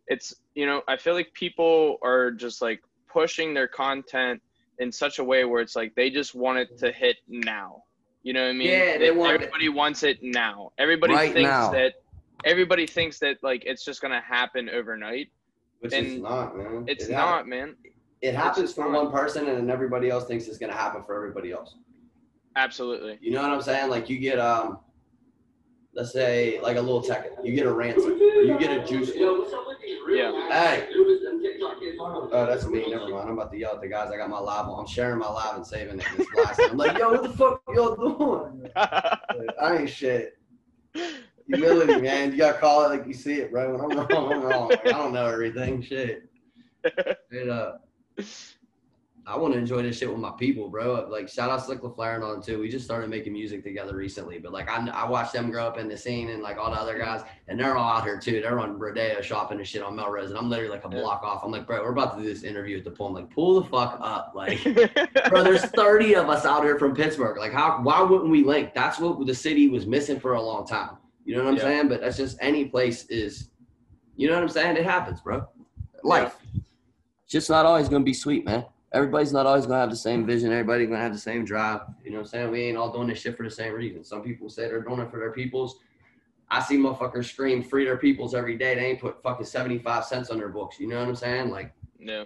It's 0.07 0.33
you 0.55 0.65
know, 0.65 0.81
I 0.87 0.97
feel 0.97 1.13
like 1.13 1.31
people 1.33 1.97
are 2.03 2.31
just 2.31 2.61
like 2.61 2.81
pushing 3.07 3.53
their 3.53 3.67
content 3.67 4.41
in 4.79 4.91
such 4.91 5.19
a 5.19 5.23
way 5.23 5.45
where 5.45 5.61
it's 5.61 5.75
like 5.75 5.93
they 5.95 6.09
just 6.09 6.33
want 6.33 6.57
it 6.57 6.69
to 6.79 6.91
hit 6.91 7.17
now. 7.27 7.83
You 8.23 8.33
know 8.33 8.43
what 8.43 8.49
I 8.49 8.53
mean? 8.53 8.69
Yeah, 8.69 8.97
they 8.97 9.11
want 9.11 9.31
it- 9.31 9.35
everybody 9.35 9.69
wants 9.69 10.01
it 10.03 10.17
now. 10.23 10.71
Everybody 10.79 11.13
Right 11.13 11.33
thinks 11.33 11.47
now. 11.49 11.71
that 11.71 11.93
everybody 12.45 12.87
thinks 12.87 13.19
that 13.19 13.37
like 13.43 13.63
it's 13.65 13.85
just 13.85 14.01
gonna 14.01 14.21
happen 14.21 14.69
overnight. 14.69 15.29
which 15.81 15.93
and 15.93 16.07
is 16.07 16.17
not, 16.21 16.57
man. 16.57 16.85
It's 16.87 17.09
It 17.09 17.11
not, 17.11 17.37
hap- 17.39 17.45
man. 17.47 17.75
It 18.23 18.35
happens 18.35 18.73
for 18.73 18.89
one 18.89 19.11
person, 19.11 19.49
and 19.49 19.57
then 19.57 19.69
everybody 19.69 20.09
else 20.09 20.23
thinks 20.25 20.47
it's 20.47 20.57
gonna 20.57 20.71
happen 20.71 21.03
for 21.03 21.13
everybody 21.13 21.51
else. 21.51 21.75
Absolutely. 22.55 23.17
You 23.19 23.31
know 23.31 23.41
what 23.41 23.51
I'm 23.51 23.61
saying? 23.61 23.89
Like 23.89 24.09
you 24.09 24.17
get 24.17 24.39
um, 24.39 24.79
let's 25.93 26.13
say 26.13 26.57
like 26.61 26.77
a 26.77 26.81
little 26.81 27.01
tech, 27.01 27.27
you 27.43 27.53
get 27.53 27.65
a 27.65 27.73
ransom, 27.73 28.13
or 28.13 28.41
you 28.41 28.57
get 28.57 28.71
a 28.71 28.85
juice. 28.85 29.11
Yeah. 30.07 30.31
Hey. 30.49 30.87
Oh, 31.99 32.45
that's 32.47 32.65
me. 32.65 32.89
Never 32.89 33.09
mind. 33.09 33.27
I'm 33.27 33.33
about 33.33 33.51
to 33.51 33.57
yell 33.57 33.75
at 33.75 33.81
the 33.81 33.89
guys. 33.89 34.09
I 34.09 34.15
got 34.15 34.29
my 34.29 34.39
live. 34.39 34.67
on. 34.67 34.79
I'm 34.79 34.87
sharing 34.87 35.19
my 35.19 35.27
live 35.29 35.57
and 35.57 35.67
saving 35.67 35.99
it. 35.99 36.05
and 36.09 36.19
It's 36.21 36.31
blasting. 36.33 36.69
I'm 36.71 36.77
like, 36.77 36.97
yo, 36.97 37.11
what 37.11 37.23
the 37.23 37.29
fuck 37.29 37.61
y'all 37.75 37.95
doing? 37.95 38.69
I 38.77 39.77
ain't 39.79 39.89
shit. 39.89 40.37
Humility, 41.47 41.99
man. 41.99 42.31
You 42.31 42.37
gotta 42.37 42.57
call 42.57 42.85
it 42.85 42.89
like 42.97 43.05
you 43.05 43.13
see 43.13 43.33
it, 43.41 43.51
bro. 43.51 43.75
When 43.75 43.81
I'm 43.81 44.07
wrong, 44.07 44.31
I'm 44.33 44.41
wrong. 44.43 44.69
Like, 44.69 44.87
I 44.87 44.91
don't 44.91 45.11
know 45.11 45.25
everything. 45.25 45.81
Shit. 45.81 46.29
Straight 47.27 47.49
up. 47.49 47.85
I 49.25 49.37
want 49.37 49.53
to 49.53 49.59
enjoy 49.59 49.81
this 49.83 49.97
shit 49.99 50.09
with 50.09 50.19
my 50.19 50.31
people, 50.31 50.67
bro. 50.67 51.07
Like, 51.09 51.29
shout 51.29 51.49
out 51.49 51.63
Slick 51.65 51.79
LaFleur 51.79 52.15
and 52.15 52.23
them 52.23 52.41
too. 52.43 52.59
We 52.59 52.67
just 52.67 52.83
started 52.83 53.09
making 53.09 53.31
music 53.31 53.63
together 53.63 53.95
recently, 53.95 54.37
but 54.37 54.51
like, 54.51 54.69
I, 54.69 54.85
I 54.89 55.09
watched 55.09 55.31
them 55.31 55.49
grow 55.49 55.65
up 55.65 55.77
in 55.77 55.87
the 55.87 55.95
scene 55.95 56.29
and 56.31 56.43
like 56.43 56.57
all 56.57 56.69
the 56.71 56.75
other 56.77 56.97
guys, 56.99 57.21
and 57.47 57.57
they're 57.57 57.77
all 57.77 57.97
out 57.99 58.03
here 58.03 58.19
too. 58.19 58.41
They're 58.41 58.59
on 58.59 58.77
Rodeo 58.77 59.21
shopping 59.21 59.59
and 59.59 59.67
shit 59.67 59.81
on 59.81 59.95
Melrose, 59.95 60.29
and 60.29 60.37
I'm 60.37 60.49
literally 60.49 60.71
like 60.71 60.83
a 60.83 60.89
block 60.89 61.23
off. 61.23 61.41
I'm 61.45 61.51
like, 61.51 61.65
bro, 61.65 61.81
we're 61.81 61.93
about 61.93 62.17
to 62.17 62.21
do 62.21 62.27
this 62.27 62.43
interview 62.43 62.77
at 62.79 62.83
the 62.83 62.91
pool. 62.91 63.07
I'm 63.07 63.13
like, 63.13 63.29
pull 63.29 63.61
the 63.61 63.69
fuck 63.69 63.97
up, 64.01 64.33
like. 64.35 64.61
Bro, 65.29 65.43
there's 65.43 65.63
30 65.67 66.15
of 66.15 66.29
us 66.29 66.43
out 66.45 66.63
here 66.63 66.77
from 66.77 66.93
Pittsburgh. 66.93 67.37
Like, 67.37 67.53
how? 67.53 67.79
Why 67.81 68.01
wouldn't 68.01 68.29
we 68.29 68.43
link? 68.43 68.73
That's 68.73 68.99
what 68.99 69.25
the 69.25 69.33
city 69.35 69.69
was 69.69 69.87
missing 69.87 70.19
for 70.19 70.33
a 70.33 70.41
long 70.41 70.67
time. 70.67 70.97
You 71.23 71.37
know 71.37 71.45
what 71.45 71.51
I'm 71.51 71.55
Yeah. 71.55 71.61
saying? 71.63 71.87
But 71.87 72.01
that's 72.01 72.17
just 72.17 72.37
any 72.41 72.65
place 72.65 73.05
is. 73.05 73.49
You 74.17 74.27
know 74.27 74.33
what 74.33 74.43
I'm 74.43 74.49
saying? 74.49 74.75
It 74.75 74.83
happens, 74.83 75.21
bro. 75.21 75.47
Life. 76.03 76.35
It's 76.53 76.62
just 77.27 77.49
not 77.49 77.65
always 77.65 77.89
gonna 77.89 78.03
be 78.03 78.13
sweet, 78.13 78.45
man. 78.45 78.65
Everybody's 78.91 79.33
not 79.33 79.45
always 79.45 79.65
gonna 79.65 79.79
have 79.79 79.89
the 79.89 79.95
same 79.95 80.25
vision. 80.25 80.51
Everybody's 80.51 80.87
gonna 80.87 80.99
have 80.99 81.13
the 81.13 81.19
same 81.19 81.45
drive. 81.45 81.81
You 82.03 82.11
know 82.11 82.17
what 82.17 82.25
I'm 82.25 82.29
saying? 82.29 82.51
We 82.51 82.61
ain't 82.63 82.77
all 82.77 82.91
doing 82.91 83.07
this 83.07 83.19
shit 83.19 83.35
for 83.35 83.43
the 83.43 83.49
same 83.49 83.73
reason. 83.73 84.03
Some 84.03 84.21
people 84.21 84.49
say 84.49 84.67
they're 84.67 84.81
doing 84.81 84.99
it 84.99 85.09
for 85.09 85.19
their 85.19 85.31
peoples. 85.31 85.79
I 86.49 86.61
see 86.61 86.77
motherfuckers 86.77 87.25
scream 87.25 87.63
free 87.63 87.85
their 87.85 87.97
peoples 87.97 88.35
every 88.35 88.55
day. 88.55 88.75
They 88.75 88.85
ain't 88.85 88.99
put 88.99 89.23
fucking 89.23 89.45
75 89.45 90.05
cents 90.05 90.29
on 90.29 90.37
their 90.37 90.49
books. 90.49 90.79
You 90.79 90.87
know 90.87 90.99
what 90.99 91.07
I'm 91.07 91.15
saying? 91.15 91.49
Like, 91.49 91.73
no. 91.97 92.25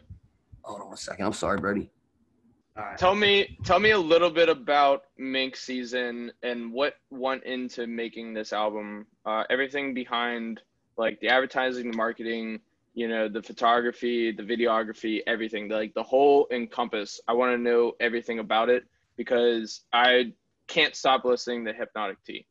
hold 0.63 0.82
on 0.82 0.91
a 0.91 0.98
second. 0.98 1.26
I'm 1.26 1.34
sorry, 1.34 1.60
Brody. 1.60 1.89
All 2.76 2.84
right. 2.84 2.98
Tell 2.98 3.15
me, 3.15 3.58
tell 3.63 3.80
me 3.80 3.91
a 3.91 3.98
little 3.98 4.30
bit 4.30 4.50
about 4.50 5.04
Mink 5.17 5.56
Season 5.56 6.32
and 6.43 6.74
what 6.74 6.95
went 7.10 7.43
into 7.45 7.88
making 7.88 8.34
this 8.34 8.52
album. 8.52 9.08
Uh, 9.26 9.43
everything 9.50 9.93
behind, 9.93 10.62
like 10.98 11.19
the 11.21 11.30
advertising, 11.30 11.91
the 11.91 11.98
marketing, 11.98 12.60
you 12.97 13.07
know, 13.07 13.27
the 13.29 13.43
photography, 13.43 14.31
the 14.31 14.41
videography, 14.41 15.19
everything. 15.27 15.69
Like 15.69 15.93
the 15.93 16.01
whole 16.01 16.47
encompass. 16.51 17.21
I 17.27 17.33
want 17.33 17.53
to 17.55 17.57
know 17.62 17.91
everything 17.99 18.39
about 18.39 18.69
it 18.69 18.86
because 19.17 19.83
I 19.93 20.33
can't 20.67 20.95
stop 20.95 21.23
listening 21.23 21.63
to 21.65 21.73
Hypnotic 21.73 22.17
Tea. 22.25 22.47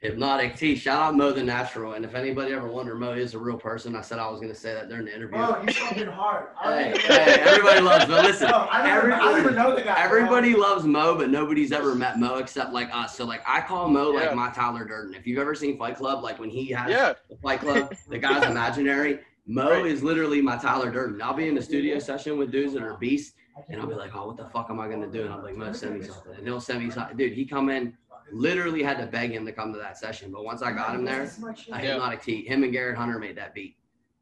Hypnotic 0.00 0.56
Tea. 0.56 0.74
Shout 0.74 1.00
out 1.00 1.16
Mo 1.16 1.30
the 1.32 1.44
Natural. 1.44 1.92
And 1.92 2.04
if 2.04 2.14
anybody 2.16 2.52
ever 2.54 2.66
wondered, 2.68 2.96
Mo 2.96 3.12
is 3.12 3.34
a 3.34 3.38
real 3.38 3.56
person. 3.56 3.94
I 3.94 4.00
said 4.00 4.18
I 4.18 4.28
was 4.28 4.40
going 4.40 4.52
to 4.52 4.58
say 4.58 4.74
that 4.74 4.88
during 4.88 5.04
the 5.06 5.14
interview. 5.14 5.38
Bro, 5.38 5.62
he's 5.64 5.76
fucking 5.76 6.06
hard. 6.08 6.48
I 6.60 6.82
hey, 6.82 6.98
hey, 6.98 7.40
everybody 7.40 7.80
loves 7.80 8.08
Mo. 8.08 8.16
Listen, 8.22 8.48
Bro, 8.48 8.68
I 8.70 8.82
don't, 8.86 8.98
even, 9.06 9.12
I 9.12 9.18
don't 9.30 9.40
even 9.40 9.54
know 9.54 9.74
the 9.76 9.82
guy. 9.82 9.94
bro. 9.94 10.02
everybody 10.18 10.54
loves 10.54 10.84
Mo, 10.84 11.16
but 11.16 11.30
nobody's 11.30 11.70
ever 11.70 11.94
met 11.94 12.18
Mo 12.18 12.36
except 12.38 12.72
like 12.72 12.88
us. 12.92 13.16
So 13.16 13.24
like 13.24 13.42
I 13.46 13.60
call 13.60 13.88
Mo 13.88 14.12
Yeah. 14.12 14.18
like 14.26 14.34
my 14.34 14.50
Tyler 14.50 14.84
Durden. 14.84 15.14
If 15.14 15.24
you've 15.26 15.38
ever 15.38 15.54
seen 15.54 15.78
Fight 15.78 15.96
Club, 15.96 16.22
like 16.24 16.38
when 16.40 16.50
he 16.50 16.66
has 16.72 16.90
Yeah. 16.90 17.14
the 17.30 17.36
Fight 17.36 17.60
Club, 17.60 17.92
the 18.08 18.18
guy's 18.18 18.44
imaginary. 18.50 19.20
Mo 19.48 19.70
Right. 19.70 19.86
is 19.86 20.02
literally 20.02 20.42
my 20.42 20.56
Tyler 20.56 20.90
Durden. 20.90 21.22
I'll 21.22 21.32
be 21.32 21.48
in 21.48 21.54
the 21.54 21.62
studio 21.62 21.98
session 21.98 22.36
with 22.36 22.52
dudes 22.52 22.74
that 22.74 22.82
are 22.82 22.98
beasts, 22.98 23.34
and 23.70 23.80
I'll 23.80 23.86
be 23.86 23.94
like, 23.94 24.14
"Oh, 24.14 24.26
what 24.26 24.36
the 24.36 24.44
fuck 24.50 24.68
am 24.68 24.78
I 24.78 24.88
gonna 24.88 25.06
do?" 25.06 25.24
And 25.24 25.32
I'm 25.32 25.42
like, 25.42 25.56
"Mo, 25.56 25.72
send 25.72 25.98
me 25.98 26.04
something." 26.06 26.34
And 26.36 26.46
he'll 26.46 26.60
send 26.60 26.84
me 26.84 26.90
something. 26.90 27.16
Dude, 27.16 27.32
he 27.32 27.46
come 27.46 27.70
in, 27.70 27.96
literally 28.30 28.82
had 28.82 28.98
to 28.98 29.06
beg 29.06 29.32
him 29.32 29.46
to 29.46 29.52
come 29.52 29.72
to 29.72 29.78
that 29.78 29.96
session. 29.96 30.30
But 30.30 30.44
once 30.44 30.60
I 30.60 30.72
got 30.72 30.94
him 30.94 31.02
there, 31.04 31.30
I 31.72 31.78
hypnotic 31.80 32.22
tea. 32.22 32.44
Him 32.46 32.62
and 32.62 32.72
Garrett 32.72 32.98
Hunter 32.98 33.18
made 33.18 33.36
that 33.38 33.54
beat. 33.54 33.76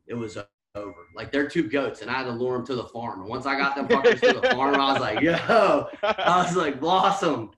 It 0.06 0.14
was 0.14 0.38
over. 0.76 0.94
Like 1.12 1.32
they're 1.32 1.48
two 1.48 1.64
goats, 1.64 2.02
and 2.02 2.10
I 2.10 2.14
had 2.14 2.24
to 2.24 2.30
lure 2.30 2.56
them 2.58 2.66
to 2.66 2.76
the 2.76 2.84
farm. 2.84 3.20
And 3.22 3.28
once 3.28 3.46
I 3.46 3.58
got 3.58 3.74
them 3.74 3.88
fuckers 3.88 4.20
to 4.20 4.40
the 4.40 4.48
farm, 4.50 4.76
I 4.76 4.92
was 4.92 5.00
like, 5.00 5.20
"Yo!" 5.22 5.88
I 6.04 6.44
was 6.46 6.54
like, 6.54 6.78
"Blossom." 6.78 7.50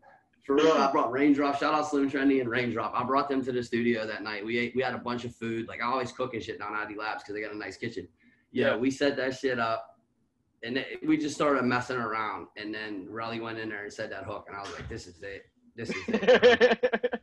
For 0.48 0.54
real, 0.56 0.72
I 0.72 0.90
brought 0.90 1.12
Raindrop. 1.12 1.58
Shout 1.61 1.74
out 1.74 1.87
Slim 1.90 2.11
Trendy 2.11 2.40
and 2.40 2.48
Raindrop. 2.48 2.94
I 2.98 3.04
brought 3.04 3.28
them 3.28 3.44
to 3.44 3.52
the 3.52 3.62
studio 3.62 4.06
that 4.06 4.22
night. 4.22 4.42
We 4.46 4.56
ate. 4.56 4.74
We 4.74 4.80
had 4.80 4.94
a 4.94 4.98
bunch 4.98 5.26
of 5.26 5.37
food. 5.37 5.68
Like 5.68 5.82
I 5.82 5.84
always 5.87 6.11
cook 6.11 6.32
and 6.32 6.42
shit 6.42 6.58
down 6.58 6.74
at 6.74 6.87
ID 6.87 6.96
Labs 6.98 7.22
because 7.22 7.34
they 7.34 7.42
got 7.42 7.52
a 7.52 7.56
nice 7.58 7.76
kitchen. 7.76 8.08
Yeah, 8.50 8.68
Yeah. 8.68 8.76
we 8.76 8.90
set 8.90 9.14
that 9.18 9.37
shit 9.37 9.58
up, 9.58 9.98
and 10.62 10.78
it- 10.78 11.06
we 11.06 11.18
just 11.18 11.34
started 11.34 11.64
messing 11.64 11.98
around. 11.98 12.46
And 12.56 12.74
then 12.74 13.06
Relly 13.11 13.42
went 13.42 13.58
in 13.58 13.68
there 13.68 13.82
and 13.84 13.92
said 13.92 14.11
that 14.11 14.24
hook, 14.24 14.46
and 14.48 14.56
I 14.56 14.61
was 14.62 14.72
like, 14.72 14.88
"This 14.88 15.06
is 15.06 15.22
it. 15.22 15.44
This 15.76 15.90
is 15.90 15.96
it." 16.08 16.78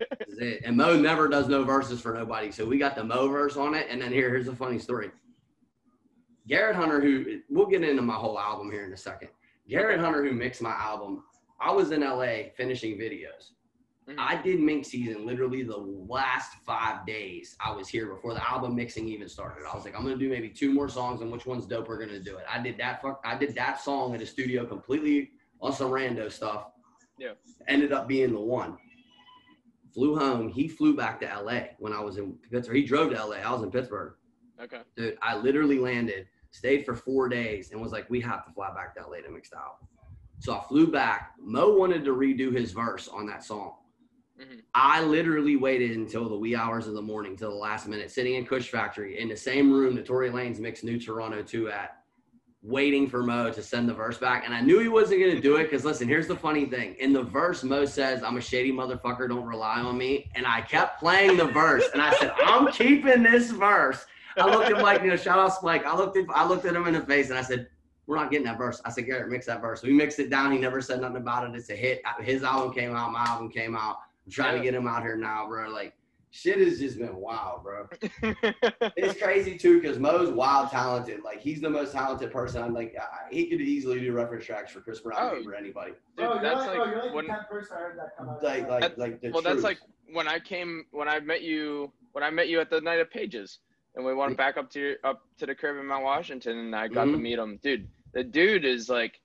This 0.19 0.29
is 0.29 0.39
it. 0.39 0.61
And 0.63 0.77
Mo 0.77 0.95
never 0.95 1.27
does 1.27 1.47
no 1.47 1.63
verses 1.63 1.99
for 2.01 2.13
nobody. 2.13 2.51
So 2.51 2.63
we 2.63 2.77
got 2.77 2.95
the 2.95 3.03
Mo 3.03 3.27
verse 3.27 3.57
on 3.57 3.73
it. 3.73 3.87
And 3.89 3.99
then 4.01 4.11
here, 4.11 4.29
here's 4.29 4.47
a 4.47 4.55
funny 4.55 4.77
story. 4.79 5.09
Garrett 6.47 6.75
Hunter, 6.75 7.01
who 7.01 7.39
we'll 7.49 7.65
get 7.65 7.83
into 7.83 8.01
my 8.03 8.13
whole 8.13 8.37
album 8.39 8.71
here 8.71 8.85
in 8.85 8.93
a 8.93 8.97
second. 8.97 9.29
Garrett 9.67 9.99
Hunter, 9.99 10.23
who 10.23 10.31
mixed 10.31 10.61
my 10.61 10.71
album, 10.73 11.23
I 11.59 11.71
was 11.71 11.91
in 11.91 12.01
LA 12.01 12.49
finishing 12.55 12.97
videos. 12.97 13.51
Mhm. 14.07 14.15
I 14.19 14.39
did 14.41 14.59
mink 14.59 14.85
season 14.85 15.25
literally 15.25 15.63
the 15.63 15.77
last 15.77 16.57
five 16.63 17.05
days 17.07 17.55
I 17.59 17.71
was 17.73 17.87
here 17.87 18.05
before 18.07 18.33
the 18.35 18.47
album 18.47 18.75
mixing 18.75 19.07
even 19.07 19.27
started. 19.27 19.65
I 19.65 19.73
was 19.75 19.83
like, 19.83 19.95
I'm 19.95 20.03
gonna 20.03 20.15
do 20.17 20.29
maybe 20.29 20.49
two 20.49 20.71
more 20.71 20.87
songs 20.89 21.21
and 21.21 21.31
which 21.31 21.45
one's 21.47 21.65
dope 21.65 21.87
we're 21.87 21.97
gonna 21.97 22.19
do 22.19 22.37
it. 22.37 22.45
I 22.47 22.61
did 22.61 22.77
that 22.77 23.01
fuck 23.01 23.19
I 23.25 23.35
did 23.35 23.55
that 23.55 23.79
song 23.81 24.13
in 24.13 24.19
the 24.19 24.25
studio 24.25 24.65
completely 24.65 25.31
on 25.59 25.73
some 25.73 25.89
rando 25.89 26.31
stuff. 26.31 26.67
Yeah. 27.17 27.33
Ended 27.67 27.93
up 27.93 28.07
being 28.07 28.33
the 28.33 28.39
one. 28.39 28.77
Flew 29.93 30.15
home. 30.17 30.49
He 30.49 30.67
flew 30.67 30.95
back 30.95 31.19
to 31.21 31.25
LA 31.25 31.69
when 31.79 31.93
I 31.93 32.01
was 32.01 32.17
in 32.17 32.33
Pittsburgh. 32.51 32.75
He 32.75 32.83
drove 32.83 33.11
to 33.11 33.15
LA. 33.25 33.37
I 33.37 33.51
was 33.51 33.63
in 33.63 33.71
Pittsburgh. 33.71 34.15
okay. 34.61 34.81
Dude, 34.97 35.17
I 35.21 35.37
literally 35.37 35.79
landed, 35.79 36.27
stayed 36.51 36.85
for 36.85 36.95
four 36.95 37.27
days, 37.29 37.71
and 37.71 37.81
was 37.81 37.91
like, 37.93 38.09
we 38.09 38.19
have 38.21 38.45
to 38.45 38.51
fly 38.51 38.73
back 38.73 38.93
to 38.95 39.07
LA 39.07 39.17
to 39.21 39.29
mix 39.31 39.49
the 39.49 39.57
album. 39.57 39.87
So 40.39 40.53
I 40.53 40.63
flew 40.67 40.87
back. 40.87 41.33
Mo 41.39 41.75
wanted 41.77 42.03
to 42.05 42.11
redo 42.11 42.53
his 42.53 42.71
verse 42.71 43.07
on 43.07 43.25
that 43.27 43.43
song. 43.43 43.75
Mhm. 44.39 44.61
I 44.73 45.01
literally 45.01 45.55
waited 45.55 45.91
until 45.91 46.27
the 46.27 46.37
wee 46.37 46.55
hours 46.55 46.87
of 46.87 46.93
the 46.93 47.01
morning, 47.01 47.37
till 47.37 47.51
the 47.51 47.55
last 47.55 47.87
minute, 47.87 48.11
sitting 48.11 48.35
in 48.35 48.45
Kush 48.45 48.69
Factory 48.69 49.17
in 49.19 49.29
the 49.29 49.37
same 49.37 49.71
room 49.71 49.95
that 49.95 50.05
Tory 50.05 50.29
Lanez 50.29 50.59
mixed 50.59 50.83
New 50.83 50.99
Toronto 50.99 51.41
2 51.41 51.69
at, 51.69 52.01
waiting 52.61 53.07
for 53.07 53.23
Mo 53.23 53.49
to 53.51 53.63
send 53.63 53.87
the 53.87 53.93
verse 53.93 54.17
back. 54.17 54.43
And 54.45 54.53
I 54.53 54.59
knew 54.59 54.79
he 54.79 54.89
wasn't 54.89 55.21
going 55.21 55.35
to 55.35 55.41
do 55.41 55.55
it 55.55 55.63
because, 55.63 55.85
listen, 55.85 56.07
here's 56.07 56.27
the 56.27 56.35
funny 56.35 56.65
thing. 56.65 56.95
In 56.95 57.13
the 57.13 57.23
verse, 57.23 57.63
Mo 57.63 57.85
says, 57.85 58.23
I'm 58.23 58.35
a 58.35 58.41
shady 58.41 58.73
motherfucker, 58.73 59.29
don't 59.29 59.45
rely 59.45 59.79
on 59.79 59.97
me. 59.97 60.29
And 60.35 60.45
I 60.45 60.61
kept 60.61 60.99
playing 60.99 61.37
the 61.37 61.45
verse, 61.45 61.85
and 61.93 62.01
I 62.01 62.13
said, 62.15 62.33
I'm 62.43 62.71
keeping 62.73 63.23
this 63.23 63.51
verse. 63.51 64.05
I 64.37 64.49
looked 64.49 64.69
at 64.69 64.81
Mike, 64.81 65.01
you 65.01 65.07
know, 65.07 65.15
shout 65.15 65.39
out 65.39 65.53
Spike. 65.53 65.85
I 65.85 65.95
looked 65.95 66.17
at 66.17 66.25
I 66.29 66.45
looked 66.45 66.65
at 66.65 66.75
him 66.75 66.87
in 66.87 66.93
the 66.93 66.99
face 66.99 67.29
and 67.29 67.39
I 67.39 67.41
said, 67.41 67.69
We're 68.07 68.17
not 68.17 68.29
getting 68.31 68.45
that 68.45 68.57
verse. 68.57 68.81
I 68.85 68.91
said, 68.91 69.05
Garrett, 69.07 69.29
mix 69.29 69.45
that 69.47 69.61
verse. 69.61 69.81
We 69.81 69.91
mixed 69.91 70.19
it 70.19 70.29
down. 70.29 70.51
He 70.51 70.57
never 70.59 70.81
said 70.81 71.01
nothing 71.01 71.17
about 71.17 71.49
it. 71.49 71.55
It's 71.55 71.69
a 71.69 71.75
hit. 71.75 72.01
His 72.21 72.43
album 72.43 72.73
came 72.73 72.95
out, 72.95 73.11
my 73.11 73.23
album 73.25 73.49
came 73.49 73.75
out. 73.75 73.97
I'm 74.25 74.31
trying 74.31 74.57
to 74.57 74.63
get 74.63 74.73
him 74.73 74.87
out 74.87 75.01
here 75.03 75.15
now, 75.17 75.47
bro. 75.47 75.69
Like 75.69 75.93
shit 76.31 76.59
has 76.59 76.79
just 76.79 76.97
been 76.99 77.15
wild, 77.15 77.63
bro. 77.63 77.87
It's 78.97 79.19
crazy 79.21 79.57
too, 79.57 79.79
because 79.81 79.97
Mo's 79.99 80.31
wild 80.31 80.69
talented. 80.69 81.23
Like 81.23 81.39
he's 81.39 81.61
the 81.61 81.69
most 81.69 81.93
talented 81.93 82.31
person. 82.31 82.61
I'm 82.61 82.73
like, 82.73 82.95
I- 82.99 83.31
he 83.33 83.47
could 83.47 83.61
easily 83.61 83.99
do 83.99 84.11
reference 84.13 84.45
tracks 84.45 84.71
for 84.71 84.81
Chris 84.81 84.99
Brown 84.99 85.17
Oh. 85.43 85.49
or 85.49 85.55
anybody. 85.55 85.91
Dude, 85.91 86.25
Bro, 86.27 86.33
you're 86.33 86.41
that's 86.43 86.55
like, 86.67 86.67
like, 86.67 86.77
bro, 86.77 86.85
you're 86.87 87.03
like 87.05 87.13
when, 87.13 87.25
the 87.27 87.31
tenth 87.33 87.49
person 87.49 87.77
I 87.77 87.79
heard 87.79 87.99
that 87.99 88.17
come 88.17 88.29
out. 88.29 88.43
Like, 88.43 88.69
like, 88.69 88.81
That- 88.81 88.97
like 88.97 89.21
the 89.21 89.31
well, 89.31 89.41
that's 89.41 89.63
like 89.63 89.79
when 90.11 90.27
I 90.27 90.39
came 90.39 90.85
when 90.91 91.07
I 91.07 91.19
met 91.19 91.41
you 91.41 91.91
when 92.11 92.23
I 92.23 92.29
met 92.29 92.49
you 92.49 92.59
at 92.59 92.69
the 92.69 92.81
night 92.81 92.99
of 92.99 93.09
Pages, 93.09 93.59
and 93.95 94.05
we 94.05 94.13
went 94.13 94.35
back 94.37 94.57
up 94.57 94.69
to 94.71 94.79
your, 94.79 94.95
up 95.03 95.23
to 95.37 95.45
the 95.45 95.55
crib 95.55 95.77
in 95.77 95.85
Mount 95.85 96.03
Washington, 96.03 96.57
and 96.57 96.75
I 96.75 96.87
got 96.87 97.05
to 97.05 97.11
Mhm. 97.11 97.21
meet 97.21 97.37
him, 97.39 97.59
dude. 97.61 97.87
The 98.15 98.23
dude 98.23 98.65
is 98.65 98.89
like, 98.89 99.19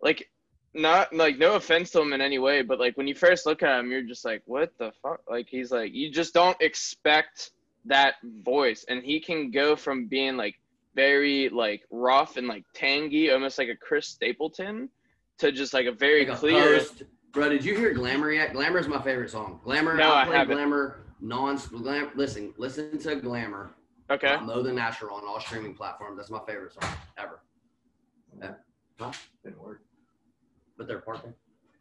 like, 0.00 0.30
not 0.74 1.12
like 1.14 1.38
no 1.38 1.54
offense 1.54 1.90
to 1.92 2.00
him 2.02 2.12
in 2.12 2.20
any 2.20 2.38
way, 2.38 2.62
but 2.62 2.78
like 2.78 2.96
when 2.96 3.06
you 3.08 3.14
first 3.14 3.46
look 3.46 3.62
at 3.62 3.78
him, 3.80 3.90
you're 3.90 4.02
just 4.02 4.24
like, 4.24 4.42
what 4.44 4.72
the 4.78 4.92
fuck? 5.02 5.20
Like 5.28 5.48
he's 5.48 5.70
like, 5.72 5.92
you 5.94 6.10
just 6.10 6.34
don't 6.34 6.56
expect 6.60 7.50
that 7.86 8.14
voice, 8.44 8.84
and 8.88 9.02
he 9.02 9.20
can 9.20 9.50
go 9.50 9.76
from 9.76 10.06
being 10.06 10.36
like 10.36 10.56
very 10.94 11.48
like 11.48 11.82
rough 11.90 12.36
and 12.36 12.46
like 12.46 12.64
tangy, 12.74 13.30
almost 13.30 13.58
like 13.58 13.68
a 13.68 13.76
Chris 13.76 14.08
Stapleton, 14.08 14.88
to 15.38 15.52
just 15.52 15.74
like 15.74 15.86
a 15.86 15.92
very 15.92 16.26
Like 16.26 16.36
a 16.36 16.40
clear. 16.40 16.78
post. 16.78 17.02
Bro, 17.32 17.48
did 17.48 17.64
you 17.64 17.76
hear 17.76 17.92
Glamour 17.92 18.30
yet? 18.32 18.52
Glamour 18.52 18.78
is 18.78 18.86
my 18.88 19.00
favorite 19.02 19.30
song. 19.30 19.60
Glamour. 19.64 19.96
No, 19.96 20.14
I 20.14 20.24
play 20.24 20.36
haven't. 20.36 20.56
Glamour 20.56 21.00
non 21.20 21.56
glam. 21.56 22.10
Listen, 22.14 22.52
listen 22.58 22.98
to 22.98 23.16
Glamour. 23.16 23.70
Okay. 24.10 24.36
Mo 24.42 24.62
the 24.62 24.72
Natural 24.72 25.16
on 25.16 25.24
all 25.26 25.40
streaming 25.40 25.74
platforms. 25.74 26.16
That's 26.18 26.30
my 26.30 26.40
favorite 26.46 26.72
song 26.74 26.92
ever. 27.16 27.40
Didn't 28.40 29.62
work. 29.62 29.82
But 30.76 30.88
they're 30.88 31.00
parking. 31.00 31.34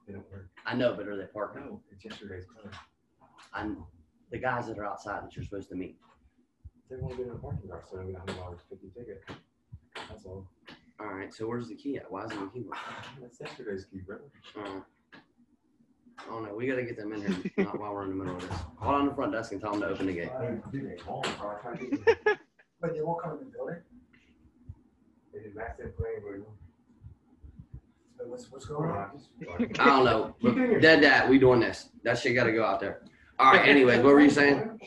Didn't 0.06 0.30
work. 0.32 0.50
I 0.66 0.76
know, 0.76 0.94
but 0.96 1.08
are 1.08 1.18
they 1.18 1.26
parking? 1.26 1.62
No, 1.66 1.82
it's 1.92 2.04
yesterday's 2.04 2.46
car. 2.46 2.72
I'm 3.54 3.84
the 4.32 4.38
guys 4.38 4.68
that 4.68 4.78
are 4.78 4.86
outside 4.86 5.24
that 5.24 5.36
you're 5.36 5.46
supposed 5.46 5.70
to 5.70 5.76
meet. 5.76 5.98
They 6.89 6.98
want 6.98 7.12
to 7.12 7.18
get 7.18 7.28
in 7.28 7.34
a 7.34 7.38
parking 7.38 7.70
lot, 7.70 7.84
so 7.89 8.00
I 8.00 8.06
get 8.06 8.16
a 8.16 8.20
hundred 8.20 8.36
dollars 8.38 8.60
fifty 8.70 8.88
ticket. 8.98 9.24
That's 10.10 10.26
all. 10.26 10.48
All 11.00 11.08
right. 11.08 11.34
So 11.34 11.48
where's 11.48 11.70
the 11.70 11.76
key 11.76 11.98
at? 11.98 12.12
Why 12.12 12.26
isn't 12.26 12.39
the 12.39 12.48
key? 12.48 12.66
working? 12.68 12.82
That's 13.22 13.39
yesterday's 13.39 13.86
key, 13.86 14.00
bro. 14.06 14.18
Uh, 14.60 14.82
oh 16.30 16.39
no, 16.42 16.54
we 16.56 16.68
gotta 16.68 16.84
get 16.84 16.98
them 16.98 17.13
in 17.13 17.22
here 17.22 17.52
not 17.66 17.80
while 17.80 17.94
we're 17.94 18.04
in 18.04 18.10
the 18.10 18.16
middle 18.16 18.36
of 18.36 18.42
this. 18.48 18.58
Hold 18.78 18.96
on 18.96 19.08
the 19.08 19.13
front 19.13 19.32
desk 19.32 19.52
and 19.54 19.62
tell 19.62 19.72
them 19.72 19.82
to 19.82 19.88
open 19.88 20.08
the 20.08 20.13
gate. 20.13 20.30
Dude, 20.72 20.86
they 20.89 20.98
won't, 21.08 21.28
bro. 21.39 21.52
I 21.58 21.62
tried 21.62 21.80
to 21.80 21.86
get 21.88 22.06
them. 22.26 22.38
But 22.82 22.94
they 22.94 23.02
won't 23.02 23.24
come 23.24 23.34
in 23.34 23.39
the 23.39 23.46
building? 23.46 23.78
They 25.34 25.41
did 25.41 25.56
max 25.56 25.80
in 25.80 25.91
playing, 25.93 26.22
bro. 26.22 26.46
So 28.17 28.26
what's, 28.28 28.52
what's 28.52 28.65
going 28.65 28.91
on? 28.91 29.22
I 29.80 29.86
don't 29.86 30.06
know. 30.06 30.36
Keep 30.41 30.82
Dead 30.82 31.04
that 31.04 31.28
we 31.28 31.39
doing 31.39 31.60
this. 31.60 31.89
That 32.04 32.17
shit 32.17 32.36
gotta 32.36 32.52
go 32.52 32.63
out 32.63 32.80
there. 32.80 33.02
All 33.39 33.52
right. 33.52 33.67
Anyways, 33.67 33.98
what 33.98 34.13
were 34.13 34.22
you 34.22 34.30
saying? 34.30 34.80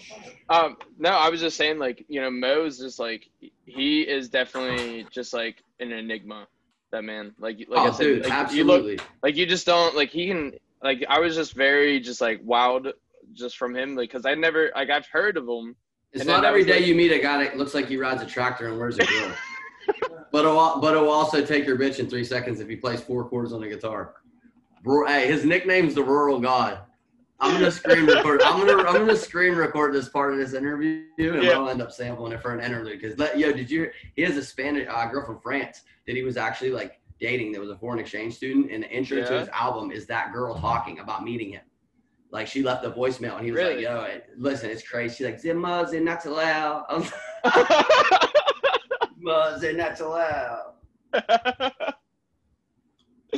Um, 0.49 0.77
no, 0.99 1.11
I 1.11 1.29
was 1.29 1.41
just 1.41 1.57
saying, 1.57 1.79
like, 1.79 2.05
you 2.09 2.21
know, 2.21 2.31
Mo's 2.31 2.79
just 2.79 2.99
like 2.99 3.29
he 3.41 4.03
is 4.03 4.29
definitely 4.29 5.07
just 5.11 5.33
like 5.33 5.63
an 5.81 5.93
enigma. 5.93 6.47
That 6.93 7.03
man, 7.03 7.35
like, 7.41 7.59
like 7.69 7.81
I 7.81 7.89
oh, 7.89 7.93
said, 7.93 8.03
dude, 8.05 8.27
like, 8.27 8.53
you 8.53 8.63
look 8.63 8.77
absolutely. 8.79 8.99
like 9.21 9.37
you 9.37 9.45
just 9.45 9.67
don't 9.67 9.97
like 9.97 10.11
he 10.11 10.29
can 10.29 10.53
like 10.83 11.05
I 11.09 11.19
was 11.19 11.35
just 11.35 11.55
very 11.55 11.99
just 11.99 12.21
like 12.21 12.45
wowed 12.45 12.93
just 13.33 13.59
from 13.59 13.75
him 13.75 13.97
like 13.97 14.09
because 14.09 14.25
I 14.25 14.35
never 14.35 14.71
like 14.73 14.89
I've 14.91 15.07
heard 15.09 15.37
of 15.37 15.49
him. 15.49 15.75
It's 16.13 16.25
not 16.25 16.43
that 16.43 16.49
every 16.49 16.61
was 16.61 16.67
day 16.67 16.79
like- 16.79 16.87
you 16.87 16.95
meet 16.95 17.11
a 17.11 17.19
guy 17.19 17.43
that 17.43 17.59
looks 17.59 17.75
like 17.75 17.89
he 17.89 17.97
rides 17.97 18.23
a 18.23 18.27
tractor 18.27 18.69
and 18.69 18.79
wears 18.79 18.99
a 18.99 19.05
grill. 19.05 19.33
but 20.33 20.44
it'll, 20.44 20.81
but 20.81 20.94
it'll 20.94 21.11
also 21.11 21.44
take 21.44 21.66
your 21.66 21.79
bitch 21.79 21.99
in 21.99 22.09
three 22.09 22.25
seconds 22.25 22.61
if 22.61 22.68
he 22.68 22.77
plays 22.77 23.01
four 23.01 23.29
chords 23.29 23.53
on 23.53 23.62
a 23.62 23.68
guitar. 23.68 24.14
Bro, 24.83 25.07
hey, 25.07 25.27
his 25.27 25.44
nickname's 25.44 25.94
the 25.94 26.03
Rural 26.03 26.38
God. 26.38 26.79
I'm 27.38 27.53
gonna 27.53 27.70
screen 27.70 28.07
record. 28.07 28.40
I'm 28.42 28.64
gonna 28.66 28.83
I'm 28.85 28.94
gonna 29.07 29.16
screen 29.16 29.55
record 29.55 29.92
this 29.92 30.09
part 30.09 30.33
of 30.33 30.38
this 30.38 30.55
interview, 30.55 31.05
and 31.18 31.42
Yeah. 31.42 31.51
I'll 31.51 31.68
end 31.68 31.83
up 31.83 31.92
sampling 31.92 32.33
it 32.33 32.40
for 32.40 32.55
an 32.55 32.64
interlude. 32.64 33.01
Because 33.01 33.18
yo, 33.37 33.53
did 33.53 33.70
you? 33.70 33.90
He 34.14 34.22
has 34.22 34.37
a 34.37 34.44
Spanish 34.44 34.88
uh, 34.90 35.07
girl 35.07 35.27
from 35.27 35.40
France 35.40 35.83
that 36.07 36.16
he 36.16 36.22
was 36.22 36.37
actually 36.37 36.70
like 36.70 37.01
dating. 37.20 37.53
That 37.53 37.61
was 37.61 37.70
a 37.70 37.77
foreign 37.77 37.99
exchange 37.99 38.37
student, 38.37 38.70
and 38.70 38.85
the 38.85 38.90
intro 38.90 39.22
to 39.22 39.38
his 39.40 39.49
album 39.49 39.90
is 39.90 40.07
that 40.07 40.33
girl 40.33 40.59
talking 40.59 41.01
about 41.01 41.25
meeting 41.25 41.53
him. 41.53 41.62
Like 42.31 42.46
she 42.46 42.62
left 42.62 42.85
a 42.85 42.90
voicemail, 42.90 43.37
and 43.37 43.44
he 43.44 43.53
was 43.53 43.61
like, 43.62 43.81
"Yo, 43.81 44.18
listen, 44.37 44.70
it's 44.70 44.87
crazy." 44.87 45.16
She's 45.16 45.27
like, 45.27 45.42
"Zimmas 45.42 45.94
and 45.94 46.05
not 46.05 46.25
allowed." 46.25 47.11
I 49.33 49.53
was 49.53 49.62
like, 49.62 49.62
"Zimmas 49.62 49.69
and 49.69 49.79
not 49.79 50.01
allowed." 50.01 50.73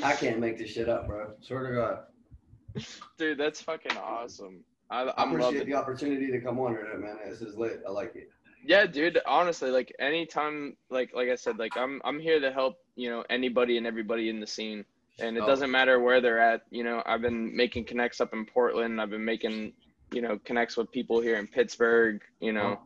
I 0.03 0.13
can't 0.13 0.39
make 0.39 0.59
this 0.59 0.71
shit 0.71 0.89
up, 0.89 1.07
bro. 1.07 1.33
Swear 1.41 1.69
to 1.69 1.75
God. 1.75 2.85
Dude, 3.19 3.39
that's 3.39 3.61
fucking 3.61 3.97
awesome. 3.97 4.61
I 4.91 5.03
I 5.03 5.23
I'm 5.23 5.31
appreciate 5.31 5.55
loving. 5.61 5.69
the 5.71 5.75
opportunity 5.75 6.31
to 6.31 6.41
come 6.41 6.59
on 6.61 6.73
here, 6.73 6.87
man. 6.99 7.19
This 7.29 7.41
is 7.43 7.57
lit. 7.57 7.83
I 7.87 7.91
like 7.91 8.15
it. 8.15 8.31
Yeah, 8.65 8.87
dude. 8.87 9.19
Honestly, 9.27 9.71
like 9.71 9.93
anytime, 9.99 10.77
like 10.91 11.11
like 11.15 11.29
I 11.29 11.35
said, 11.35 11.59
like 11.59 11.77
I'm 11.77 12.01
I'm 12.05 12.21
here 12.21 12.41
to 12.41 12.53
help 12.53 12.77
you 12.97 13.11
know 13.11 13.25
anybody 13.31 13.77
and 13.79 13.87
everybody 13.87 14.29
in 14.29 14.41
the 14.41 14.47
scene, 14.47 14.85
and 15.19 15.37
it 15.37 15.43
Oh. 15.43 15.47
doesn't 15.47 15.71
matter 15.71 15.99
where 16.01 16.21
they're 16.21 16.41
at. 16.41 16.63
You 16.71 16.85
know, 16.85 17.03
I've 17.07 17.23
been 17.23 17.55
making 17.57 17.85
connects 17.85 18.21
up 18.21 18.33
in 18.35 18.45
Portland. 18.47 19.01
I've 19.01 19.11
been 19.11 19.25
making 19.25 19.73
you 20.13 20.23
know 20.23 20.39
connects 20.45 20.77
with 20.77 20.91
people 20.93 21.21
here 21.21 21.37
in 21.37 21.47
Pittsburgh. 21.47 22.21
You 22.41 22.53
know, 22.53 22.79
oh. 22.81 22.83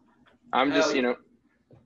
I'm 0.53 0.73
just 0.73 0.89
Hell 0.89 0.97
you 0.97 1.03
know 1.03 1.17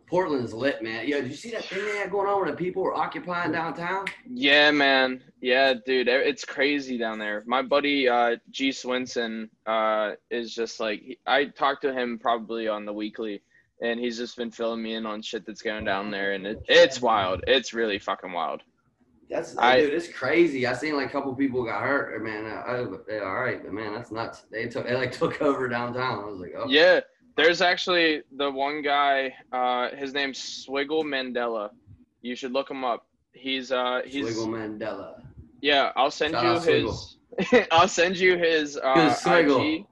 Portland's 0.09 0.55
lit, 0.55 0.83
man. 0.83 1.07
Yo, 1.09 1.21
did 1.21 1.31
you 1.31 1.37
see 1.37 1.51
that 1.51 1.64
thing 1.64 1.85
they 1.85 1.99
had 1.99 2.11
going 2.11 2.29
on 2.29 2.40
where 2.40 2.51
the 2.51 2.57
people 2.57 2.83
were 2.83 2.95
occupying 2.95 3.53
downtown? 3.53 4.05
Yeah, 4.29 4.71
man. 4.71 5.23
Yeah, 5.40 5.75
dude. 5.85 6.09
It's 6.09 6.45
crazy 6.45 6.97
down 6.97 7.19
there. 7.19 7.42
My 7.47 7.62
buddy 7.62 8.09
uh, 8.09 8.37
G 8.51 8.71
Swinson 8.71 9.49
uh, 9.66 10.12
is 10.31 10.55
just 10.55 10.79
like 10.79 11.19
I 11.27 11.47
talk 11.47 11.81
to 11.81 11.92
him 11.92 12.19
probably 12.19 12.69
on 12.69 12.85
the 12.85 12.92
weekly, 12.92 13.42
and 13.83 13.99
he's 13.99 14.16
just 14.16 14.37
been 14.37 14.51
filling 14.53 14.83
me 14.83 14.95
in 14.95 15.07
on 15.07 15.23
shit 15.23 15.45
that's 15.45 15.62
going 15.62 15.85
down 15.85 16.11
there, 16.12 16.33
and 16.33 16.47
it, 16.47 16.62
it's 16.69 17.03
wild. 17.03 17.42
It's 17.49 17.75
really 17.75 17.99
fucking 17.99 18.33
wild. 18.33 18.62
That's 19.29 19.59
I- 19.59 19.81
dude, 19.81 19.92
it's 19.95 20.09
crazy. 20.09 20.66
I 20.66 20.73
seen 20.75 20.97
like 20.97 21.09
a 21.09 21.12
couple 21.12 21.35
people 21.35 21.64
got 21.64 21.83
hurt, 21.83 22.23
man. 22.23 22.45
Oh, 22.66 23.01
yeah, 23.11 23.19
all 23.21 23.40
right, 23.40 23.61
but 23.62 23.73
man, 23.73 23.92
that's 23.92 24.12
nuts. 24.12 24.45
They 24.53 24.69
took 24.69 24.87
they 24.87 24.95
like 24.95 25.11
took 25.19 25.42
over 25.42 25.69
downtown. 25.69 26.21
I 26.23 26.27
was 26.27 26.38
like, 26.38 26.55
oh, 26.57 26.66
Yeah, 26.69 27.01
there's 27.37 27.61
actually 27.61 28.22
the 28.37 28.51
one 28.51 28.83
guy. 28.83 29.35
Uh, 29.53 29.90
his 29.90 30.12
name's 30.12 30.38
Swiggle 30.38 31.05
Mandela. 31.05 31.70
You 32.22 32.35
should 32.35 32.53
look 32.53 32.70
him 32.70 32.85
up. 32.85 33.07
He's 33.33 33.70
uh 33.70 34.01
he's 34.05 34.37
Swiggle 34.37 34.49
Mandela. 34.49 35.22
Yeah, 35.61 35.92
I'll 35.96 36.11
send 36.11 36.33
Shout 36.35 36.66
you 36.66 36.88
his. 36.88 37.16
I'll 37.70 37.88
send 37.88 38.16
you 38.16 38.37
his 38.37 38.77
uh, 38.77 39.14
Swiggle. 39.14 39.81
IG, 39.81 39.87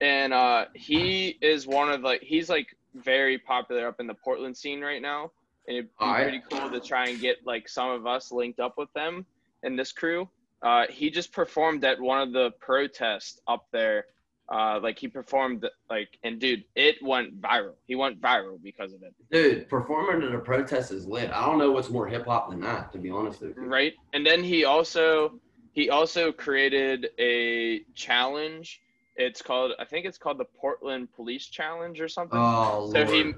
and 0.00 0.32
uh, 0.32 0.66
he 0.74 1.38
is 1.40 1.66
one 1.66 1.90
of 1.90 2.02
like 2.02 2.22
he's 2.22 2.48
like 2.48 2.76
very 2.94 3.38
popular 3.38 3.88
up 3.88 4.00
in 4.00 4.06
the 4.06 4.14
Portland 4.14 4.56
scene 4.56 4.80
right 4.80 5.00
now, 5.00 5.30
and 5.66 5.76
it'd 5.78 5.90
be 5.98 6.04
Alright. 6.04 6.22
pretty 6.24 6.42
cool 6.50 6.70
to 6.70 6.80
try 6.80 7.08
and 7.08 7.20
get 7.20 7.38
like 7.46 7.68
some 7.68 7.90
of 7.90 8.06
us 8.06 8.30
linked 8.30 8.60
up 8.60 8.76
with 8.76 8.92
them 8.92 9.24
and 9.62 9.78
this 9.78 9.92
crew. 9.92 10.28
Uh, 10.62 10.84
he 10.88 11.10
just 11.10 11.32
performed 11.32 11.84
at 11.84 12.00
one 12.00 12.20
of 12.20 12.32
the 12.32 12.50
protests 12.60 13.40
up 13.48 13.66
there. 13.72 14.06
Uh, 14.52 14.78
like 14.82 14.98
he 14.98 15.08
performed 15.08 15.66
like, 15.88 16.10
and 16.24 16.38
dude, 16.38 16.62
it 16.74 16.96
went 17.02 17.40
viral. 17.40 17.72
He 17.86 17.94
went 17.94 18.20
viral 18.20 18.62
because 18.62 18.92
of 18.92 19.02
it. 19.02 19.14
Dude, 19.30 19.66
performing 19.68 20.28
at 20.28 20.34
a 20.34 20.38
protest 20.40 20.92
is 20.92 21.06
lit. 21.06 21.30
I 21.30 21.46
don't 21.46 21.56
know 21.58 21.70
what's 21.72 21.88
more 21.88 22.06
hip 22.06 22.26
hop 22.26 22.50
than 22.50 22.60
that, 22.60 22.92
to 22.92 22.98
be 22.98 23.10
honest 23.10 23.40
with 23.40 23.56
you. 23.56 23.62
right 23.64 23.94
and 24.12 24.26
then 24.26 24.44
he 24.44 24.64
also 24.66 25.40
he 25.72 25.88
also 25.88 26.32
created 26.32 27.08
a 27.18 27.80
challenge 27.94 28.82
it's 29.16 29.40
called 29.40 29.72
i 29.78 29.84
think 29.86 30.04
it's 30.06 30.18
called 30.18 30.38
the 30.38 30.44
portland 30.60 31.08
police 31.14 31.46
challenge 31.46 31.98
or 32.00 32.08
something 32.08 32.38
Oh 32.38 32.90
so 32.92 33.00
lord. 33.04 33.08
he 33.10 33.32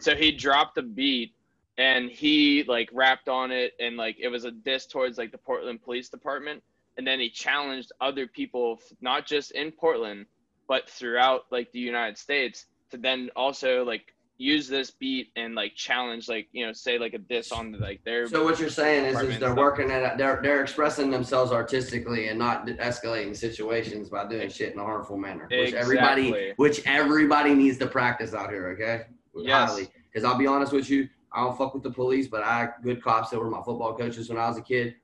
so 0.00 0.14
he 0.14 0.32
dropped 0.32 0.76
a 0.78 0.82
beat 0.82 1.32
and 1.78 2.10
he 2.10 2.64
like 2.66 2.88
rapped 2.92 3.28
on 3.28 3.50
it 3.52 3.72
and 3.80 3.96
like 3.96 4.16
it 4.18 4.28
was 4.28 4.44
a 4.44 4.50
diss 4.50 4.86
towards 4.86 5.16
like 5.18 5.32
the 5.32 5.38
portland 5.38 5.82
police 5.82 6.08
department 6.10 6.62
and 6.98 7.06
then 7.06 7.20
he 7.20 7.28
challenged 7.30 7.90
other 8.00 8.26
people 8.26 8.80
not 9.00 9.26
just 9.26 9.50
in 9.52 9.70
portland 9.70 10.26
but 10.68 10.88
throughout 10.88 11.42
like 11.50 11.72
the 11.72 11.78
united 11.80 12.16
states 12.16 12.66
to 12.90 12.96
then 12.96 13.30
also 13.34 13.84
like 13.84 14.14
use 14.38 14.68
this 14.68 14.92
beat 14.92 15.32
and 15.34 15.56
like 15.56 15.74
challenge 15.74 16.28
like 16.28 16.46
you 16.52 16.64
know 16.64 16.72
say 16.72 16.96
like 16.96 17.12
a 17.12 17.18
diss 17.18 17.50
on 17.50 17.72
like 17.80 18.00
their 18.04 18.28
So 18.28 18.44
what 18.44 18.60
you're 18.60 18.68
saying 18.68 19.04
is, 19.06 19.20
is 19.20 19.40
they're 19.40 19.54
working 19.54 19.90
at 19.90 20.16
they're 20.16 20.38
they're 20.40 20.62
expressing 20.62 21.10
themselves 21.10 21.50
artistically 21.50 22.28
and 22.28 22.38
not 22.38 22.64
escalating 22.66 23.36
situations 23.36 24.08
by 24.08 24.26
doing 24.28 24.48
shit 24.48 24.72
in 24.72 24.78
a 24.78 24.84
harmful 24.84 25.16
manner, 25.16 25.48
which 25.50 25.74
everybody 25.74 26.52
which 26.56 26.86
everybody 26.86 27.52
needs 27.52 27.78
to 27.78 27.86
practice 27.88 28.32
out 28.32 28.50
here. 28.50 28.68
Okay, 28.68 29.06
Yes. 29.44 29.88
Because 30.04 30.24
I'll 30.24 30.38
be 30.38 30.46
honest 30.46 30.72
with 30.72 30.88
you, 30.88 31.08
I 31.32 31.42
don't 31.42 31.58
fuck 31.58 31.74
with 31.74 31.82
the 31.82 31.90
police, 31.90 32.28
but 32.28 32.42
I 32.42 32.58
had 32.60 32.74
good 32.82 33.02
cops 33.02 33.30
that 33.30 33.38
were 33.38 33.50
my 33.50 33.62
football 33.62 33.94
coaches 33.96 34.28
when 34.28 34.38
I 34.38 34.48
was 34.48 34.56
a 34.56 34.62
kid. 34.62 34.94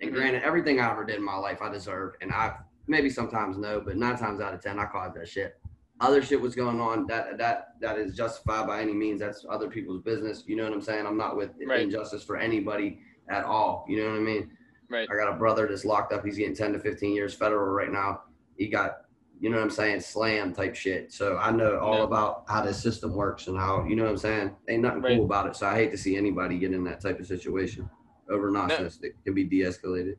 And 0.00 0.10
Mhm. 0.10 0.14
granted, 0.14 0.42
everything 0.42 0.80
I 0.80 0.90
ever 0.90 1.04
did 1.04 1.16
in 1.16 1.22
my 1.22 1.36
life, 1.36 1.62
I 1.62 1.70
deserved, 1.70 2.16
and 2.20 2.32
I 2.32 2.56
maybe 2.86 3.10
sometimes 3.10 3.58
no, 3.58 3.80
but 3.80 3.96
nine 3.96 4.16
times 4.16 4.40
out 4.40 4.54
of 4.54 4.60
ten, 4.62 4.78
I 4.78 4.86
caused 4.86 5.16
that 5.16 5.28
shit. 5.28 5.58
Other 6.00 6.22
shit 6.22 6.40
was 6.40 6.54
going 6.54 6.80
on 6.80 7.06
that 7.08 7.36
that 7.38 7.74
that 7.80 7.98
is 7.98 8.16
justified 8.16 8.66
by 8.66 8.80
any 8.80 8.94
means. 8.94 9.20
That's 9.20 9.44
other 9.48 9.68
people's 9.68 10.02
business. 10.02 10.44
You 10.46 10.56
know 10.56 10.64
what 10.64 10.72
I'm 10.72 10.80
saying? 10.80 11.06
I'm 11.06 11.18
not 11.18 11.36
with 11.36 11.50
Right. 11.66 11.80
injustice 11.82 12.24
for 12.24 12.36
anybody 12.36 13.00
at 13.28 13.44
all. 13.44 13.84
You 13.88 14.02
know 14.02 14.10
what 14.10 14.16
I 14.16 14.20
mean? 14.20 14.50
right 14.88 15.08
I 15.08 15.14
got 15.16 15.32
a 15.32 15.36
brother 15.36 15.68
that's 15.68 15.84
locked 15.84 16.12
up. 16.12 16.24
He's 16.24 16.36
getting 16.36 16.54
10 16.54 16.72
to 16.72 16.78
15 16.80 17.14
years 17.14 17.32
federal 17.34 17.66
right 17.72 17.92
now. 17.92 18.22
He 18.56 18.66
got, 18.68 19.02
you 19.38 19.48
know 19.50 19.56
what 19.56 19.62
I'm 19.62 19.70
saying, 19.70 20.00
slam 20.00 20.52
type 20.52 20.74
shit. 20.74 21.12
So 21.12 21.36
I 21.38 21.52
know 21.52 21.78
all 21.78 21.98
Yeah. 21.98 22.04
about 22.04 22.44
how 22.48 22.62
this 22.62 22.82
system 22.82 23.14
works 23.14 23.46
and 23.46 23.56
how, 23.56 23.84
you 23.84 23.94
know 23.94 24.02
what 24.04 24.10
I'm 24.10 24.16
saying? 24.16 24.56
Ain't 24.68 24.82
nothing 24.82 25.02
Right. 25.02 25.16
cool 25.16 25.26
about 25.26 25.46
it. 25.46 25.54
So 25.54 25.66
I 25.68 25.74
hate 25.76 25.92
to 25.92 25.96
see 25.98 26.16
anybody 26.16 26.58
get 26.58 26.72
in 26.72 26.82
that 26.84 27.00
type 27.00 27.20
of 27.20 27.26
situation 27.26 27.88
over 28.28 28.50
nonsense 28.50 28.96
that 28.98 29.12
can 29.22 29.32
be 29.34 29.44
de 29.44 29.60
escalated. 29.60 30.16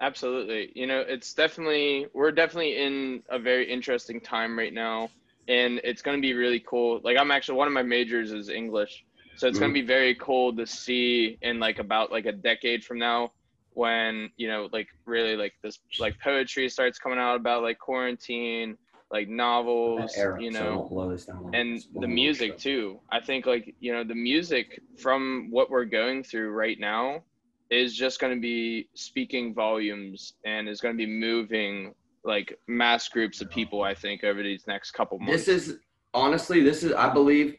Absolutely. 0.00 0.72
You 0.74 0.86
know, 0.86 1.00
it's 1.00 1.34
definitely 1.34 2.06
we're 2.14 2.32
definitely 2.32 2.80
in 2.80 3.22
a 3.28 3.38
very 3.38 3.70
interesting 3.70 4.20
time 4.20 4.56
right 4.56 4.72
now 4.72 5.10
and 5.48 5.80
it's 5.82 6.02
going 6.02 6.16
to 6.16 6.22
be 6.22 6.34
really 6.34 6.60
cool. 6.60 7.00
Like 7.02 7.16
I'm 7.18 7.30
actually 7.30 7.56
one 7.56 7.66
of 7.66 7.72
my 7.72 7.82
majors 7.82 8.32
is 8.32 8.48
English. 8.48 9.04
So 9.36 9.46
it's 9.46 9.58
going 9.58 9.72
to 9.72 9.78
mm-hmm. 9.78 9.86
be 9.86 9.92
very 9.92 10.14
cool 10.16 10.54
to 10.56 10.66
see 10.66 11.38
in 11.42 11.60
like 11.60 11.78
about 11.78 12.10
like 12.10 12.26
a 12.26 12.32
decade 12.32 12.84
from 12.84 12.98
now 12.98 13.32
when 13.78 14.28
you 14.36 14.48
know 14.48 14.68
like 14.72 14.88
really 15.04 15.36
like 15.36 15.52
this 15.62 15.78
like 16.00 16.18
poetry 16.18 16.68
starts 16.68 16.98
coming 16.98 17.18
out 17.18 17.36
about 17.36 17.62
like 17.62 17.78
quarantine 17.78 18.76
like 19.12 19.28
novels 19.28 20.12
Era, 20.16 20.42
you 20.42 20.50
know 20.50 20.74
don't 20.74 20.88
blow 20.90 21.08
this 21.08 21.26
down. 21.26 21.54
and 21.54 21.84
the 22.00 22.08
music 22.08 22.58
too 22.58 22.98
i 23.10 23.20
think 23.20 23.46
like 23.46 23.76
you 23.78 23.92
know 23.92 24.02
the 24.02 24.16
music 24.16 24.82
from 24.98 25.46
what 25.52 25.70
we're 25.70 25.84
going 25.84 26.24
through 26.24 26.50
right 26.50 26.80
now 26.80 27.22
is 27.70 27.94
just 27.96 28.20
going 28.20 28.34
to 28.34 28.40
be 28.40 28.88
speaking 28.94 29.54
volumes 29.54 30.34
and 30.44 30.68
is 30.68 30.80
going 30.80 30.94
to 30.96 30.98
be 31.06 31.10
moving 31.10 31.94
like 32.24 32.58
mass 32.66 33.08
groups 33.08 33.40
of 33.40 33.50
people 33.50 33.82
i 33.82 33.94
think 33.94 34.24
over 34.24 34.42
these 34.42 34.64
next 34.66 34.90
couple 34.92 35.18
months 35.18 35.46
This 35.46 35.48
is 35.48 35.78
honestly, 36.14 36.62
this 36.62 36.82
is 36.82 36.92
I 36.92 37.12
believe 37.12 37.56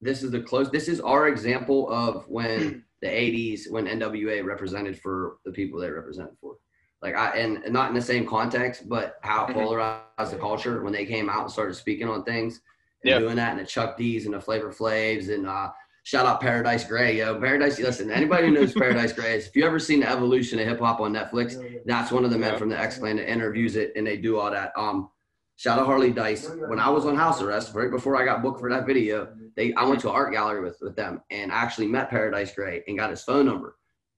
this 0.00 0.22
is 0.22 0.30
the 0.30 0.40
close. 0.40 0.70
This 0.70 0.88
is 0.88 1.00
our 1.00 1.28
example 1.28 1.90
of 1.90 2.26
when 2.28 2.84
the 3.02 3.08
'80s, 3.08 3.70
when 3.70 3.86
NWA 3.86 4.44
represented 4.44 4.98
for 5.00 5.38
the 5.44 5.52
people 5.52 5.78
they 5.78 5.90
represented 5.90 6.34
for. 6.40 6.56
Like 7.02 7.14
I 7.14 7.36
and, 7.38 7.58
and 7.64 7.72
not 7.72 7.88
in 7.88 7.94
the 7.94 8.02
same 8.02 8.26
context, 8.26 8.88
but 8.88 9.16
how 9.22 9.44
it 9.46 9.50
Mhm. 9.50 9.54
polarized 9.54 10.32
the 10.32 10.38
culture 10.38 10.82
when 10.82 10.92
they 10.92 11.04
came 11.06 11.28
out 11.30 11.42
and 11.42 11.50
started 11.50 11.74
speaking 11.74 12.08
on 12.08 12.24
things 12.24 12.60
and 13.02 13.10
Yeah. 13.10 13.18
doing 13.18 13.36
that, 13.36 13.52
and 13.52 13.60
the 13.60 13.66
Chuck 13.66 13.96
D's 13.96 14.24
and 14.26 14.34
the 14.34 14.40
Flavor 14.40 14.72
Flavs 14.72 15.28
and 15.28 15.46
uh, 15.46 15.70
shout 16.04 16.26
out 16.26 16.40
Paradise 16.40 16.84
Gray, 16.84 17.18
yo, 17.18 17.38
Paradise. 17.40 17.78
Listen, 17.80 18.10
anybody 18.10 18.46
who 18.46 18.52
knows 18.54 18.72
Paradise 18.84 19.12
Gray 19.12 19.36
is, 19.38 19.46
if 19.48 19.56
you 19.56 19.66
ever 19.66 19.78
seen 19.78 20.00
the 20.00 20.08
evolution 20.08 20.58
of 20.60 20.66
hip 20.66 20.78
hop 20.78 21.00
on 21.00 21.12
Netflix, 21.12 21.56
that's 21.86 22.12
one 22.12 22.24
of 22.24 22.30
the 22.30 22.38
men 22.38 22.52
Yeah. 22.52 22.58
from 22.58 22.68
the 22.68 22.78
X 22.78 22.98
Clan 22.98 23.16
that 23.16 23.30
interviews 23.30 23.74
it 23.76 23.92
and 23.96 24.06
they 24.06 24.16
do 24.16 24.38
all 24.38 24.50
that. 24.50 24.72
Um, 24.76 25.08
shout 25.56 25.78
out 25.78 25.86
Harley 25.86 26.12
Dice. 26.12 26.48
When 26.68 26.78
I 26.78 26.88
was 26.90 27.06
on 27.06 27.16
house 27.16 27.42
arrest, 27.42 27.74
right 27.74 27.90
before 27.90 28.16
I 28.16 28.24
got 28.24 28.42
booked 28.42 28.60
for 28.60 28.70
that 28.70 28.86
video, 28.86 29.28
they 29.56 29.72
I 29.74 29.84
went 29.84 30.00
to 30.02 30.08
an 30.10 30.14
art 30.14 30.32
gallery 30.32 30.62
with, 30.62 30.78
with 30.80 30.94
them 30.94 31.22
and 31.30 31.50
I 31.50 31.56
actually 31.56 31.88
met 31.88 32.10
Paradise 32.10 32.54
Gray 32.54 32.84
and 32.86 32.98
got 32.98 33.10
his 33.10 33.22
phone 33.22 33.46
number. 33.46 33.76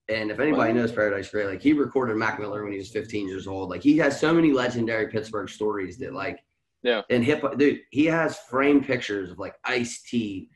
And 0.08 0.30
if 0.30 0.38
anybody 0.38 0.72
knows 0.72 0.92
Paradise 0.92 1.30
Gray, 1.30 1.46
like 1.46 1.60
he 1.60 1.72
recorded 1.72 2.16
Mac 2.16 2.38
Miller 2.38 2.62
when 2.62 2.72
he 2.72 2.78
was 2.78 2.90
15 2.90 3.26
years 3.28 3.46
old. 3.48 3.70
Like 3.70 3.82
he 3.82 3.96
has 3.98 4.18
so 4.20 4.32
many 4.32 4.52
legendary 4.52 5.08
Pittsburgh 5.08 5.48
stories 5.48 5.98
that 5.98 6.12
like 6.14 6.40
Yeah. 6.82 7.02
And 7.10 7.24
hip 7.24 7.42
hop 7.42 7.58
dude, 7.58 7.80
he 7.90 8.06
has 8.06 8.38
framed 8.50 8.86
pictures 8.86 9.30
of 9.30 9.38
like 9.38 9.54
Ice 9.64 10.02
T. 10.02 10.48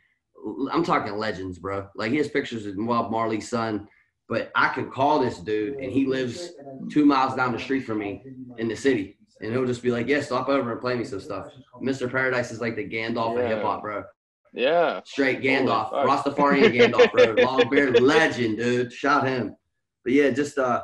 I'm 0.73 0.85
talking 0.85 1.17
legends, 1.17 1.59
bro. 1.59 1.89
Like 1.97 2.11
he 2.13 2.19
has 2.19 2.29
pictures 2.29 2.67
of 2.67 2.75
Bob 2.87 3.11
Marley's 3.11 3.49
son. 3.49 3.89
But 4.29 4.53
I 4.55 4.69
can 4.69 4.91
call 4.91 5.19
this 5.21 5.39
dude 5.39 5.81
and 5.81 5.91
he 5.91 6.07
lives 6.07 6.51
two 6.91 7.05
miles 7.05 7.35
down 7.35 7.53
the 7.53 7.59
street 7.59 7.81
from 7.85 7.99
me 7.99 8.27
in 8.59 8.69
the 8.69 8.77
city. 8.77 9.19
And 9.41 9.53
he'll 9.53 9.67
just 9.67 9.83
be 9.83 9.91
like, 9.91 10.07
Yeah, 10.07 10.21
stop 10.21 10.49
over 10.49 10.73
and 10.73 10.81
play 10.81 10.95
me 10.95 11.05
some 11.05 11.21
stuff. 11.21 11.49
Mr. 11.83 12.11
Paradise 12.11 12.51
is 12.53 12.61
like 12.61 12.77
the 12.77 12.89
Gandalf 12.89 13.39
of 13.41 13.47
hip 13.47 13.63
hop, 13.63 13.83
bro. 13.83 14.05
yeah 14.53 15.01
Straight 15.05 15.41
Gandalf. 15.43 15.91
Rastafarian 15.93 16.73
Gandalf, 16.75 17.11
bro. 17.11 17.33
Long 17.45 17.69
beard 17.71 18.01
legend, 18.01 18.59
dude. 18.59 18.93
Shout 18.93 19.27
him. 19.27 19.57
But 20.05 20.13
yeah, 20.13 20.31
just 20.31 20.59
uh, 20.59 20.83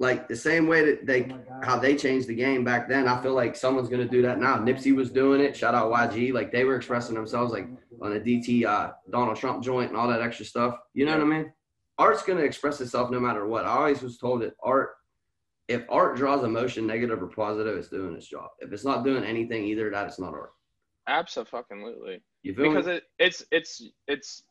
like 0.00 0.28
the 0.28 0.36
same 0.36 0.68
way 0.68 0.84
that 0.84 1.06
they 1.06 1.32
how 1.62 1.78
they 1.78 1.96
changed 1.96 2.28
the 2.28 2.34
game 2.34 2.62
back 2.64 2.88
then. 2.88 3.08
I 3.08 3.20
feel 3.20 3.34
like 3.34 3.56
someone's 3.56 3.88
gonna 3.88 4.08
do 4.08 4.22
that 4.22 4.38
now. 4.38 4.56
Nipsey 4.56 4.94
was 4.94 5.10
doing 5.10 5.40
it. 5.40 5.56
Shout 5.56 5.74
out 5.74 5.90
YG. 5.90 6.32
Like 6.32 6.52
they 6.52 6.64
were 6.64 6.76
expressing 6.76 7.14
themselves 7.14 7.52
like 7.52 7.68
on 8.00 8.12
a 8.12 8.20
DT 8.20 8.64
uh, 8.64 8.92
Donald 9.10 9.36
Trump 9.36 9.62
joint 9.62 9.88
and 9.90 9.96
all 9.96 10.08
that 10.08 10.22
extra 10.22 10.44
stuff. 10.44 10.78
You 10.94 11.04
know 11.06 11.12
what 11.12 11.22
I 11.22 11.24
mean? 11.24 11.52
Art's 11.98 12.22
gonna 12.22 12.42
express 12.42 12.80
itself 12.80 13.10
no 13.10 13.18
matter 13.18 13.46
what. 13.46 13.64
I 13.64 13.70
always 13.70 14.02
was 14.02 14.18
told 14.18 14.42
that 14.42 14.54
art. 14.62 14.90
If 15.66 15.84
art 15.90 16.16
draws 16.16 16.44
emotion, 16.44 16.86
negative 16.86 17.22
or 17.22 17.26
positive, 17.26 17.76
it's 17.76 17.88
doing 17.88 18.14
its 18.14 18.26
job. 18.26 18.50
If 18.60 18.72
it's 18.72 18.84
not 18.84 19.04
doing 19.04 19.24
anything, 19.24 19.64
either 19.64 19.90
that 19.90 20.06
it's 20.06 20.18
not 20.18 20.32
art. 20.32 20.52
absolutely 21.08 22.22
You 22.42 22.54
feel 22.54 22.70
because 22.70 22.86
me? 22.86 22.94
it, 22.94 23.04
it's 23.18 23.44
it's 23.50 23.82
it's 24.06 24.44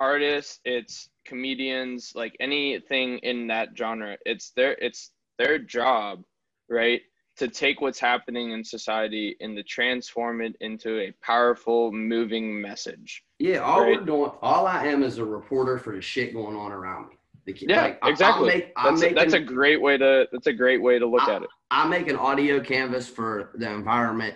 artists 0.00 0.60
it's 0.64 1.08
comedians 1.24 2.12
like 2.14 2.36
anything 2.40 3.18
in 3.18 3.46
that 3.46 3.68
genre 3.76 4.16
it's 4.26 4.50
their 4.50 4.72
it's 4.80 5.12
their 5.38 5.58
job 5.58 6.22
right 6.68 7.00
to 7.36 7.48
take 7.48 7.80
what's 7.80 7.98
happening 7.98 8.52
in 8.52 8.62
society 8.62 9.36
and 9.40 9.56
to 9.56 9.62
transform 9.64 10.40
it 10.40 10.54
into 10.60 11.00
a 11.00 11.12
powerful 11.22 11.90
moving 11.92 12.60
message 12.60 13.24
Yeah, 13.38 13.58
all 13.58 13.80
Right. 13.82 13.98
we're 13.98 14.04
doing, 14.06 14.30
all 14.40 14.66
I 14.66 14.86
am 14.86 15.02
is 15.02 15.18
a 15.18 15.24
reporter 15.24 15.78
for 15.78 15.94
the 15.94 16.00
shit 16.00 16.32
going 16.32 16.54
on 16.56 16.70
around 16.70 17.08
me. 17.08 17.16
The, 17.46 17.56
yeah 17.68 17.82
like, 17.82 17.98
I- 18.02 18.10
exactly 18.10 18.48
make- 18.48 18.72
I'm 18.76 18.94
that's, 18.94 19.00
a, 19.02 19.04
making, 19.06 19.16
that's 19.16 19.32
a 19.34 19.40
great 19.40 19.80
way 19.80 19.96
to 19.98 20.28
that's 20.32 20.46
a 20.46 20.52
great 20.52 20.80
way 20.82 20.98
to 20.98 21.06
look 21.06 21.22
I- 21.28 21.34
at 21.36 21.42
it 21.42 21.48
I 21.70 21.86
make 21.88 22.08
an 22.08 22.16
audio 22.16 22.60
canvas 22.60 23.08
for 23.08 23.50
the 23.54 23.68
environment 23.70 24.34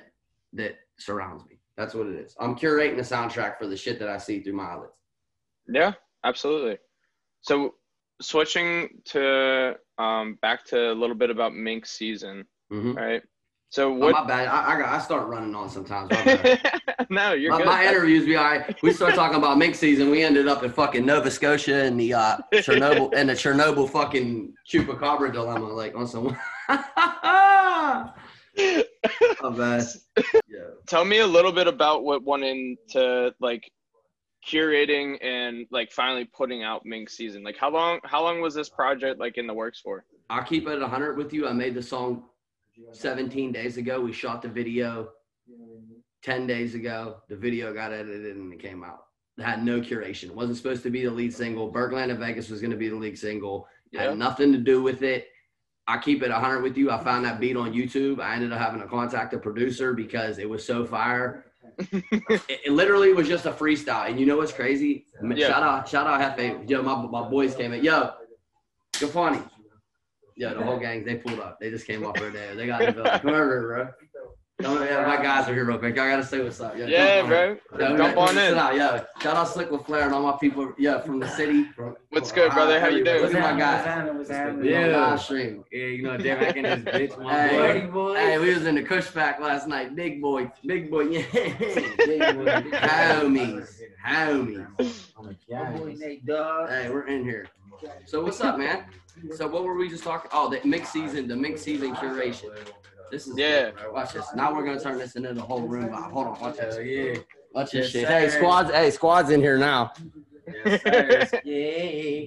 that 0.55 0.77
surrounds 0.99 1.45
me. 1.49 1.61
That's 1.77 1.95
what 1.95 2.09
it 2.09 2.17
is. 2.17 2.35
I'm 2.41 2.57
curating 2.57 2.97
the 2.97 3.03
soundtrack 3.03 3.59
for 3.59 3.69
the 3.69 3.77
shit 3.77 4.01
that 4.01 4.09
I 4.09 4.19
see 4.19 4.41
through 4.41 4.55
my 4.55 4.65
eyelids. 4.65 4.93
Yeah, 5.69 5.93
absolutely. 6.25 6.79
So 7.43 7.75
switching 8.21 8.89
to 9.07 9.75
um, 9.99 10.39
back 10.43 10.65
to 10.67 10.93
a 10.93 10.95
little 10.95 11.17
bit 11.17 11.31
about 11.31 11.55
mink 11.55 11.87
season, 11.87 12.45
Mm-hmm. 12.73 12.93
right? 12.93 13.23
So 13.71 13.93
Oh, 14.03 14.11
my 14.11 14.27
bad. 14.27 14.49
I, 14.49 14.75
I, 14.75 14.79
got, 14.79 14.89
I 14.89 14.99
start 14.99 15.29
running 15.29 15.55
on 15.55 15.69
sometimes. 15.69 16.11
No, 17.11 17.33
you're 17.33 17.53
my, 17.53 17.59
good. 17.59 17.67
my 17.67 17.87
interviews 17.87 18.27
be 18.27 18.37
all 18.37 18.45
right. 18.45 18.77
We 18.83 18.93
start 18.93 19.15
talking 19.15 19.39
about 19.39 19.57
mink 19.57 19.75
season. 19.75 20.11
We 20.11 20.23
ended 20.23 20.47
up 20.47 20.63
in 20.63 20.71
fucking 20.71 21.07
Nova 21.07 21.31
Scotia 21.31 21.85
and 21.85 21.99
the 21.99 22.13
uh, 22.13 22.37
Chernobyl 22.53 23.15
and 23.17 23.31
the 23.31 23.33
Chernobyl 23.33 23.89
fucking 23.89 24.53
chupacabra 24.71 25.33
dilemma, 25.33 25.69
like 25.69 25.95
on 25.97 26.07
some. 26.07 26.37
my 26.69 28.13
bad. 29.57 29.85
Yeah. 30.49 30.65
Tell 30.87 31.05
me 31.05 31.19
a 31.21 31.27
little 31.27 31.53
bit 31.53 31.67
about 31.69 32.03
what 32.05 32.25
went 32.25 32.43
into 32.45 33.33
like 33.41 33.71
curating 34.49 35.19
and 35.23 35.67
like 35.71 35.93
finally 35.93 36.25
putting 36.25 36.63
out 36.63 36.85
mink 36.85 37.11
season. 37.11 37.43
Like 37.45 37.57
how 37.57 37.71
long? 37.71 38.01
How 38.05 38.23
long 38.23 38.41
was 38.41 38.55
this 38.55 38.69
project 38.69 39.21
like 39.21 39.37
in 39.37 39.47
the 39.47 39.55
works 39.55 39.81
for? 39.81 40.05
I'll 40.31 40.45
keep 40.45 40.67
it 40.67 40.73
at 40.73 40.81
100 40.81 41.17
with 41.17 41.33
you. 41.33 41.47
I 41.47 41.53
made 41.53 41.75
the 41.75 41.83
song 41.83 42.25
17 42.93 43.53
days 43.53 43.77
ago. 43.77 44.01
We 44.01 44.13
shot 44.13 44.43
the 44.43 44.49
video 44.49 45.09
10 46.23 46.47
days 46.47 46.75
ago. 46.75 47.17
The 47.29 47.37
video 47.37 47.73
got 47.73 47.93
edited 47.93 48.37
and 48.37 48.53
it 48.53 48.61
came 48.61 48.85
out. 48.85 49.05
It 49.39 49.45
had 49.45 49.65
no 49.65 49.81
curation. 49.81 50.25
It 50.25 50.35
wasn't 50.35 50.57
supposed 50.57 50.83
to 50.83 50.91
be 50.91 51.05
the 51.05 51.11
lead 51.11 51.33
single. 51.33 51.73
Bergland 51.73 52.11
of 52.11 52.19
Vegas 52.19 52.51
was 52.51 52.61
going 52.61 52.73
to 52.73 52.77
be 52.77 52.89
the 52.89 52.97
lead 52.97 53.19
single. 53.19 53.69
Yeah. 53.93 54.09
Had 54.09 54.19
nothing 54.19 54.53
to 54.53 54.59
do 54.59 54.83
with 54.83 55.03
it. 55.03 55.29
I 55.87 55.97
keep 55.97 56.23
it 56.23 56.31
100 56.31 56.63
with 56.63 56.77
you. 56.77 56.91
I 56.91 57.03
found 57.03 57.25
that 57.25 57.41
beat 57.41 57.57
on 57.57 57.73
YouTube. 57.73 58.21
I 58.21 58.35
ended 58.35 58.53
up 58.53 58.59
having 58.59 58.81
to 58.81 58.87
contact 58.87 59.31
the 59.31 59.39
producer 59.39 59.95
because 59.95 60.39
it 60.39 60.49
was 60.49 60.67
so 60.67 60.85
fire. 60.85 61.47
it, 61.79 62.61
it 62.67 62.73
literally 62.73 63.13
was 63.13 63.29
just 63.29 63.47
a 63.47 63.53
freestyle. 63.53 64.09
And 64.09 64.19
you 64.19 64.27
know 64.27 64.37
what's 64.37 64.53
crazy? 64.53 65.07
Yeah. 65.23 65.49
Shout 65.49 65.63
out, 65.63 65.89
shout 65.89 66.07
out 66.07 66.21
Hefe. 66.39 66.69
Yo, 66.69 66.83
my, 66.83 67.07
my 67.07 67.29
boys 67.29 67.55
came 67.55 67.73
in. 67.73 67.83
Yo, 67.85 68.13
Gafani. 68.95 69.49
Yeah, 70.37 70.55
the 70.55 70.63
whole 70.63 70.79
gang, 70.79 71.05
they 71.05 71.17
pulled 71.17 71.41
up. 71.41 71.59
They 71.61 71.69
just 71.69 71.85
came 71.85 72.07
up 72.07 72.21
right 72.21 72.33
there. 72.33 72.55
They 72.55 72.67
got 72.67 72.81
in 72.81 72.87
the 72.95 73.03
building. 73.03 73.21
Come 73.21 73.31
over, 73.31 73.61
bro. 73.67 73.89
Come, 74.61 74.83
yeah, 74.85 75.07
my 75.07 75.23
guys 75.23 75.49
are 75.49 75.55
here 75.55 75.65
real 75.65 75.79
quick. 75.79 75.97
I 75.97 76.11
gotta 76.11 76.25
say 76.25 76.43
what's 76.43 76.61
up. 76.61 76.77
Yo, 76.77 76.87
Yeah, 76.87 77.21
jump 77.21 77.31
on. 77.33 77.59
bro. 77.79 77.97
Jump 77.97 78.17
on 78.19 78.39
in. 78.39 78.55
out, 78.59 78.75
yo. 78.75 79.05
Shout 79.23 79.37
out 79.37 79.47
Slick 79.47 79.71
with 79.71 79.87
Flair 79.87 80.07
and 80.07 80.13
all 80.13 80.23
my 80.23 80.37
people, 80.37 80.73
yeah, 80.77 80.99
from 81.01 81.21
the 81.21 81.29
city. 81.29 81.63
From, 81.77 81.97
What's 82.11 82.33
good, 82.33 82.51
brother? 82.51 82.81
How 82.81 82.89
you 82.89 83.05
doing? 83.05 83.23
Look 83.23 83.35
at 83.35 83.55
my 83.55 83.57
guy. 83.57 83.77
happening? 83.77 84.17
What's 84.19 84.31
Yeah, 84.31 84.87
live 84.87 85.21
stream. 85.21 85.65
Yeah, 85.71 85.85
you 85.87 86.03
know, 86.03 86.17
Dan 86.19 86.43
Akin 86.45 86.65
is 86.67 86.85
bitch, 86.87 87.17
my 87.23 87.33
Hey. 87.49 87.87
boy. 87.87 88.15
Hey, 88.17 88.39
we 88.39 88.53
was 88.53 88.67
in 88.67 88.75
the 88.75 88.83
Kush 88.83 89.15
pack 89.15 89.39
last 89.39 89.69
night. 89.69 89.95
Big 89.95 90.21
boy, 90.21 90.51
big 90.67 90.91
boy, 90.91 91.03
yeah. 91.09 91.23
Homies, 92.83 93.81
homies. 94.05 94.67
My 95.51 95.71
boy 95.71 95.95
Nate 95.97 96.27
Dogg. 96.27 96.69
Hey, 96.69 96.91
we're 96.91 97.07
in 97.07 97.23
here. 97.23 97.47
So 98.07 98.25
what's 98.25 98.41
up, 98.41 98.59
man? 98.59 98.87
So 99.37 99.47
what 99.47 99.63
were 99.63 99.75
we 99.77 99.89
just 99.89 100.03
talking? 100.03 100.31
Oh, 100.33 100.51
the 100.51 100.61
mink 100.67 100.85
season, 100.87 101.29
the 101.29 101.37
mink 101.37 101.59
season 101.59 101.95
curation. 101.95 102.51
This 103.11 103.27
is 103.27 103.37
Yeah. 103.39 103.71
Watch 103.93 104.13
this. 104.13 104.27
Now 104.35 104.55
we're 104.55 104.65
gonna 104.65 104.81
turn 104.81 104.99
this 104.99 105.17
into 105.17 105.33
the 105.35 105.41
whole 105.43 105.63
room 105.63 105.89
vibe. 105.89 106.13
Hold 106.13 106.27
on, 106.29 106.41
watch 106.41 106.59
Hell 106.59 106.71
this. 106.71 106.79
yeah. 106.87 107.23
Watch 107.55 107.71
this 107.73 107.85
Yes, 107.85 107.91
shit. 107.91 108.07
sir. 108.09 108.13
Hey, 108.19 108.29
squads. 108.29 108.71
Hey, 108.71 108.91
squads 108.91 109.31
in 109.31 109.41
here 109.41 109.59
now. 109.59 109.93
Yes, 110.65 110.83
sir. 110.83 111.41
yeah. 111.45 112.27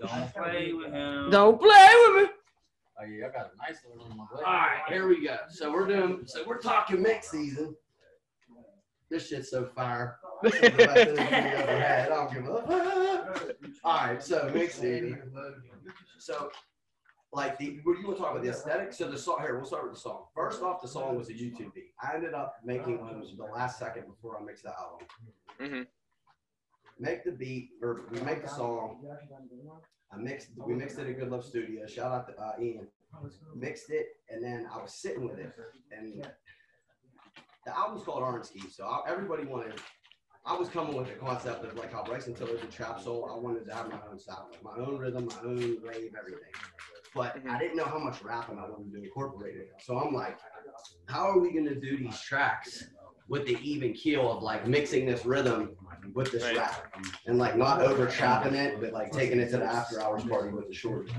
Don't 0.00 0.34
play 0.34 0.72
with 0.72 0.92
him. 0.92 1.30
Don't 1.30 1.60
play 1.60 1.88
with 2.14 2.24
me. 2.24 2.30
Oh, 2.98 3.04
yeah, 3.04 3.26
I 3.26 3.28
got 3.30 3.50
a 3.52 3.56
nice 3.58 3.78
little 3.86 4.10
on 4.10 4.16
my 4.16 4.24
All 4.38 4.42
right, 4.42 4.80
here 4.88 5.06
we 5.06 5.22
go. 5.24 5.36
So 5.50 5.70
we're 5.72 5.86
doing. 5.86 6.22
So 6.26 6.44
we're 6.46 6.58
talking 6.58 7.02
mink 7.02 7.22
season. 7.24 7.76
This 9.10 9.28
shit's 9.28 9.50
so 9.50 9.66
fire. 9.66 10.18
This 10.42 10.54
is 10.54 10.60
the 10.62 10.70
best 10.70 10.96
interview 10.96 11.16
we 11.16 11.28
ever 11.28 11.78
had. 11.80 12.10
I 12.10 12.14
don't 12.14 12.32
give 12.32 12.46
a. 12.46 13.50
All 13.84 13.96
right, 14.06 14.22
so 14.22 14.50
mink 14.52 14.70
season. 14.70 15.22
So, 16.18 16.50
like, 17.32 17.58
the, 17.58 17.80
what 17.84 17.94
do 17.94 18.00
you 18.00 18.06
want 18.06 18.18
to 18.18 18.22
talk 18.22 18.32
about 18.32 18.42
the 18.42 18.50
aesthetic? 18.50 18.92
So 18.92 19.10
the 19.10 19.18
song 19.18 19.38
here, 19.40 19.56
we'll 19.56 19.66
start 19.66 19.84
with 19.84 19.94
the 19.94 20.00
song. 20.00 20.24
First 20.34 20.62
off, 20.62 20.80
the 20.80 20.88
song 20.88 21.16
was 21.16 21.28
a 21.28 21.32
YouTube 21.32 21.74
beat. 21.74 21.92
I 22.02 22.14
ended 22.14 22.34
up 22.34 22.56
making 22.64 23.00
one 23.00 23.22
the 23.36 23.44
last 23.44 23.78
second 23.78 24.06
before 24.06 24.38
I 24.40 24.44
mixed 24.44 24.64
the 24.64 24.72
album. 24.78 25.06
hmm 25.60 25.82
Make 26.98 27.24
the 27.24 27.32
beat, 27.32 27.70
or 27.82 28.02
we 28.10 28.20
make 28.20 28.42
the 28.42 28.48
song. 28.48 29.04
I 30.12 30.16
mixed, 30.16 30.48
we 30.56 30.74
mixed 30.74 30.98
it 30.98 31.06
at 31.08 31.18
Good 31.18 31.30
Love 31.30 31.44
Studio. 31.44 31.86
Shout 31.86 32.10
out 32.10 32.26
to 32.28 32.42
uh, 32.42 32.52
Ian. 32.60 32.86
Mixed 33.54 33.90
it, 33.90 34.06
and 34.30 34.42
then 34.42 34.66
I 34.72 34.80
was 34.80 34.94
sitting 34.94 35.28
with 35.28 35.38
it, 35.38 35.52
and 35.90 36.26
the 37.66 37.76
album's 37.76 38.02
called 38.04 38.22
Orange 38.22 38.50
Key. 38.50 38.68
So 38.70 38.86
I, 38.86 39.02
everybody 39.10 39.44
wanted 39.44 39.74
I 40.46 40.56
was 40.56 40.68
coming 40.68 40.94
with 40.94 41.08
the 41.08 41.14
concept 41.14 41.64
of 41.64 41.74
like 41.74 41.92
how 41.92 42.04
Bryson 42.04 42.32
Tiller's 42.32 42.62
a 42.62 42.66
trap 42.66 43.00
soul. 43.00 43.28
I 43.30 43.36
wanted 43.36 43.66
to 43.66 43.74
have 43.74 43.90
my 43.90 43.98
own 44.08 44.18
style, 44.18 44.48
my 44.62 44.76
own 44.78 44.96
rhythm, 44.96 45.26
my 45.26 45.40
own 45.48 45.58
wave, 45.82 46.14
everything. 46.16 46.52
But 47.16 47.36
I 47.36 47.38
mm-hmm. 47.38 47.58
didn't 47.58 47.76
know 47.76 47.84
how 47.84 47.98
much 47.98 48.22
rapping 48.22 48.58
I 48.58 48.62
wanted 48.68 48.92
to 48.92 49.02
incorporate 49.02 49.56
it. 49.56 49.72
So 49.80 49.98
I'm 49.98 50.12
like, 50.12 50.38
how 51.06 51.30
are 51.30 51.38
we 51.38 51.52
gonna 51.52 51.74
do 51.74 51.96
these 51.96 52.20
tracks 52.20 52.84
with 53.28 53.46
the 53.46 53.58
even 53.60 53.92
keel 53.92 54.30
of 54.30 54.42
like 54.42 54.66
mixing 54.68 55.06
this 55.06 55.24
rhythm 55.24 55.76
with 56.14 56.30
this 56.30 56.44
Right. 56.44 56.56
rap 56.56 56.94
and 57.26 57.38
like 57.38 57.56
not 57.56 57.82
over 57.82 58.06
trapping 58.06 58.54
it, 58.54 58.80
but 58.80 58.92
like 58.92 59.10
taking 59.10 59.40
it 59.40 59.50
to 59.50 59.58
the 59.58 59.64
after 59.64 60.00
hours 60.00 60.24
party 60.24 60.50
with 60.50 60.68
the 60.68 60.74
shorty. 60.74 61.12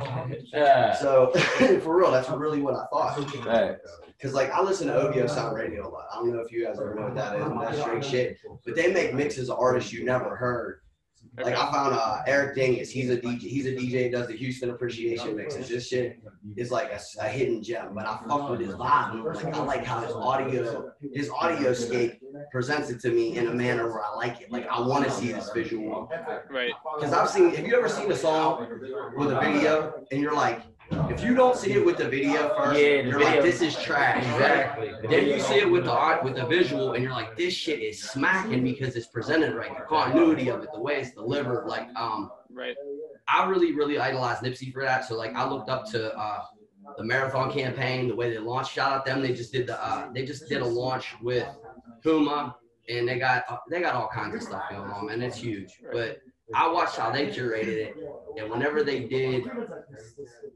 Yeah. 0.53 0.95
So 0.95 1.31
for 1.81 1.97
real, 1.97 2.11
that's 2.11 2.29
really 2.29 2.61
what 2.61 2.75
I 2.75 2.85
thought. 2.91 3.29
Facts. 3.43 3.91
Cause 4.21 4.33
like 4.33 4.49
I 4.51 4.61
listen 4.63 4.87
to 4.87 4.95
OVO 4.95 5.27
Sound 5.27 5.55
Radio 5.55 5.87
a 5.87 5.89
lot. 5.89 6.05
I 6.11 6.15
don't 6.15 6.33
know 6.33 6.39
if 6.39 6.51
you 6.51 6.65
guys 6.65 6.79
ever 6.79 6.95
know 6.95 7.03
what 7.03 7.15
that 7.15 7.35
is, 7.35 7.43
but 7.43 7.61
that's 7.61 7.81
straight 7.81 8.05
shit. 8.05 8.37
But 8.65 8.75
they 8.75 8.91
make 8.91 9.13
mixes 9.13 9.49
of 9.49 9.59
artists 9.59 9.91
you 9.91 10.05
never 10.05 10.35
heard. 10.35 10.81
Like 11.37 11.55
I 11.55 11.71
found 11.71 11.93
uh, 11.93 12.21
Eric 12.25 12.55
Dingus. 12.55 12.89
He's 12.89 13.09
a 13.11 13.17
DJ. 13.17 13.41
He's 13.41 13.65
a 13.67 13.73
DJ. 13.73 14.11
Does 14.11 14.27
the 14.27 14.35
Houston 14.35 14.71
Appreciation 14.71 15.35
mixes. 15.35 15.69
This 15.69 15.87
shit 15.87 16.19
is 16.55 16.71
like 16.71 16.91
a, 16.91 16.99
a 17.21 17.27
hidden 17.27 17.61
gem. 17.61 17.93
But 17.93 18.07
I 18.07 18.19
fuck 18.27 18.49
with 18.49 18.61
his 18.61 18.73
vibe. 18.73 19.23
Like 19.23 19.53
I 19.53 19.59
like 19.63 19.85
how 19.85 20.01
his 20.01 20.13
audio, 20.13 20.91
his 21.13 21.29
audio 21.29 21.73
scape 21.73 22.19
presents 22.51 22.89
it 22.89 22.99
to 23.01 23.11
me 23.11 23.37
in 23.37 23.47
a 23.47 23.53
manner 23.53 23.87
where 23.87 24.03
I 24.03 24.15
like 24.15 24.41
it. 24.41 24.51
Like 24.51 24.67
I 24.67 24.79
want 24.79 25.05
to 25.05 25.11
see 25.11 25.31
this 25.31 25.51
visual. 25.51 26.09
Right. 26.49 26.71
Because 26.95 27.13
I've 27.13 27.29
seen. 27.29 27.53
Have 27.53 27.67
you 27.67 27.77
ever 27.77 27.89
seen 27.89 28.11
a 28.11 28.15
song 28.15 28.67
with 29.15 29.31
a 29.31 29.39
video 29.39 30.05
and 30.11 30.19
you're 30.19 30.35
like, 30.35 30.61
if 31.09 31.23
you 31.23 31.35
don't 31.35 31.55
see 31.55 31.73
it 31.73 31.85
with 31.85 31.97
the 31.97 32.07
video 32.07 32.49
first, 32.55 32.79
Yeah, 32.79 33.01
the 33.01 33.09
you're 33.09 33.21
like, 33.23 33.41
this 33.41 33.61
is 33.61 33.75
trash. 33.75 34.23
Exactly. 34.23 34.91
Then 35.09 35.27
you 35.27 35.39
see 35.39 35.55
it 35.55 35.69
with 35.69 35.85
the 35.85 35.91
art, 35.91 36.23
with 36.23 36.35
the 36.35 36.45
visual, 36.45 36.93
and 36.93 37.03
you're 37.03 37.13
like, 37.13 37.35
this 37.37 37.53
shit 37.53 37.79
is 37.79 38.01
smacking 38.03 38.63
because 38.63 38.95
it's 38.95 39.07
presented 39.07 39.55
right. 39.55 39.75
The 39.77 39.83
continuity 39.83 40.49
of 40.49 40.63
it, 40.63 40.69
the 40.73 40.79
way 40.81 41.01
it's 41.01 41.11
delivered. 41.11 41.67
Like, 41.67 41.87
um, 41.95 42.31
Right. 42.49 42.75
I 43.27 43.47
really, 43.47 43.73
really 43.73 43.99
idolize 43.99 44.39
Nipsey 44.39 44.73
for 44.73 44.81
that. 44.83 45.05
So 45.05 45.15
like, 45.15 45.35
I 45.35 45.47
looked 45.47 45.69
up 45.69 45.85
to 45.91 46.17
uh, 46.17 46.41
the 46.97 47.03
marathon 47.03 47.51
campaign, 47.51 48.07
the 48.07 48.15
way 48.15 48.31
they 48.31 48.39
launched. 48.39 48.71
Shout 48.73 48.91
out 48.91 49.05
them. 49.05 49.21
They 49.21 49.33
just 49.33 49.51
did 49.51 49.67
the, 49.67 49.83
uh, 49.85 50.11
they 50.11 50.25
just 50.25 50.47
did 50.49 50.61
a 50.61 50.65
launch 50.65 51.15
with 51.21 51.47
Puma, 52.01 52.55
and 52.89 53.07
they 53.07 53.19
got 53.19 53.43
uh, 53.49 53.57
they 53.69 53.81
got 53.81 53.95
all 53.95 54.07
kinds 54.07 54.35
of 54.35 54.41
stuff 54.41 54.63
going 54.69 54.89
on, 54.89 55.09
and 55.09 55.21
it's 55.23 55.37
huge. 55.37 55.79
But 55.91 56.19
I 56.53 56.67
watched 56.69 56.95
how 56.95 57.11
they 57.11 57.27
curated 57.27 57.67
it, 57.67 57.95
and 58.37 58.49
whenever 58.49 58.83
they 58.83 59.01
did 59.01 59.43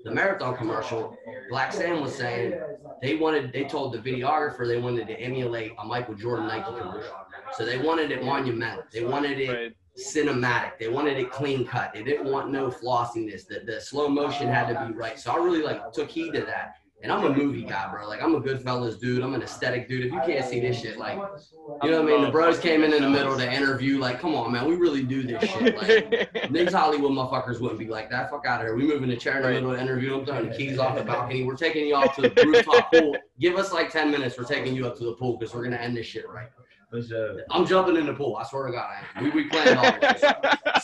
the 0.03 0.11
marathon 0.11 0.55
commercial, 0.55 1.17
Blacc 1.51 1.73
Sam 1.73 2.01
was 2.01 2.15
saying 2.15 2.59
they 3.01 3.17
wanted, 3.17 3.51
they 3.51 3.65
told 3.65 3.93
the 3.93 3.99
videographer 3.99 4.65
they 4.65 4.79
wanted 4.79 5.07
to 5.07 5.19
emulate 5.19 5.73
a 5.77 5.85
Michael 5.85 6.15
Jordan 6.15 6.47
Nike 6.47 6.65
commercial. 6.77 7.15
So 7.57 7.65
they 7.65 7.77
wanted 7.77 8.11
it 8.11 8.23
monumental. 8.23 8.83
They 8.91 9.03
wanted 9.03 9.39
it 9.39 9.75
cinematic. 9.97 10.79
They 10.79 10.87
wanted 10.87 11.17
it 11.17 11.31
clean 11.31 11.65
cut. 11.65 11.93
They 11.93 12.03
didn't 12.03 12.31
want 12.31 12.49
no 12.49 12.71
flossiness. 12.71 13.43
The, 13.45 13.59
the 13.65 13.81
slow 13.81 14.07
motion 14.07 14.47
had 14.47 14.67
to 14.67 14.87
be 14.87 14.93
right. 14.93 15.19
So 15.19 15.31
I 15.31 15.37
really 15.37 15.61
like 15.61 15.91
took 15.91 16.09
heed 16.09 16.31
to 16.33 16.41
that. 16.41 16.75
And 17.03 17.11
I'm 17.11 17.23
a 17.25 17.35
movie 17.35 17.63
guy, 17.63 17.89
bro. 17.91 18.07
Like 18.07 18.21
I'm 18.21 18.35
a 18.35 18.41
Goodfellas 18.41 18.99
dude. 18.99 19.23
I'm 19.23 19.33
an 19.33 19.41
aesthetic 19.41 19.87
dude. 19.89 20.05
If 20.05 20.11
you 20.11 20.21
can't 20.25 20.45
see 20.45 20.59
this 20.59 20.79
shit, 20.79 20.97
like 20.97 21.17
you 21.83 21.89
know 21.89 22.01
what 22.03 22.11
I 22.11 22.15
mean? 22.15 22.21
The 22.23 22.29
bros 22.31 22.59
came 22.59 22.83
in 22.83 22.93
in 22.93 23.01
the 23.01 23.09
middle 23.09 23.35
to 23.37 23.51
interview. 23.51 23.97
Like, 23.97 24.19
come 24.19 24.35
on, 24.35 24.51
man, 24.51 24.67
we 24.67 24.75
really 24.75 25.03
do 25.03 25.23
this 25.23 25.43
shit. 25.43 25.77
Like, 25.77 26.51
These 26.51 26.73
Hollywood 26.73 27.11
motherfuckers 27.11 27.59
wouldn't 27.59 27.79
be 27.79 27.87
like 27.87 28.09
that. 28.11 28.29
Fuck 28.29 28.45
out 28.45 28.61
of 28.61 28.67
here. 28.67 28.75
We 28.75 28.83
moving 28.83 29.09
the 29.09 29.17
chair 29.17 29.37
in 29.37 29.41
the 29.41 29.49
middle 29.49 29.71
of 29.71 29.77
the 29.77 29.81
interview. 29.81 30.19
I'm 30.19 30.25
throwing 30.25 30.49
the 30.49 30.55
keys 30.55 30.77
off 30.77 30.95
the 30.95 31.03
balcony. 31.03 31.43
We're 31.43 31.55
taking 31.55 31.87
you 31.87 31.95
off 31.95 32.15
to 32.17 32.23
the 32.23 32.29
rooftop 32.45 32.91
pool. 32.91 33.15
Give 33.39 33.55
us 33.57 33.73
like 33.73 33.91
10 33.91 34.11
minutes. 34.11 34.37
We're 34.37 34.43
taking 34.43 34.75
you 34.75 34.85
up 34.85 34.97
to 34.97 35.05
the 35.05 35.13
pool 35.13 35.37
because 35.37 35.55
we're 35.55 35.61
going 35.61 35.71
to 35.71 35.81
end 35.81 35.97
this 35.97 36.05
shit 36.05 36.29
right. 36.29 36.49
I'm 37.49 37.65
jumping 37.65 37.95
in 37.95 38.05
the 38.05 38.13
pool. 38.13 38.35
I 38.35 38.43
swear 38.43 38.67
to 38.67 38.73
God, 38.73 38.89
I 38.91 39.19
am. 39.19 39.23
We, 39.23 39.29
we 39.31 39.43
planned 39.45 39.79
all 39.79 39.99
this. 39.99 40.23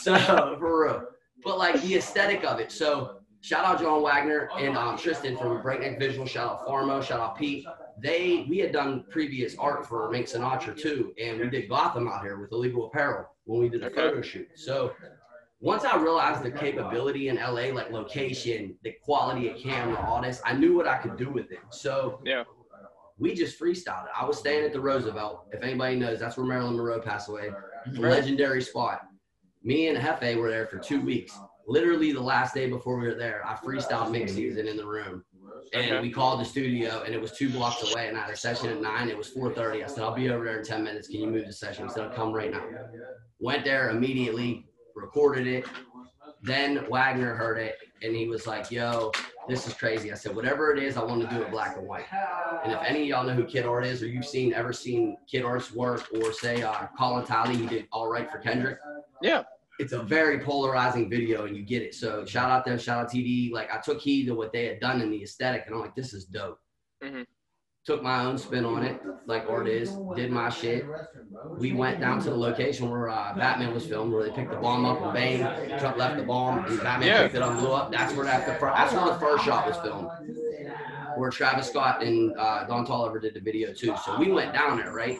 So, 0.00 0.56
for 0.58 0.84
real. 0.84 1.04
But 1.44 1.58
like 1.58 1.80
the 1.82 1.96
aesthetic 1.96 2.44
of 2.44 2.60
it. 2.60 2.72
So, 2.72 3.17
shout 3.40 3.64
out 3.64 3.80
John 3.80 4.02
Wagner 4.02 4.48
and 4.58 4.76
um, 4.76 4.96
Tristan 4.98 5.36
from 5.36 5.60
Breakneck 5.62 5.98
Visual. 5.98 6.26
Shout 6.26 6.48
out 6.50 6.66
Farmo. 6.66 7.02
Shout 7.02 7.20
out 7.20 7.36
Pete. 7.38 7.66
They, 8.00 8.46
we 8.48 8.58
had 8.58 8.72
done 8.72 9.04
previous 9.10 9.56
art 9.58 9.86
for 9.86 10.08
Mink 10.10 10.26
Sinatra 10.26 10.76
too. 10.80 11.12
And 11.20 11.40
we 11.40 11.48
did 11.48 11.68
Gotham 11.68 12.08
out 12.08 12.22
here 12.22 12.38
with 12.38 12.52
Illegal 12.52 12.86
Apparel 12.86 13.26
when 13.44 13.60
we 13.60 13.68
did 13.68 13.80
the 13.82 13.86
Okay. 13.86 13.96
photo 13.96 14.22
shoot. 14.22 14.48
So, 14.54 14.92
once 15.60 15.84
I 15.84 15.96
realized 16.00 16.44
the 16.44 16.52
capability 16.52 17.28
in 17.30 17.36
LA, 17.36 17.72
like 17.74 17.90
location, 17.90 18.76
the 18.84 18.92
quality 19.02 19.48
of 19.48 19.56
camera, 19.58 20.00
all 20.08 20.22
this, 20.22 20.40
I 20.44 20.52
knew 20.52 20.76
what 20.76 20.86
I 20.86 20.98
could 20.98 21.16
do 21.16 21.30
with 21.30 21.50
it. 21.50 21.58
So 21.70 22.20
Yeah. 22.24 22.44
we 23.18 23.34
just 23.34 23.58
freestyled 23.60 24.04
it. 24.04 24.10
I 24.16 24.24
was 24.24 24.38
staying 24.38 24.64
at 24.64 24.72
the 24.72 24.80
Roosevelt. 24.80 25.46
If 25.50 25.64
anybody 25.64 25.96
knows, 25.96 26.20
that's 26.20 26.36
where 26.36 26.46
Marilyn 26.46 26.76
Monroe 26.76 27.00
passed 27.00 27.28
away. 27.28 27.50
Legendary 27.94 28.62
spot. 28.62 29.00
Me 29.64 29.88
and 29.88 29.98
Hefe 29.98 30.36
were 30.36 30.48
there 30.48 30.66
for 30.68 30.78
two 30.78 31.00
weeks. 31.00 31.36
Literally 31.68 32.12
the 32.12 32.20
last 32.20 32.54
day 32.54 32.66
before 32.68 32.98
we 32.98 33.06
were 33.06 33.14
there, 33.14 33.46
I 33.46 33.54
freestyled 33.54 34.10
mink 34.10 34.30
season 34.30 34.66
in 34.66 34.76
the 34.78 34.86
room. 34.86 35.22
And 35.74 35.84
Okay. 35.84 36.00
we 36.00 36.10
called 36.10 36.40
the 36.40 36.44
studio 36.44 37.02
and 37.04 37.14
it 37.14 37.20
was 37.20 37.32
two 37.32 37.50
blocks 37.50 37.92
away 37.92 38.08
and 38.08 38.16
I 38.16 38.22
had 38.22 38.30
a 38.30 38.36
session 38.36 38.70
at 38.70 38.80
nine. 38.80 39.10
It 39.10 39.18
was 39.18 39.30
4.30. 39.34 39.84
I 39.84 39.86
said, 39.86 40.02
I'll 40.02 40.14
be 40.14 40.30
over 40.30 40.46
there 40.46 40.58
in 40.60 40.64
10 40.64 40.82
minutes. 40.82 41.08
Can 41.08 41.20
you 41.20 41.26
move 41.26 41.46
the 41.46 41.52
session? 41.52 41.84
I 41.84 41.88
said, 41.92 42.04
I'll 42.04 42.10
come 42.14 42.32
right 42.32 42.50
now. 42.50 42.64
Went 43.38 43.64
there 43.66 43.90
immediately, 43.90 44.66
recorded 44.96 45.46
it. 45.46 45.66
Then 46.42 46.86
Wagner 46.88 47.34
heard 47.34 47.58
it 47.58 47.76
and 48.02 48.16
he 48.16 48.28
was 48.28 48.46
like, 48.46 48.70
yo, 48.70 49.12
this 49.46 49.66
is 49.66 49.74
crazy. 49.74 50.10
I 50.10 50.14
said, 50.14 50.34
whatever 50.34 50.72
it 50.72 50.82
is, 50.82 50.96
I 50.96 51.04
want 51.04 51.20
to 51.20 51.36
do 51.36 51.42
it 51.42 51.50
black 51.50 51.76
and 51.76 51.86
white. 51.86 52.06
And 52.64 52.72
if 52.72 52.80
any 52.82 53.02
of 53.02 53.08
y'all 53.08 53.24
know 53.26 53.34
who 53.34 53.44
Kid 53.44 53.66
Art 53.66 53.84
is 53.84 54.02
or 54.02 54.06
you've 54.06 54.24
seen 54.24 54.54
ever 54.54 54.72
seen 54.72 55.18
Kid 55.30 55.44
Art's 55.44 55.74
work 55.74 56.06
or 56.14 56.32
say 56.32 56.62
uh, 56.62 56.86
Colin 56.98 57.26
Tilley, 57.26 57.56
he 57.56 57.66
did 57.66 57.88
All 57.92 58.08
Right 58.08 58.30
for 58.30 58.38
Kendrick. 58.38 58.78
Yeah. 59.20 59.42
It's 59.78 59.92
a 59.92 60.02
very 60.02 60.40
polarizing 60.40 61.08
video 61.08 61.44
and 61.46 61.56
you 61.56 61.62
get 61.62 61.82
it. 61.82 61.94
So 61.94 62.24
shout 62.24 62.50
out 62.50 62.64
them, 62.64 62.78
shout 62.78 63.04
out 63.04 63.10
TD. 63.12 63.52
Like 63.52 63.72
I 63.72 63.78
took 63.78 64.00
heed 64.00 64.26
to 64.26 64.34
what 64.34 64.52
they 64.52 64.66
had 64.66 64.80
done 64.80 65.00
in 65.00 65.10
the 65.10 65.22
aesthetic 65.22 65.64
and 65.66 65.74
I'm 65.74 65.80
like, 65.80 65.94
this 65.94 66.12
is 66.12 66.24
dope. 66.24 66.58
Mhm. 67.02 67.24
Took 67.84 68.02
my 68.02 68.24
own 68.26 68.36
spin 68.36 68.66
on 68.66 68.82
it, 68.84 69.00
like 69.26 69.48
Art 69.48 69.66
is, 69.66 69.96
did 70.14 70.30
my 70.30 70.50
shit. 70.50 70.84
We 71.56 71.72
went 71.72 72.00
down 72.00 72.20
to 72.20 72.28
the 72.30 72.36
location 72.36 72.90
where 72.90 73.08
uh, 73.08 73.34
Batman 73.34 73.72
was 73.72 73.86
filmed, 73.86 74.12
where 74.12 74.24
they 74.24 74.30
picked 74.30 74.50
the 74.50 74.58
bomb 74.58 74.84
up 74.84 75.00
and 75.00 75.12
Bane 75.14 75.78
Trump 75.78 75.96
left 75.96 76.18
the 76.18 76.24
bomb, 76.24 76.66
and 76.66 76.78
Batman 76.82 77.08
Yeah. 77.08 77.22
picked 77.22 77.36
it 77.36 77.42
up 77.42 77.52
and 77.52 77.60
blew 77.60 77.72
up. 77.72 77.90
That's 77.90 78.12
where 78.14 78.26
that 78.26 78.46
the 78.46 78.54
fir- 78.54 78.74
that's 78.76 78.92
where 78.92 79.06
the 79.06 79.14
first 79.18 79.44
shot 79.44 79.66
was 79.66 79.76
filmed, 79.78 80.10
where 81.16 81.30
Travis 81.30 81.68
Scott 81.68 82.02
and 82.02 82.36
uh, 82.36 82.64
Don 82.64 82.84
Toliver 82.86 83.22
did 83.22 83.32
the 83.32 83.40
video 83.40 83.72
too. 83.72 83.94
So 84.04 84.18
we 84.18 84.30
went 84.32 84.52
down 84.52 84.76
there, 84.76 84.92
right? 84.92 85.18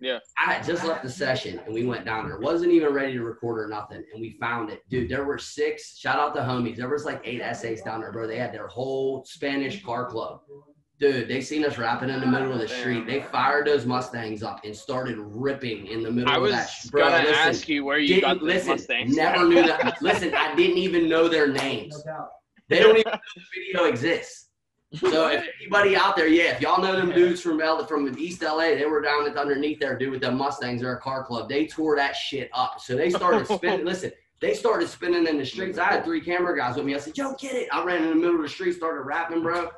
Yeah. 0.00 0.18
I 0.38 0.54
had 0.54 0.64
just 0.64 0.84
left 0.84 1.02
the 1.02 1.10
session 1.10 1.60
and 1.64 1.74
we 1.74 1.84
went 1.84 2.04
down 2.04 2.26
there. 2.28 2.38
wasn't 2.38 2.72
even 2.72 2.92
ready 2.92 3.12
to 3.14 3.22
record 3.22 3.58
or 3.60 3.68
nothing, 3.68 4.02
and 4.12 4.20
we 4.20 4.36
found 4.40 4.70
it, 4.70 4.82
dude. 4.88 5.08
There 5.10 5.24
were 5.24 5.38
six. 5.38 5.98
Shout 5.98 6.18
out 6.18 6.34
to 6.36 6.40
homies. 6.40 6.76
There 6.76 6.88
was 6.88 7.04
like 7.04 7.20
eight 7.24 7.40
essays 7.40 7.82
down 7.82 8.00
there, 8.00 8.10
bro. 8.12 8.26
They 8.26 8.38
had 8.38 8.52
their 8.52 8.66
whole 8.68 9.24
Spanish 9.24 9.84
car 9.84 10.06
club. 10.06 10.40
Dude, 10.98 11.28
they 11.28 11.40
seen 11.40 11.64
us 11.64 11.78
rapping 11.78 12.10
in 12.10 12.20
the 12.20 12.26
middle 12.26 12.52
of 12.52 12.58
the 12.58 12.68
street. 12.68 13.06
They 13.06 13.22
fired 13.22 13.66
those 13.66 13.86
Mustangs 13.86 14.42
up 14.42 14.60
and 14.64 14.76
started 14.76 15.16
ripping 15.18 15.86
in 15.86 16.02
the 16.02 16.10
middle 16.10 16.30
I 16.30 16.36
of 16.36 16.42
was 16.42 16.52
that. 16.52 16.66
sh- 16.68 16.86
Bro, 16.88 17.08
gonna 17.08 17.22
listen, 17.24 17.34
ask 17.36 17.68
you 17.70 17.84
where 17.86 17.98
you 17.98 18.20
got 18.20 18.34
didn't 18.34 18.40
the 18.40 18.54
listen. 18.54 18.68
Mustangs. 18.72 19.16
Never 19.16 19.48
knew 19.48 19.62
that. 19.66 19.96
listen, 20.02 20.34
I 20.34 20.54
didn't 20.54 20.76
even 20.76 21.08
know 21.08 21.26
their 21.26 21.46
names. 21.48 21.96
They 22.68 22.80
don't 22.80 22.98
even 22.98 23.12
know 23.12 23.18
the 23.34 23.42
video 23.54 23.84
exists. 23.84 24.49
So 24.92 25.28
if 25.28 25.46
anybody 25.60 25.94
out 25.94 26.16
there, 26.16 26.26
yeah, 26.26 26.52
if 26.52 26.60
y'all 26.60 26.82
know 26.82 26.96
them 26.96 27.12
dudes 27.12 27.40
from 27.40 27.60
L 27.60 27.84
from 27.86 28.12
East 28.18 28.42
LA, 28.42 28.74
they 28.74 28.86
were 28.86 29.00
down 29.00 29.28
at 29.28 29.36
underneath 29.36 29.78
there, 29.78 29.96
dude, 29.96 30.10
with 30.10 30.20
them 30.20 30.36
Mustangs. 30.36 30.80
They're 30.80 30.96
a 30.96 31.00
car 31.00 31.22
club. 31.22 31.48
They 31.48 31.66
tore 31.66 31.94
that 31.96 32.16
shit 32.16 32.50
up. 32.52 32.80
So 32.80 32.96
they 32.96 33.08
started 33.08 33.46
spinning. 33.54 33.86
listen, 33.86 34.10
they 34.40 34.54
started 34.54 34.88
spinning 34.88 35.28
in 35.28 35.38
the 35.38 35.46
streets. 35.46 35.78
I 35.78 35.84
had 35.84 36.04
three 36.04 36.20
camera 36.20 36.56
guys 36.56 36.76
with 36.76 36.86
me. 36.86 36.96
I 36.96 36.98
said, 36.98 37.16
"Yo, 37.16 37.34
get 37.34 37.54
it!" 37.54 37.68
I 37.72 37.84
ran 37.84 38.02
in 38.02 38.08
the 38.08 38.14
middle 38.16 38.36
of 38.36 38.42
the 38.42 38.48
street, 38.48 38.72
started 38.72 39.02
rapping, 39.02 39.42
bro. 39.42 39.70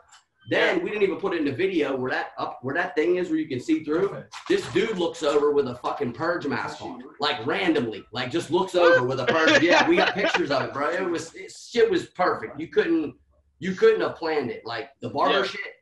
Then 0.49 0.83
we 0.83 0.91
didn't 0.91 1.05
even 1.05 1.19
put 1.19 1.35
it 1.35 1.39
in 1.39 1.45
the 1.45 1.53
video 1.53 1.95
where 1.95 2.11
that 2.11 2.33
up 2.37 2.59
where 2.63 2.75
that 2.75 2.97
thing 2.97 3.17
is 3.17 3.29
where 3.29 3.39
you 3.39 3.47
can 3.47 3.61
see 3.61 3.85
through. 3.85 4.25
This 4.49 4.67
dude 4.73 4.99
looks 4.99 5.23
over 5.23 5.53
with 5.53 5.69
a 5.69 5.77
fucking 5.77 6.13
purge 6.15 6.47
mask 6.47 6.83
on, 6.83 7.03
like 7.21 7.47
randomly, 7.47 8.05
like 8.13 8.31
just 8.31 8.51
looks 8.51 8.75
over 8.75 9.07
with 9.07 9.21
a 9.21 9.27
purge. 9.27 9.63
Yeah, 9.63 9.87
we 9.89 9.97
got 9.97 10.15
pictures 10.15 10.51
of 10.51 10.63
it, 10.63 10.73
bro. 10.73 10.91
It 10.91 11.09
was 11.09 11.35
it, 11.35 11.53
shit 11.53 11.89
was 11.89 12.07
perfect. 12.07 12.59
You 12.59 12.69
couldn't 12.69 13.15
you 13.63 13.77
couldn't 13.77 14.01
have 14.01 14.17
planned 14.17 14.51
it. 14.51 14.67
Like 14.67 14.89
the 15.01 15.09
barber 15.09 15.39
Yeah. 15.39 15.45
shit, 15.45 15.73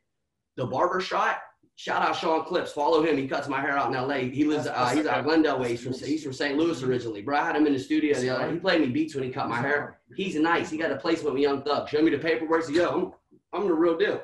the 0.56 0.66
barber 0.66 1.00
shot. 1.00 1.38
Shout 1.76 2.02
out 2.02 2.14
Sean 2.14 2.44
Clips. 2.44 2.72
Follow 2.72 3.02
him. 3.02 3.16
He 3.16 3.26
cuts 3.26 3.48
my 3.48 3.58
hair 3.58 3.70
out 3.78 3.88
in 3.88 3.94
L.A. 3.94 4.28
He 4.28 4.44
lives. 4.44 4.66
Uh, 4.66 4.90
he's 4.94 5.06
out 5.06 5.20
of 5.20 5.24
Glendale 5.24 5.58
way. 5.58 5.70
He's 5.70 5.82
from 5.82 5.94
he's 5.94 6.22
from 6.22 6.34
St. 6.34 6.58
Louis 6.58 6.82
originally. 6.82 7.22
Bro, 7.22 7.38
I 7.38 7.44
had 7.46 7.56
him 7.56 7.66
in 7.66 7.72
the 7.72 7.78
studio 7.78 8.14
the 8.20 8.28
other. 8.28 8.52
He 8.52 8.58
played 8.58 8.82
me 8.82 8.88
beats 8.88 9.14
when 9.14 9.24
he 9.24 9.30
cut 9.30 9.48
my 9.48 9.62
hair. 9.62 9.98
He's 10.14 10.34
nice. 10.34 10.68
He 10.68 10.76
got 10.76 10.90
a 10.90 10.96
placement 10.96 11.32
with 11.32 11.34
me, 11.36 11.42
Young 11.42 11.62
Thug. 11.62 11.88
Show 11.88 12.02
me 12.02 12.10
the 12.10 12.18
paperwork. 12.18 12.64
Said, 12.64 12.74
Yo, 12.74 13.14
I'm, 13.54 13.60
I'm 13.62 13.66
the 13.66 13.72
real 13.72 13.96
deal. 13.96 14.20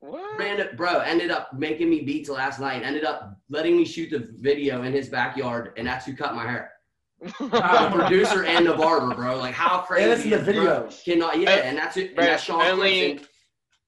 What? 0.00 0.76
Bro, 0.76 0.98
ended 1.00 1.30
up 1.30 1.52
making 1.52 1.88
me 1.88 2.00
beats 2.00 2.28
last 2.28 2.58
night. 2.58 2.82
Ended 2.82 3.04
up 3.04 3.38
letting 3.48 3.76
me 3.76 3.84
shoot 3.84 4.10
the 4.10 4.28
video 4.40 4.82
in 4.82 4.92
his 4.92 5.08
backyard, 5.08 5.74
and 5.76 5.86
that's 5.86 6.04
who 6.04 6.16
cut 6.16 6.34
my 6.34 6.42
hair. 6.42 6.72
The 7.22 7.90
producer 7.94 8.44
and 8.44 8.66
the 8.66 8.74
barber, 8.74 9.14
bro. 9.14 9.38
Like 9.38 9.54
how 9.54 9.78
crazy? 9.82 10.04
And 10.04 10.12
it's 10.12 10.24
in 10.24 10.30
the 10.30 10.38
video. 10.38 10.88
Cannot, 11.04 11.38
yeah, 11.38 11.50
and 11.50 11.78
that's 11.78 11.96
it. 11.96 12.10
And 12.10 12.18
Right, 12.18 12.26
that's 12.26 12.42
Sean 12.44 12.62
only- 12.62 13.10
Clifton. 13.14 13.28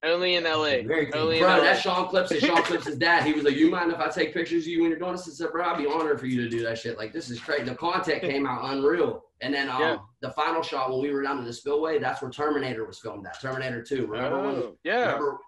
Only 0.03 0.35
in 0.35 0.43
LA. 0.43 0.83
Very 0.85 1.07
cool. 1.07 1.23
Only 1.23 1.37
in 1.37 1.43
Bro, 1.43 1.53
LA. 1.57 1.63
that's 1.63 1.81
Sean 1.81 2.07
Clips 2.09 2.29
and 2.29 2.39
Sean 2.39 2.57
Clips' 2.63 2.95
dad. 2.95 3.23
He 3.25 3.33
was 3.33 3.43
like, 3.43 3.55
You 3.55 3.71
mind 3.71 3.91
if 3.91 3.97
I 3.97 4.07
take 4.09 4.35
pictures 4.35 4.63
of 4.63 4.67
you 4.67 4.81
when 4.81 4.91
you're 4.91 4.99
doing 4.99 5.13
this? 5.13 5.27
I 5.27 5.31
said, 5.31 5.51
Bro, 5.51 5.65
I'd 5.65 5.79
be 5.79 5.87
honored 5.87 6.19
for 6.19 6.27
you 6.27 6.43
to 6.43 6.49
do 6.49 6.61
that 6.63 6.77
shit. 6.77 6.95
Like, 6.99 7.11
this 7.11 7.31
is 7.31 7.39
crazy. 7.39 7.63
The 7.63 7.73
content 7.73 8.21
came 8.21 8.45
out 8.45 8.71
unreal. 8.71 9.23
And 9.41 9.51
then 9.51 9.67
um, 9.67 9.81
Yeah. 9.81 9.97
the 10.21 10.29
final 10.31 10.61
shot 10.61 10.91
when 10.91 11.01
we 11.01 11.11
were 11.11 11.23
down 11.23 11.39
in 11.39 11.45
the 11.45 11.53
spillway, 11.53 11.97
that's 11.97 12.21
where 12.21 12.29
Terminator 12.29 12.85
was 12.85 12.99
filmed 12.99 13.25
That 13.25 13.41
Terminator 13.41 13.81
2. 13.81 14.05
Remember 14.05 14.43
when 14.45 14.55
Oh, 14.57 14.77
yeah. 14.83 15.05
remember 15.05 15.39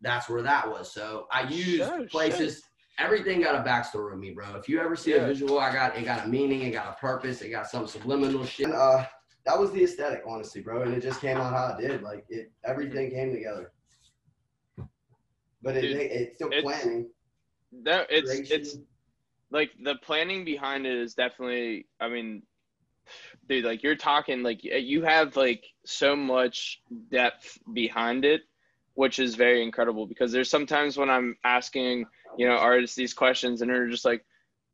that's 0.00 0.28
where 0.28 0.42
that 0.42 0.68
was. 0.68 0.90
So 0.92 1.28
I 1.30 1.42
used 1.48 1.82
Oh, 1.82 2.04
places. 2.10 2.60
Everything 2.98 3.40
got 3.40 3.54
a 3.54 3.68
backstory 3.68 4.10
with 4.12 4.20
me, 4.20 4.30
bro. 4.32 4.54
If 4.56 4.68
you 4.68 4.80
ever 4.80 4.94
see 4.96 5.12
Yeah. 5.12 5.24
a 5.24 5.26
visual, 5.26 5.58
I 5.58 5.72
got 5.72 5.96
it 5.96 6.04
got 6.04 6.26
a 6.26 6.28
meaning, 6.28 6.62
it 6.62 6.70
got 6.72 6.88
a 6.96 7.00
purpose, 7.00 7.40
it 7.42 7.50
got 7.50 7.66
some 7.66 7.86
subliminal 7.86 8.44
shit. 8.44 8.66
And, 8.66 8.74
uh, 8.74 9.06
that 9.44 9.58
was 9.58 9.72
the 9.72 9.82
aesthetic, 9.82 10.22
honestly, 10.26 10.60
bro. 10.60 10.82
And 10.82 10.94
it 10.94 11.02
just 11.02 11.20
came 11.20 11.36
out 11.38 11.52
how 11.52 11.76
it 11.76 11.80
did. 11.80 12.02
Like 12.02 12.24
it, 12.28 12.52
everything 12.64 13.10
came 13.10 13.32
together. 13.32 13.72
But 15.62 15.76
it, 15.76 15.82
Dude, 15.82 15.96
it, 15.96 16.12
it's 16.12 16.34
still 16.36 16.48
it's- 16.48 16.62
planning. 16.62 17.08
That 17.84 18.06
it's 18.10 18.30
creation. 18.30 18.60
it's 18.60 18.78
like 19.50 19.70
the 19.82 19.94
planning 20.02 20.44
behind 20.44 20.86
it 20.86 20.94
is 20.94 21.14
definitely 21.14 21.86
i 22.00 22.08
mean 22.08 22.42
dude 23.48 23.64
like 23.64 23.82
you're 23.82 23.96
talking 23.96 24.42
like 24.42 24.60
you 24.62 25.02
have 25.02 25.36
like 25.36 25.64
so 25.86 26.14
much 26.14 26.82
depth 27.10 27.58
behind 27.72 28.26
it 28.26 28.42
which 28.92 29.18
is 29.18 29.34
very 29.36 29.62
incredible 29.62 30.06
because 30.06 30.32
there's 30.32 30.50
sometimes 30.50 30.98
when 30.98 31.08
i'm 31.08 31.34
asking 31.44 32.04
you 32.36 32.46
know 32.46 32.56
artists 32.56 32.96
these 32.96 33.14
questions 33.14 33.62
and 33.62 33.70
they're 33.70 33.88
just 33.88 34.04
like 34.04 34.24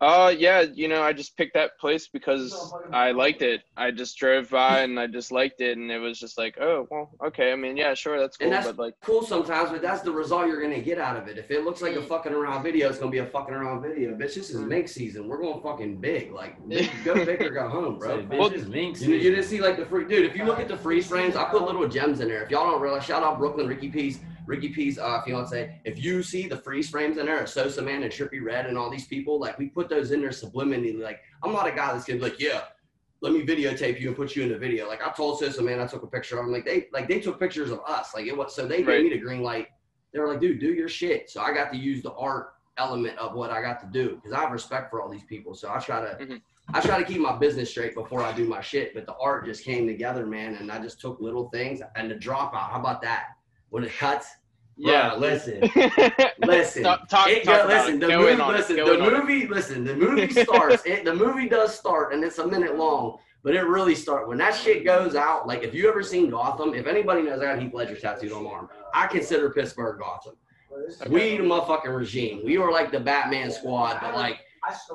oh 0.00 0.28
yeah 0.28 0.60
you 0.60 0.86
know 0.86 1.02
i 1.02 1.12
just 1.12 1.36
picked 1.36 1.54
that 1.54 1.78
place 1.80 2.06
because 2.06 2.72
i 2.92 3.10
liked 3.10 3.42
it 3.42 3.62
i 3.76 3.90
just 3.90 4.16
drove 4.16 4.48
by 4.48 4.80
and 4.80 4.98
i 4.98 5.08
just 5.08 5.32
liked 5.32 5.60
it 5.60 5.76
and 5.76 5.90
it 5.90 5.98
was 5.98 6.20
just 6.20 6.38
like 6.38 6.56
oh 6.60 6.86
well 6.88 7.10
okay 7.24 7.50
i 7.50 7.56
mean 7.56 7.76
yeah 7.76 7.94
sure 7.94 8.18
that's 8.18 8.36
cool 8.36 8.46
And 8.46 8.54
that's 8.54 8.66
but 8.68 8.78
like 8.78 8.94
cool 9.02 9.22
sometimes, 9.22 9.70
but 9.70 9.82
that's 9.82 10.02
the 10.02 10.12
result 10.12 10.46
you're 10.46 10.60
gonna 10.60 10.80
get 10.80 10.98
out 10.98 11.16
of 11.16 11.26
it. 11.26 11.36
If 11.36 11.50
it 11.50 11.64
looks 11.64 11.82
like 11.82 11.94
a 11.96 12.02
fucking 12.02 12.32
around 12.32 12.62
video, 12.62 12.88
it's 12.88 12.98
gonna 12.98 13.10
be 13.10 13.18
a 13.18 13.26
fucking 13.26 13.54
around 13.54 13.82
video. 13.82 14.14
Bitch, 14.14 14.34
this 14.34 14.50
is 14.50 14.56
mm-hmm. 14.56 14.68
mink 14.68 14.88
season. 14.88 15.26
We're 15.26 15.40
going 15.40 15.60
fucking 15.62 15.96
big. 15.96 16.32
Like 16.32 16.56
go 17.04 17.24
big 17.24 17.42
or 17.42 17.50
go 17.50 17.68
home, 17.68 17.98
bro. 17.98 18.20
Say, 18.20 18.26
Well, 18.36 18.50
bitch, 18.50 18.92
it's 18.92 19.02
You, 19.02 19.16
you 19.16 19.30
didn't 19.30 19.46
see 19.46 19.60
like 19.60 19.76
the 19.76 19.86
free 19.86 20.04
dude. 20.04 20.26
If 20.26 20.36
you 20.36 20.44
look 20.44 20.60
at 20.60 20.68
the 20.68 20.76
freeze 20.76 21.08
frames, 21.08 21.34
I 21.34 21.44
put 21.44 21.62
little 21.62 21.88
gems 21.88 22.20
in 22.20 22.28
there. 22.28 22.42
If 22.42 22.50
y'all 22.50 22.70
don't 22.70 22.80
realize, 22.80 23.04
shout 23.04 23.22
out 23.22 23.38
Brooklyn 23.38 23.66
Ricky 23.66 23.88
P's, 23.88 24.20
Ricky 24.48 24.70
P's 24.70 24.98
uh, 24.98 25.20
fiance. 25.22 25.78
If 25.84 26.02
you 26.02 26.22
see 26.22 26.48
the 26.48 26.56
freeze 26.56 26.88
frames 26.88 27.18
in 27.18 27.26
there, 27.26 27.46
Sosa 27.46 27.82
Man 27.82 28.02
and 28.02 28.10
Trippie 28.10 28.42
Redd 28.42 28.64
and 28.66 28.78
all 28.78 28.88
these 28.90 29.06
people, 29.06 29.38
like 29.38 29.58
we 29.58 29.66
put 29.66 29.90
those 29.90 30.10
in 30.10 30.20
there 30.22 30.30
subliminally. 30.30 30.98
Like 31.00 31.20
I'm 31.42 31.52
not 31.52 31.66
a 31.68 31.70
guy 31.70 31.92
that's 31.92 32.06
gonna 32.06 32.18
be 32.18 32.24
like, 32.24 32.40
yeah, 32.40 32.62
let 33.20 33.34
me 33.34 33.44
videotape 33.44 34.00
you 34.00 34.08
and 34.08 34.16
put 34.16 34.34
you 34.34 34.42
in 34.44 34.48
the 34.48 34.56
video. 34.58 34.88
Like 34.88 35.06
I 35.06 35.10
told 35.12 35.38
Sosa 35.38 35.60
Man, 35.62 35.80
I 35.80 35.86
took 35.86 36.02
a 36.02 36.06
picture 36.06 36.38
of 36.38 36.46
him. 36.46 36.52
Like 36.52 36.64
they 36.64 36.86
like 36.94 37.08
they 37.08 37.20
took 37.20 37.38
pictures 37.38 37.70
of 37.70 37.80
us. 37.86 38.14
Like 38.14 38.26
it 38.26 38.36
was 38.36 38.54
so 38.56 38.66
they 38.66 38.82
Right. 38.82 38.96
gave 38.96 39.04
me 39.04 39.10
the 39.10 39.18
green 39.18 39.42
light. 39.42 39.68
They 40.12 40.18
were 40.18 40.28
like, 40.28 40.40
dude, 40.40 40.58
do 40.60 40.72
your 40.72 40.88
shit. 40.88 41.28
So 41.28 41.42
I 41.42 41.52
got 41.52 41.70
to 41.72 41.76
use 41.78 42.02
the 42.02 42.12
art 42.14 42.54
element 42.78 43.18
of 43.18 43.34
what 43.34 43.50
I 43.50 43.60
got 43.60 43.80
to 43.80 43.86
do 43.86 44.14
because 44.16 44.32
I 44.32 44.40
have 44.40 44.52
respect 44.52 44.88
for 44.88 45.02
all 45.02 45.10
these 45.10 45.24
people. 45.24 45.54
So 45.54 45.68
I 45.70 45.78
try 45.78 46.00
to 46.00 46.24
Mhm. 46.24 46.40
I 46.72 46.80
try 46.80 46.98
to 46.98 47.04
keep 47.04 47.20
my 47.20 47.36
business 47.36 47.68
straight 47.70 47.94
before 47.94 48.22
I 48.22 48.32
do 48.32 48.46
my 48.46 48.60
shit, 48.62 48.94
but 48.94 49.04
the 49.04 49.14
art 49.16 49.44
just 49.44 49.62
came 49.64 49.86
together, 49.86 50.24
man. 50.26 50.54
And 50.54 50.70
I 50.72 50.78
just 50.78 51.00
took 51.00 51.20
little 51.20 51.50
things 51.50 51.82
and 51.96 52.10
the 52.10 52.14
dropout. 52.14 52.70
How 52.70 52.78
about 52.80 53.02
that? 53.02 53.28
When 53.70 53.84
it 53.84 53.92
cuts, 53.98 54.28
yeah 54.78 55.10
Bruh, 55.10 55.18
listen, 55.18 55.60
listen. 56.46 56.82
talk, 56.84 57.08
talk, 57.08 57.28
It 57.28 57.44
talk 57.44 57.56
go- 57.58 57.64
about 57.66 57.68
listen, 57.86 57.98
the 57.98 58.08
movie, 58.08 58.40
on 58.40 58.52
listen, 58.52 58.76
the 58.76 58.94
in 58.94 59.02
it. 59.02 59.12
movie, 59.12 59.46
listen, 59.48 59.84
the 59.84 59.94
movie 59.96 60.30
starts. 60.44 60.84
it, 60.86 61.04
the 61.04 61.14
movie 61.14 61.48
does 61.48 61.76
start, 61.76 62.12
and 62.14 62.22
it's 62.24 62.38
a 62.38 62.46
minute 62.46 62.76
long, 62.76 63.18
but 63.42 63.54
it 63.54 63.62
really 63.62 63.94
starts 63.94 64.28
when 64.28 64.38
that 64.38 64.54
shit 64.54 64.84
goes 64.84 65.14
out. 65.14 65.46
Like, 65.46 65.62
if 65.62 65.74
you 65.74 65.88
ever 65.88 66.02
seen 66.02 66.30
Gotham, 66.30 66.74
if 66.74 66.86
anybody 66.86 67.22
knows, 67.22 67.40
I 67.40 67.44
got 67.46 67.60
Heath 67.62 67.74
Ledger 67.74 67.96
tattooed 67.96 68.32
on 68.32 68.44
my 68.44 68.50
arm. 68.50 68.68
I 68.94 69.06
consider 69.08 69.50
Pittsburgh 69.50 69.98
Gotham. 69.98 70.34
We 71.10 71.36
the 71.36 71.42
motherfucking 71.42 71.94
regime. 71.96 72.42
We 72.44 72.58
were 72.58 72.70
like 72.70 72.92
the 72.92 73.00
Batman 73.00 73.50
squad, 73.50 73.98
but 74.00 74.14
like 74.14 74.40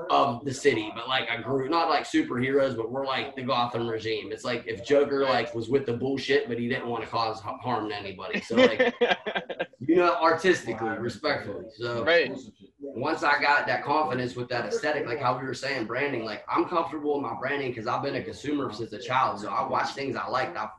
of 0.10 0.44
the 0.46 0.54
city, 0.54 0.92
but 0.96 1.08
like 1.08 1.28
a 1.30 1.42
group, 1.42 1.70
not 1.70 1.90
like 1.90 2.04
superheroes, 2.04 2.76
but 2.76 2.92
we're 2.92 3.06
like 3.06 3.36
the 3.36 3.44
Gotham 3.44 3.88
regime. 3.88 4.32
It's 4.32 4.44
like 4.44 4.64
if 4.68 4.86
Joker 4.86 5.24
like 5.24 5.54
was 5.54 5.70
with 5.70 5.86
the 5.86 5.94
bullshit, 5.94 6.48
but 6.48 6.60
he 6.60 6.68
didn't 6.68 6.88
want 6.88 7.04
to 7.04 7.10
cause 7.10 7.40
harm 7.42 7.90
to 7.90 7.96
anybody. 7.96 8.42
So 8.42 8.56
like, 8.56 8.94
you 9.80 9.96
know, 9.96 10.16
artistically, 10.16 10.90
respectfully. 10.90 11.66
So 11.76 12.04
right. 12.04 12.32
once 12.80 13.24
I 13.24 13.42
got 13.42 13.68
that 13.68 13.84
confidence 13.84 14.36
with 14.36 14.50
that 14.50 14.66
aesthetic, 14.66 15.06
like 15.06 15.20
how 15.20 15.38
we 15.38 15.46
were 15.46 15.54
saying, 15.54 15.86
branding, 15.86 16.26
like 16.26 16.44
I'm 16.48 16.66
comfortable 16.66 17.16
with 17.16 17.24
my 17.24 17.38
branding 17.40 17.72
because 17.72 17.88
I've 17.88 18.04
been 18.04 18.16
a 18.16 18.24
consumer 18.24 18.72
since 18.72 18.94
a 18.94 19.00
child. 19.00 19.40
So 19.40 19.50
I 19.50 19.68
watch 19.68 19.92
things 19.92 20.16
I 20.16 20.28
liked. 20.28 20.58
I've 20.58 20.70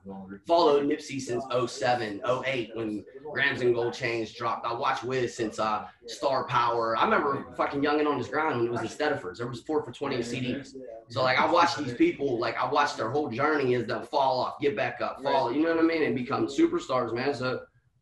followed 0.46 0.84
Nipsey 0.86 1.20
since 1.20 1.44
07, 1.70 2.20
08 2.46 2.70
when 2.74 3.04
Grams 3.32 3.60
and 3.60 3.74
Gold 3.74 3.94
Chains 3.94 4.32
dropped. 4.32 4.66
I 4.66 4.72
watched 4.72 5.04
Wiz 5.04 5.34
since 5.34 5.58
uh, 5.58 5.86
Star 6.06 6.44
Power. 6.44 6.96
I 6.96 7.04
remember 7.04 7.46
fucking 7.56 7.82
Youngin' 7.82 8.06
on 8.06 8.18
his 8.18 8.28
grind 8.28 8.60
when 8.60 8.72
was 8.74 8.82
in 8.82 8.88
Stedfords. 8.88 9.38
There 9.38 9.46
was 9.46 9.62
four 9.62 9.82
for 9.82 9.92
20 9.92 10.16
CDs. 10.18 10.74
So 11.08 11.22
like 11.22 11.38
I 11.38 11.50
watched 11.50 11.78
these 11.78 11.94
people, 11.94 12.38
like 12.38 12.56
I 12.56 12.70
watched 12.70 12.96
their 12.96 13.10
whole 13.10 13.28
journey 13.28 13.74
as 13.74 13.86
them 13.86 14.04
fall 14.06 14.40
off, 14.40 14.60
get 14.60 14.76
back 14.76 15.00
up, 15.00 15.22
fall, 15.22 15.52
you 15.52 15.62
know 15.62 15.70
what 15.70 15.78
I 15.78 15.86
mean, 15.86 16.02
and 16.02 16.14
become 16.14 16.46
superstars, 16.46 17.14
man. 17.14 17.34
So 17.34 17.60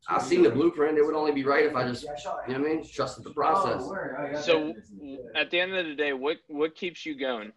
I 0.08 0.20
seen 0.20 0.42
the 0.42 0.50
blueprint. 0.50 0.98
It 0.98 1.04
would 1.04 1.14
only 1.14 1.32
be 1.32 1.44
right 1.44 1.64
if 1.64 1.76
I 1.76 1.86
just, 1.86 2.02
you 2.02 2.08
know 2.08 2.32
what 2.44 2.54
I 2.54 2.58
mean, 2.58 2.88
trusted 2.88 3.24
the 3.24 3.30
process. 3.30 3.84
So 4.44 4.74
at 5.36 5.50
the 5.50 5.60
end 5.60 5.74
of 5.74 5.86
the 5.86 5.94
day, 5.94 6.12
what 6.12 6.38
what 6.48 6.74
keeps 6.74 7.06
you 7.06 7.16
going? 7.16 7.52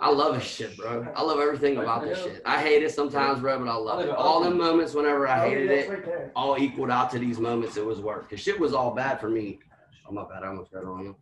I 0.00 0.10
love 0.10 0.34
this 0.34 0.44
shit, 0.44 0.76
bro. 0.76 1.06
I 1.16 1.22
love 1.22 1.40
everything 1.40 1.78
about 1.78 2.04
this 2.04 2.18
shit. 2.22 2.42
I 2.44 2.60
hate 2.60 2.82
it 2.82 2.90
sometimes, 2.90 3.40
bro, 3.40 3.58
but 3.58 3.68
I 3.68 3.74
love 3.74 4.00
it. 4.00 4.10
All 4.10 4.44
the 4.44 4.50
moments 4.50 4.92
whenever 4.92 5.26
I 5.26 5.48
hated 5.48 5.70
it, 5.70 6.32
all 6.36 6.58
equaled 6.58 6.90
out 6.90 7.10
to 7.12 7.18
these 7.18 7.38
moments 7.38 7.76
it 7.76 7.84
was 7.84 7.98
worth. 7.98 8.28
Cause 8.28 8.40
shit 8.40 8.60
was 8.60 8.74
all 8.74 8.94
bad 8.94 9.20
for 9.20 9.30
me. 9.30 9.60
I'm 10.08 10.14
not 10.14 10.30
bad. 10.30 10.42
I 10.42 10.48
almost 10.48 10.72
got 10.72 10.82
it 10.82 10.86
wrong. 10.86 11.14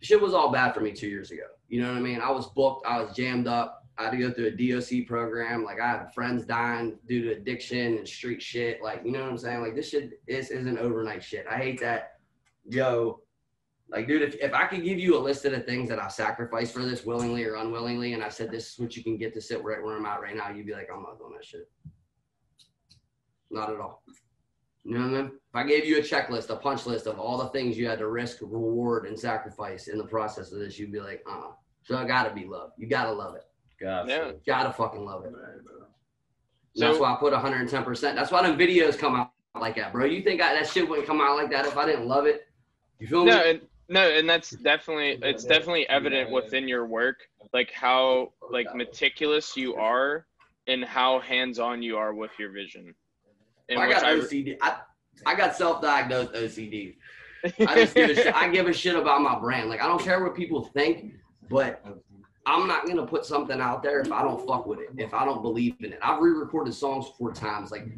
Shit 0.00 0.20
was 0.20 0.34
all 0.34 0.50
bad 0.50 0.72
for 0.72 0.80
me 0.80 0.92
two 0.92 1.08
years 1.08 1.30
ago. 1.30 1.42
You 1.68 1.82
know 1.82 1.88
what 1.88 1.98
I 1.98 2.00
mean? 2.00 2.20
I 2.20 2.30
was 2.30 2.46
booked. 2.48 2.86
I 2.86 3.00
was 3.00 3.14
jammed 3.14 3.46
up. 3.46 3.84
I 3.96 4.04
had 4.04 4.12
to 4.12 4.18
go 4.18 4.30
through 4.30 4.46
a 4.46 4.50
DOC 4.50 5.08
program. 5.08 5.64
Like 5.64 5.80
I 5.80 5.88
had 5.88 6.14
friends 6.14 6.44
dying 6.44 6.98
due 7.06 7.22
to 7.24 7.32
addiction 7.32 7.98
and 7.98 8.08
street 8.08 8.40
shit. 8.40 8.82
Like 8.82 9.02
you 9.04 9.10
know 9.10 9.22
what 9.22 9.30
I'm 9.30 9.38
saying? 9.38 9.60
Like 9.60 9.74
this 9.74 9.90
shit 9.90 10.20
is 10.26 10.50
isn't 10.50 10.78
overnight 10.78 11.22
shit. 11.22 11.46
I 11.50 11.56
hate 11.56 11.80
that. 11.80 12.12
Yo, 12.68 13.20
like 13.90 14.06
dude, 14.06 14.22
if, 14.22 14.36
if 14.36 14.54
I 14.54 14.66
could 14.66 14.84
give 14.84 14.98
you 14.98 15.16
a 15.16 15.20
list 15.20 15.44
of 15.46 15.52
the 15.52 15.60
things 15.60 15.88
that 15.88 15.98
I 15.98 16.08
sacrificed 16.08 16.72
for 16.72 16.84
this 16.84 17.04
willingly 17.04 17.44
or 17.44 17.56
unwillingly, 17.56 18.12
and 18.12 18.22
I 18.22 18.28
said 18.28 18.50
this 18.50 18.72
is 18.72 18.78
what 18.78 18.96
you 18.96 19.02
can 19.02 19.16
get 19.16 19.34
to 19.34 19.40
sit 19.40 19.64
right 19.64 19.82
where 19.82 19.96
I'm 19.96 20.06
at 20.06 20.20
right 20.20 20.36
now, 20.36 20.50
you'd 20.50 20.66
be 20.66 20.74
like, 20.74 20.88
I'm 20.94 21.02
not 21.02 21.18
doing 21.18 21.32
that 21.34 21.44
shit. 21.44 21.68
Not 23.50 23.70
at 23.72 23.80
all. 23.80 24.02
You 24.88 24.94
know 24.98 25.00
what 25.10 25.18
I 25.18 25.22
mean? 25.22 25.26
If 25.26 25.54
I 25.54 25.64
gave 25.64 25.84
you 25.84 25.98
a 25.98 26.00
checklist, 26.00 26.48
a 26.48 26.56
punch 26.56 26.86
list 26.86 27.06
of 27.06 27.18
all 27.18 27.36
the 27.36 27.48
things 27.50 27.76
you 27.76 27.86
had 27.86 27.98
to 27.98 28.08
risk, 28.08 28.38
reward, 28.40 29.04
and 29.06 29.18
sacrifice 29.18 29.88
in 29.88 29.98
the 29.98 30.04
process 30.04 30.50
of 30.50 30.60
this, 30.60 30.78
you'd 30.78 30.92
be 30.92 30.98
like, 31.00 31.22
uh. 31.30 31.50
So 31.82 31.96
I 31.98 32.06
gotta 32.06 32.34
be 32.34 32.46
love. 32.46 32.72
You 32.78 32.86
gotta 32.86 33.12
love 33.12 33.34
it. 33.36 33.44
God, 33.78 34.08
Yeah. 34.08 34.32
Gotta 34.46 34.72
fucking 34.72 35.04
love 35.04 35.26
it. 35.26 35.34
So- 36.74 36.86
that's 36.88 36.98
why 36.98 37.12
I 37.12 37.16
put 37.16 37.34
110%. 37.34 38.14
That's 38.14 38.30
why 38.30 38.42
them 38.42 38.58
videos 38.58 38.98
come 38.98 39.14
out 39.16 39.30
like 39.60 39.76
that, 39.76 39.92
bro. 39.92 40.06
You 40.06 40.22
think 40.22 40.40
I, 40.40 40.54
that 40.54 40.66
shit 40.66 40.88
wouldn't 40.88 41.06
come 41.06 41.20
out 41.20 41.36
like 41.36 41.50
that 41.50 41.66
if 41.66 41.76
I 41.76 41.84
didn't 41.84 42.06
love 42.06 42.26
it? 42.26 42.46
You 42.98 43.06
feel 43.08 43.24
me? 43.26 43.30
No, 43.32 43.38
and 43.42 43.60
no, 43.88 44.08
and 44.08 44.28
that's 44.28 44.50
definitely 44.50 45.18
it's 45.22 45.44
definitely 45.44 45.86
evident 45.88 46.30
within 46.30 46.66
your 46.66 46.86
work, 46.86 47.28
like 47.52 47.72
how 47.72 48.32
like 48.50 48.74
meticulous 48.74 49.54
you 49.56 49.74
are 49.76 50.26
and 50.66 50.82
how 50.84 51.20
hands 51.20 51.58
on 51.58 51.82
you 51.82 51.96
are 51.98 52.14
with 52.14 52.30
your 52.38 52.52
vision. 52.52 52.94
And 53.68 53.78
I 53.78 53.90
got 53.90 54.04
I- 54.04 54.16
OCD. 54.16 54.56
I, 54.62 54.78
I 55.26 55.34
got 55.34 55.56
self-diagnosed 55.56 56.32
OCD. 56.32 56.96
I 57.60 57.74
just 57.74 57.94
give 57.94 58.10
a 58.10 58.14
shit. 58.22 58.34
I 58.34 58.48
give 58.48 58.66
a 58.66 58.72
shit 58.72 58.96
about 58.96 59.20
my 59.22 59.38
brand. 59.38 59.68
Like 59.68 59.82
I 59.82 59.86
don't 59.86 60.02
care 60.02 60.22
what 60.22 60.34
people 60.34 60.64
think, 60.64 61.14
but 61.48 61.84
I'm 62.46 62.66
not 62.66 62.86
gonna 62.86 63.06
put 63.06 63.24
something 63.24 63.60
out 63.60 63.82
there 63.82 64.00
if 64.00 64.10
I 64.12 64.22
don't 64.22 64.44
fuck 64.46 64.66
with 64.66 64.78
it. 64.80 64.88
If 64.96 65.12
I 65.12 65.24
don't 65.24 65.42
believe 65.42 65.74
in 65.80 65.92
it. 65.92 65.98
I've 66.02 66.20
re-recorded 66.20 66.72
songs 66.74 67.06
four 67.18 67.32
times. 67.32 67.70
Like, 67.70 67.88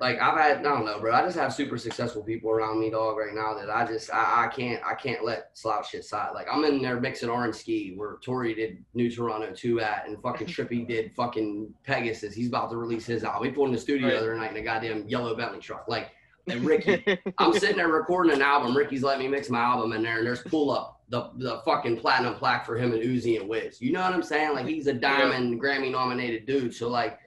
like 0.00 0.20
I've 0.20 0.36
had 0.36 0.58
I 0.58 0.62
don't 0.62 0.84
know, 0.84 0.98
bro. 0.98 1.12
I 1.14 1.22
just 1.22 1.38
have 1.38 1.52
super 1.52 1.78
successful 1.78 2.22
people 2.22 2.50
around 2.50 2.80
me, 2.80 2.90
dog, 2.90 3.16
right 3.16 3.34
now 3.34 3.54
that 3.54 3.70
I 3.70 3.86
just 3.86 4.12
I, 4.12 4.44
I 4.44 4.48
can't 4.48 4.82
I 4.84 4.94
can't 4.94 5.24
let 5.24 5.50
slouch 5.54 5.90
shit 5.90 6.04
side. 6.04 6.32
Like 6.34 6.46
I'm 6.52 6.64
in 6.64 6.82
there 6.82 7.00
mixing 7.00 7.30
orange 7.30 7.56
ski 7.56 7.94
where 7.96 8.18
Tory 8.22 8.54
did 8.54 8.84
New 8.94 9.10
Toronto 9.10 9.52
2 9.54 9.80
at 9.80 10.06
and 10.06 10.20
fucking 10.22 10.46
Trippie 10.48 10.86
did 10.86 11.14
fucking 11.14 11.72
Pegasus. 11.84 12.34
He's 12.34 12.48
about 12.48 12.70
to 12.70 12.76
release 12.76 13.06
his 13.06 13.24
album. 13.24 13.42
We 13.42 13.50
pulled 13.50 13.68
in 13.68 13.74
the 13.74 13.80
studio 13.80 14.10
the 14.10 14.18
other 14.18 14.36
night 14.36 14.50
in 14.50 14.56
a 14.58 14.62
goddamn 14.62 15.08
yellow 15.08 15.34
Bentley 15.34 15.60
truck. 15.60 15.86
Like 15.88 16.10
and 16.46 16.64
Ricky, 16.64 17.18
I'm 17.38 17.52
sitting 17.54 17.76
there 17.76 17.88
recording 17.88 18.32
an 18.32 18.42
album. 18.42 18.76
Ricky's 18.76 19.02
letting 19.02 19.24
me 19.24 19.28
mix 19.28 19.48
my 19.48 19.60
album 19.60 19.92
in 19.92 20.02
there, 20.02 20.18
and 20.18 20.26
there's 20.26 20.42
pull 20.42 20.70
up 20.70 21.00
the 21.08 21.30
the 21.36 21.62
fucking 21.64 21.98
platinum 21.98 22.34
plaque 22.34 22.66
for 22.66 22.76
him 22.76 22.92
and 22.92 23.02
Uzi 23.02 23.40
and 23.40 23.48
Wiz. 23.48 23.80
You 23.80 23.92
know 23.92 24.02
what 24.02 24.12
I'm 24.12 24.22
saying? 24.22 24.54
Like 24.54 24.66
he's 24.66 24.86
a 24.86 24.92
diamond 24.92 25.60
Grammy 25.60 25.90
nominated 25.90 26.46
dude. 26.46 26.74
So 26.74 26.88
like, 26.88 27.18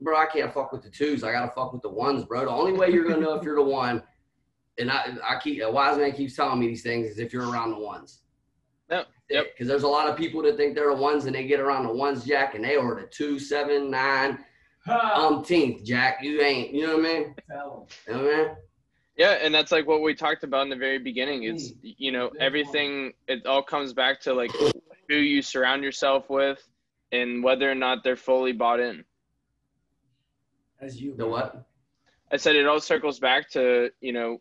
bro, 0.00 0.16
I 0.16 0.26
can't 0.26 0.52
fuck 0.52 0.72
with 0.72 0.82
the 0.82 0.90
twos. 0.90 1.24
I 1.24 1.32
gotta 1.32 1.52
fuck 1.52 1.72
with 1.72 1.82
the 1.82 1.90
ones, 1.90 2.24
bro. 2.24 2.44
The 2.44 2.50
only 2.50 2.72
way 2.72 2.90
you're 2.90 3.04
gonna 3.04 3.20
know 3.20 3.34
if 3.34 3.42
you're 3.42 3.56
the 3.56 3.62
one, 3.62 4.02
and 4.78 4.90
I 4.90 5.16
I 5.24 5.38
keep 5.40 5.62
a 5.62 5.70
wise 5.70 5.98
man 5.98 6.12
keeps 6.12 6.36
telling 6.36 6.58
me 6.58 6.66
these 6.68 6.82
things 6.82 7.08
is 7.08 7.18
if 7.18 7.32
you're 7.32 7.50
around 7.50 7.70
the 7.70 7.78
ones. 7.78 8.22
Yep, 8.90 9.08
yep. 9.30 9.46
Because 9.52 9.66
there's 9.66 9.82
a 9.82 9.88
lot 9.88 10.08
of 10.08 10.16
people 10.16 10.42
that 10.42 10.56
think 10.56 10.74
they're 10.74 10.94
the 10.94 11.00
ones 11.00 11.24
and 11.26 11.34
they 11.34 11.46
get 11.46 11.60
around 11.60 11.86
the 11.86 11.92
ones 11.92 12.24
jack 12.24 12.54
and 12.54 12.64
they 12.64 12.76
are 12.76 12.94
the 12.94 13.06
two, 13.06 13.38
seven, 13.38 13.90
nine. 13.90 14.38
umpteenth, 15.14 15.84
Jack. 15.84 16.18
You 16.22 16.40
ain't. 16.40 16.72
You 16.72 16.86
know 16.86 16.96
what 16.96 17.06
I 17.06 17.08
mean? 17.08 17.34
You 17.50 17.54
know 17.56 17.86
what 18.06 18.34
I 18.34 18.36
mean? 18.36 18.56
Yeah, 19.16 19.32
and 19.42 19.54
that's 19.54 19.72
like 19.72 19.86
what 19.86 20.02
we 20.02 20.14
talked 20.14 20.44
about 20.44 20.62
in 20.62 20.70
the 20.70 20.76
very 20.76 20.98
beginning. 20.98 21.44
It's 21.44 21.72
you 21.82 22.12
know 22.12 22.30
everything. 22.38 23.12
It 23.28 23.46
all 23.46 23.62
comes 23.62 23.92
back 23.92 24.20
to 24.22 24.34
like 24.34 24.52
who 25.08 25.16
you 25.16 25.40
surround 25.40 25.82
yourself 25.82 26.28
with, 26.28 26.62
and 27.12 27.42
whether 27.42 27.70
or 27.70 27.74
not 27.74 28.04
they're 28.04 28.16
fully 28.16 28.52
bought 28.52 28.80
in. 28.80 29.04
As 30.80 31.00
you. 31.00 31.14
The 31.16 31.26
what? 31.26 31.66
I 32.32 32.36
said 32.36 32.56
it 32.56 32.66
all 32.66 32.80
circles 32.80 33.18
back 33.18 33.48
to 33.50 33.90
you 34.00 34.12
know 34.12 34.38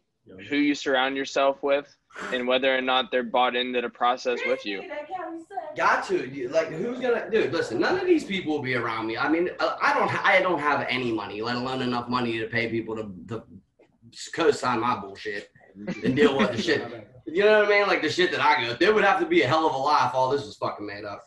who 0.50 0.58
you 0.58 0.76
surround 0.76 1.16
yourself 1.16 1.62
with, 1.64 1.88
and 2.34 2.48
whether 2.48 2.76
or 2.76 2.82
not 2.82 3.12
they're 3.12 3.24
bought 3.24 3.56
into 3.56 3.80
the 3.82 3.90
process 3.90 4.40
with 4.48 4.66
you. 4.66 4.82
Got 5.78 6.06
to 6.08 6.28
You- 6.28 6.50
like 6.50 6.68
who's 6.70 7.00
gonna 7.00 7.30
dude? 7.30 7.52
Listen, 7.54 7.80
none 7.80 7.98
of 8.00 8.06
these 8.06 8.24
people 8.24 8.54
will 8.54 8.62
be 8.64 8.76
around 8.76 9.08
me. 9.08 9.18
I 9.18 9.30
mean, 9.30 9.50
I 9.60 9.78
I 9.82 9.94
don't. 9.94 10.26
I 10.26 10.42
don't 10.42 10.60
have 10.60 10.86
any 10.90 11.12
money, 11.12 11.42
let 11.42 11.56
alone 11.58 11.82
enough 11.82 12.10
money 12.10 12.40
to 12.40 12.48
pay 12.48 12.70
people 12.70 12.96
to, 12.96 13.14
to 13.30 13.44
co-sign 14.34 14.80
my 14.80 14.96
bullshit 14.98 15.50
and 16.04 16.16
deal 16.16 16.38
with 16.38 16.52
the 16.52 16.62
shit. 16.62 16.82
You 17.28 17.44
know 17.44 17.60
what 17.60 17.68
I 17.68 17.70
mean? 17.80 17.88
Like 17.88 18.02
the 18.02 18.10
shit 18.10 18.32
that 18.32 18.40
I 18.42 18.66
go. 18.66 18.74
There 18.76 18.94
would 18.94 19.04
have 19.04 19.20
to 19.20 19.26
be 19.26 19.42
a 19.42 19.48
hell 19.48 19.68
of 19.68 19.74
a 19.74 19.78
lie 19.78 20.08
if 20.08 20.16
all 20.16 20.30
this 20.30 20.46
was 20.46 20.56
fucking 20.58 20.86
made 20.86 21.04
up. 21.06 21.26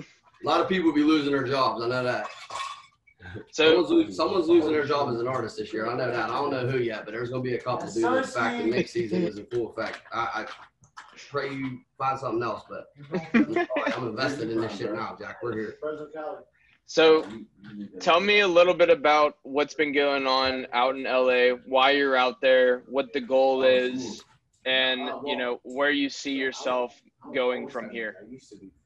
A 0.00 0.04
lot 0.48 0.60
of 0.60 0.68
people 0.68 0.86
would 0.86 0.96
be 0.96 1.04
losing 1.04 1.32
their 1.32 1.44
jobs. 1.44 1.82
I 1.82 1.88
know 1.88 2.02
that. 2.02 2.26
So 3.52 3.84
Someone's, 3.84 3.90
lo- 3.90 4.10
someone's 4.10 4.48
losing 4.48 4.72
their 4.72 4.84
job 4.84 5.08
as 5.08 5.20
an 5.20 5.28
artist 5.28 5.56
this 5.56 5.72
year. 5.72 5.88
I 5.88 5.94
know 5.94 6.10
that. 6.10 6.30
I 6.30 6.34
don't 6.34 6.50
know 6.50 6.66
who 6.66 6.78
yet, 6.78 7.04
but 7.04 7.12
there's 7.12 7.30
gonna 7.30 7.42
be 7.42 7.54
a 7.54 7.60
couple 7.60 7.86
due 7.90 8.02
to 8.02 8.20
the 8.20 8.22
fact 8.22 8.58
that 8.58 8.66
mink 8.66 8.88
season 8.88 9.22
is 9.22 9.38
in 9.38 9.46
full 9.46 9.70
effect. 9.70 10.00
I, 10.12 10.44
I 10.44 10.46
pray 11.30 11.52
you 11.52 11.80
find 11.98 12.18
something 12.18 12.42
else, 12.42 12.64
but 12.68 12.88
I'm 13.96 14.08
invested 14.08 14.50
in 14.50 14.60
this 14.60 14.76
shit 14.76 14.92
now, 14.92 15.16
Jack. 15.18 15.42
We're 15.42 15.56
here. 15.56 15.78
so 16.86 17.26
tell 18.00 18.20
me 18.20 18.40
a 18.40 18.48
little 18.48 18.74
bit 18.74 18.90
about 18.90 19.38
what's 19.42 19.74
been 19.74 19.92
going 19.92 20.26
on 20.26 20.66
out 20.72 20.96
in 20.96 21.04
LA, 21.04 21.56
why 21.66 21.92
you're 21.92 22.16
out 22.16 22.40
there, 22.40 22.82
what 22.86 23.12
the 23.12 23.20
goal 23.20 23.60
oh, 23.60 23.68
is, 23.68 24.22
and 24.66 25.00
you 25.26 25.36
know 25.36 25.60
where 25.62 25.90
you 25.90 26.08
see 26.08 26.34
yourself 26.34 27.00
going 27.34 27.68
from 27.68 27.90
here. 27.90 28.26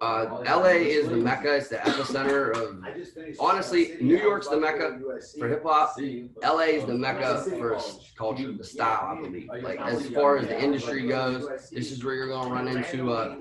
Uh, 0.01 0.43
LA 0.47 0.77
is 0.77 1.09
the 1.09 1.17
mecca. 1.17 1.57
It's 1.57 1.69
the 1.69 1.77
epicenter 1.77 2.55
of. 2.57 2.85
Honestly, 3.41 3.97
New 4.01 4.19
York's 4.19 4.49
the 4.49 4.59
mecca 4.59 5.01
for 5.39 5.49
hip 5.49 5.63
hop. 5.65 5.97
LA 6.43 6.61
is 6.61 6.85
the 6.85 6.95
mecca 6.95 7.43
for 7.59 7.79
culture, 8.17 8.53
the 8.53 8.65
style, 8.65 9.17
I 9.19 9.23
believe. 9.23 9.49
Like 9.63 9.81
as 9.81 10.07
far 10.11 10.37
as 10.37 10.49
the 10.49 10.63
industry 10.63 11.07
goes, 11.07 11.49
this 11.71 11.91
is 11.91 12.05
where 12.05 12.15
you're 12.15 12.29
gonna 12.29 12.53
run 12.53 12.69
into. 12.69 13.13
Uh, 13.13 13.37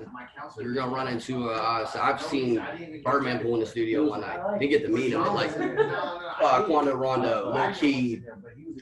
you're 0.58 0.74
gonna 0.74 0.94
run 0.94 1.08
into. 1.08 1.50
Uh, 1.50 1.86
so 1.86 2.00
I've 2.00 2.22
seen 2.22 2.64
Birdman 3.04 3.40
pull 3.40 3.54
in 3.54 3.60
the 3.60 3.66
studio 3.66 4.08
one 4.08 4.22
night. 4.22 4.40
Didn't 4.58 4.70
get 4.70 4.82
to 4.82 4.88
meet 4.88 5.12
him, 5.12 5.22
like 5.34 5.52
uh, 5.58 6.62
Quando 6.64 6.94
Rondo, 6.94 7.52
Lil 7.52 7.74
Key, 7.74 8.22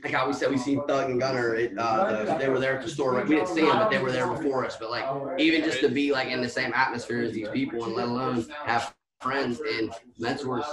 like 0.05 0.13
how 0.13 0.27
we 0.27 0.35
said 0.35 0.51
we 0.51 0.59
seen 0.59 0.87
Thug 0.87 1.11
and 1.11 1.19
Gunna. 1.19 1.53
It, 1.53 1.79
uh, 1.79 2.25
the, 2.25 2.35
they 2.39 2.49
were 2.49 2.61
there 2.61 2.77
at 2.77 2.83
the 2.83 2.91
store. 2.91 3.15
Right? 3.15 3.27
We 3.27 3.37
didn't 3.37 3.49
see 3.49 3.63
them, 3.63 3.79
but 3.79 3.91
they 3.91 3.99
were 3.99 4.13
there 4.13 4.29
before 4.29 4.65
us. 4.65 4.77
But 4.77 4.91
like 4.91 5.41
even 5.41 5.65
just 5.65 5.81
to 5.81 5.89
be 5.89 6.13
like 6.13 6.29
in 6.29 6.43
the 6.43 6.49
same 6.49 6.73
atmosphere 6.75 7.23
as 7.23 7.33
these 7.33 7.49
people, 7.49 7.85
and 7.85 7.95
let 7.95 8.09
alone 8.09 8.47
have 8.65 8.95
friends 9.21 9.61
and 9.61 9.91
mentors 10.19 10.67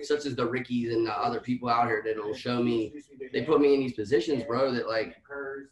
such 0.00 0.24
as 0.24 0.34
the 0.34 0.46
Rickies 0.46 0.94
and 0.94 1.06
the 1.06 1.12
other 1.12 1.38
people 1.38 1.68
out 1.68 1.86
here 1.86 2.02
that'll 2.04 2.34
show 2.34 2.62
me. 2.62 2.94
They 3.32 3.42
put 3.42 3.60
me 3.60 3.74
in 3.74 3.80
these 3.80 3.92
positions, 3.92 4.42
bro. 4.44 4.72
That 4.72 4.88
like 4.88 5.16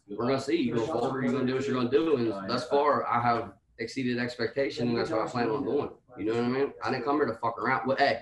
we're 0.07 0.27
gonna 0.27 0.39
see. 0.39 0.57
You 0.57 0.75
go 0.75 0.85
forward, 0.85 1.23
you're 1.23 1.33
gonna 1.33 1.47
do 1.47 1.55
what 1.55 1.65
you're 1.65 1.75
gonna 1.75 1.89
do. 1.89 2.17
And 2.17 2.49
thus 2.49 2.67
far, 2.69 3.07
I 3.07 3.19
have 3.19 3.53
exceeded 3.79 4.19
expectation, 4.19 4.89
and 4.89 4.97
that's 4.97 5.09
what 5.09 5.21
I 5.21 5.27
plan 5.27 5.49
on 5.49 5.63
doing. 5.63 5.89
You 6.17 6.25
know 6.25 6.33
what 6.33 6.43
I 6.43 6.47
mean? 6.47 6.73
I 6.83 6.91
didn't 6.91 7.05
come 7.05 7.15
here 7.17 7.25
to 7.25 7.33
fuck 7.35 7.57
around. 7.57 7.87
Well, 7.87 7.95
hey, 7.97 8.19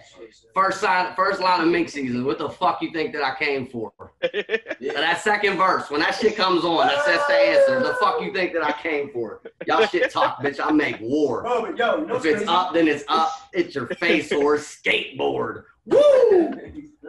first 0.54 0.80
sign, 0.80 1.14
first 1.16 1.42
line 1.42 1.62
of 1.62 1.68
mink 1.68 1.90
season. 1.90 2.24
What 2.24 2.38
the 2.38 2.50
fuck 2.50 2.82
you 2.82 2.92
think 2.92 3.14
that 3.14 3.24
I 3.24 3.36
came 3.38 3.66
for? 3.68 3.92
That 4.82 5.22
second 5.22 5.58
verse, 5.58 5.90
when 5.90 6.02
that 6.02 6.14
shit 6.16 6.36
comes 6.36 6.64
on, 6.64 6.88
that 6.88 7.04
sets 7.04 7.26
the 7.28 7.34
answer. 7.34 7.80
The 7.80 7.96
fuck 7.96 8.22
you 8.22 8.32
think 8.34 8.54
that 8.54 8.64
I 8.64 8.72
came 8.74 9.10
for? 9.12 9.42
Y'all 9.66 9.86
shit 9.88 10.12
talk, 10.12 10.42
bitch. 10.42 10.60
I 10.64 10.72
make 10.72 11.00
war. 11.02 11.44
Oh, 11.48 11.62
but 11.66 11.78
yo, 11.78 11.98
you 11.98 12.06
know 12.06 12.16
If 12.18 12.26
it's 12.26 12.36
crazy? 12.38 12.46
up, 12.48 12.74
then 12.74 12.88
it's 12.88 13.04
up. 13.08 13.32
It's 13.54 13.74
your 13.74 13.88
face 13.88 14.32
or 14.32 14.58
skateboard. 14.58 15.64
Woo! 15.86 16.52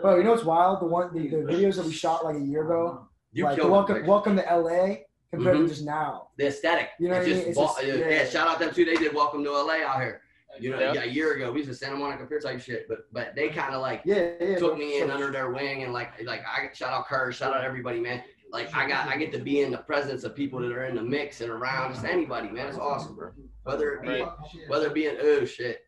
Bro, 0.00 0.16
you 0.16 0.22
know 0.24 0.30
what's 0.30 0.44
wild? 0.44 0.80
The 0.80 0.86
one 0.86 1.12
the, 1.12 1.28
the 1.28 1.36
videos 1.38 1.76
that 1.76 1.84
we 1.84 1.92
shot 1.92 2.24
like 2.24 2.36
a 2.36 2.40
year 2.40 2.64
ago, 2.64 3.06
You 3.32 3.44
like 3.44 3.58
welcome 3.62 3.96
it. 3.96 4.06
welcome 4.06 4.36
to 4.36 4.42
LA 4.42 4.96
compared 5.30 5.56
Mhm. 5.56 5.62
to 5.64 5.68
just 5.68 5.84
now. 5.84 6.28
The 6.38 6.46
aesthetic. 6.46 6.88
You 6.98 7.08
know 7.08 7.16
it's 7.16 7.26
what 7.26 7.26
I 7.26 7.34
just, 7.34 7.40
mean? 7.40 7.48
It's 7.50 7.58
just- 7.58 7.86
yeah, 7.86 7.94
yeah. 7.94 8.22
yeah, 8.22 8.28
shout 8.28 8.48
out 8.48 8.58
them 8.58 8.72
too. 8.74 8.84
They 8.86 8.94
did 8.94 9.14
Welcome 9.14 9.44
to 9.44 9.50
LA 9.50 9.84
out 9.86 10.00
here. 10.00 10.22
You 10.58 10.70
know, 10.70 10.92
Yeah. 10.92 11.04
a 11.04 11.06
year 11.06 11.34
ago 11.34 11.52
we 11.52 11.60
was 11.60 11.68
in 11.68 11.74
Santa 11.74 11.96
Monica 11.96 12.26
Pier 12.26 12.40
type 12.40 12.60
shit, 12.60 12.88
but 12.88 13.12
but 13.12 13.34
they 13.34 13.48
mm-hmm. 13.48 13.58
kind 13.58 13.74
of 13.74 13.80
like 13.82 14.02
Yeah, 14.04 14.32
yeah. 14.40 14.56
took 14.56 14.76
me 14.76 15.00
in 15.00 15.08
So- 15.08 15.14
under 15.14 15.30
their 15.30 15.50
wing 15.50 15.84
and 15.84 15.92
like 15.92 16.22
like 16.24 16.42
I 16.46 16.70
shout 16.72 16.92
out 16.92 17.06
Kerr, 17.06 17.32
shout 17.32 17.54
out 17.54 17.64
everybody, 17.64 18.00
man. 18.00 18.22
Like 18.50 18.74
I 18.74 18.88
got 18.88 19.08
I 19.08 19.16
get 19.16 19.32
to 19.32 19.38
be 19.38 19.60
in 19.60 19.70
the 19.70 19.78
presence 19.78 20.24
of 20.24 20.34
people 20.34 20.60
that 20.60 20.72
are 20.72 20.84
in 20.86 20.96
the 20.96 21.02
mix 21.02 21.40
and 21.40 21.50
around 21.50 21.94
just 21.94 22.04
anybody, 22.04 22.48
man. 22.48 22.66
It's 22.66 22.78
awesome, 22.78 23.14
bro. 23.14 23.30
Whether 23.62 23.92
it 23.94 24.02
be 24.02 24.08
Right. 24.08 24.28
whether 24.68 24.86
it 24.86 24.94
be 24.94 25.06
an 25.06 25.18
oh 25.20 25.44
shit. 25.44 25.86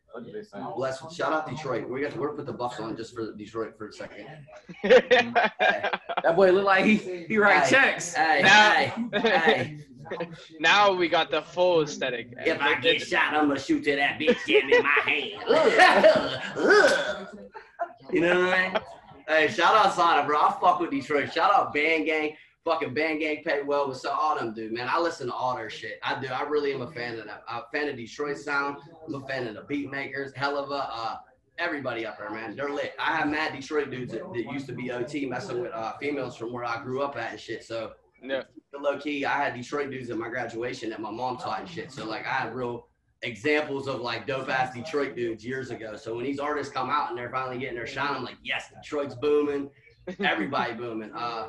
Bless 0.76 1.14
shout 1.14 1.32
out 1.32 1.48
Detroit. 1.48 1.88
We 1.88 2.00
got 2.00 2.12
to 2.12 2.18
we're 2.20 2.26
gonna 2.28 2.38
put 2.38 2.46
the 2.46 2.52
buffs 2.52 2.78
on 2.80 2.96
just 2.96 3.14
for 3.14 3.32
Detroit 3.34 3.76
for 3.78 3.88
a 3.88 3.92
second. 3.92 4.26
That 6.22 6.36
boy 6.36 6.52
look 6.52 6.64
like 6.64 6.84
he 6.84 6.96
he 6.96 7.36
write 7.36 7.68
checks. 7.68 8.14
Hey, 8.14 8.42
Now- 8.42 8.72
hey, 8.72 8.92
hey. 9.28 9.78
now 10.60 10.92
we 10.92 11.08
got 11.08 11.30
the 11.30 11.42
full 11.42 11.82
aesthetic. 11.82 12.32
If 12.44 12.60
I 12.60 12.78
get 12.80 13.00
shot, 13.02 13.34
I'm 13.34 13.48
gonna 13.48 13.58
shoot 13.58 13.82
to 13.84 13.96
that 13.96 14.18
bitch 14.20 14.38
jam 14.46 14.68
in 14.70 14.82
my 14.82 15.00
hand. 15.04 15.42
You 18.12 18.20
know 18.20 18.44
what 18.44 18.52
I 18.54 18.68
mean? 18.72 18.78
Hey, 19.26 19.48
shout 19.48 19.74
out 19.74 19.94
Sana, 19.94 20.26
bro. 20.26 20.38
I 20.38 20.54
fuck 20.60 20.80
with 20.80 20.90
Detroit. 20.90 21.32
Shout 21.32 21.50
out 21.54 21.72
Band 21.72 22.04
Gang. 22.04 22.36
Fucking 22.64 22.94
Band 22.94 23.18
Gang 23.20 23.42
pay 23.44 23.62
well 23.62 23.88
with 23.88 23.98
so 23.98 24.10
all 24.10 24.36
them 24.38 24.54
dude, 24.54 24.72
man. 24.72 24.88
I 24.88 24.98
listen 25.00 25.26
to 25.26 25.32
all 25.34 25.56
their 25.56 25.68
shit. 25.70 25.98
I 26.02 26.20
do. 26.20 26.28
I 26.28 26.42
really 26.42 26.72
am 26.72 26.82
a 26.82 26.90
fan 26.92 27.18
of 27.18 27.24
them. 27.26 27.36
I'm 27.48 27.62
a 27.62 27.66
fan 27.76 27.88
of 27.88 27.96
Detroit 27.96 28.38
sound. 28.38 28.76
I'm 29.06 29.14
a 29.16 29.26
fan 29.26 29.48
of 29.48 29.54
the 29.54 29.62
beat 29.62 29.90
makers. 29.90 30.32
Hell 30.36 30.56
of 30.56 30.70
a 30.70 30.74
uh 30.74 31.16
everybody 31.58 32.06
up 32.06 32.18
there, 32.18 32.30
man. 32.30 32.54
They're 32.54 32.70
lit. 32.70 32.94
I 33.00 33.16
have 33.16 33.28
mad 33.28 33.52
Detroit 33.52 33.90
dudes 33.90 34.12
that, 34.12 34.32
that 34.32 34.52
used 34.52 34.66
to 34.68 34.72
be 34.72 34.92
OT 34.92 35.26
messing 35.26 35.60
with 35.60 35.72
uh 35.72 35.94
females 35.98 36.36
from 36.36 36.52
where 36.52 36.64
I 36.64 36.80
grew 36.84 37.02
up 37.02 37.16
at 37.16 37.32
and 37.32 37.40
shit. 37.40 37.64
So 37.64 37.94
No. 38.22 38.44
low 38.80 38.96
key, 38.98 39.24
I 39.26 39.42
had 39.42 39.54
Detroit 39.54 39.90
dudes 39.90 40.10
at 40.10 40.16
my 40.16 40.28
graduation 40.28 40.90
that 40.90 41.00
my 41.00 41.10
mom 41.10 41.38
taught 41.38 41.60
and 41.60 41.68
shit. 41.68 41.90
So 41.90 42.04
like 42.06 42.24
I 42.24 42.30
had 42.32 42.54
real 42.54 42.86
examples 43.22 43.88
of 43.88 44.00
like 44.00 44.24
dope 44.26 44.48
ass 44.48 44.72
Detroit 44.72 45.16
dudes 45.16 45.44
years 45.44 45.70
ago. 45.70 45.96
So 45.96 46.14
when 46.14 46.24
these 46.24 46.38
artists 46.38 46.72
come 46.72 46.90
out 46.90 47.08
and 47.10 47.18
they're 47.18 47.30
finally 47.30 47.58
getting 47.58 47.74
their 47.76 47.86
shine, 47.88 48.14
I'm 48.14 48.22
like, 48.24 48.38
yes, 48.44 48.70
Detroit's 48.70 49.16
booming. 49.16 49.68
Everybody 50.20 50.74
booming. 50.74 51.12
Uh 51.12 51.48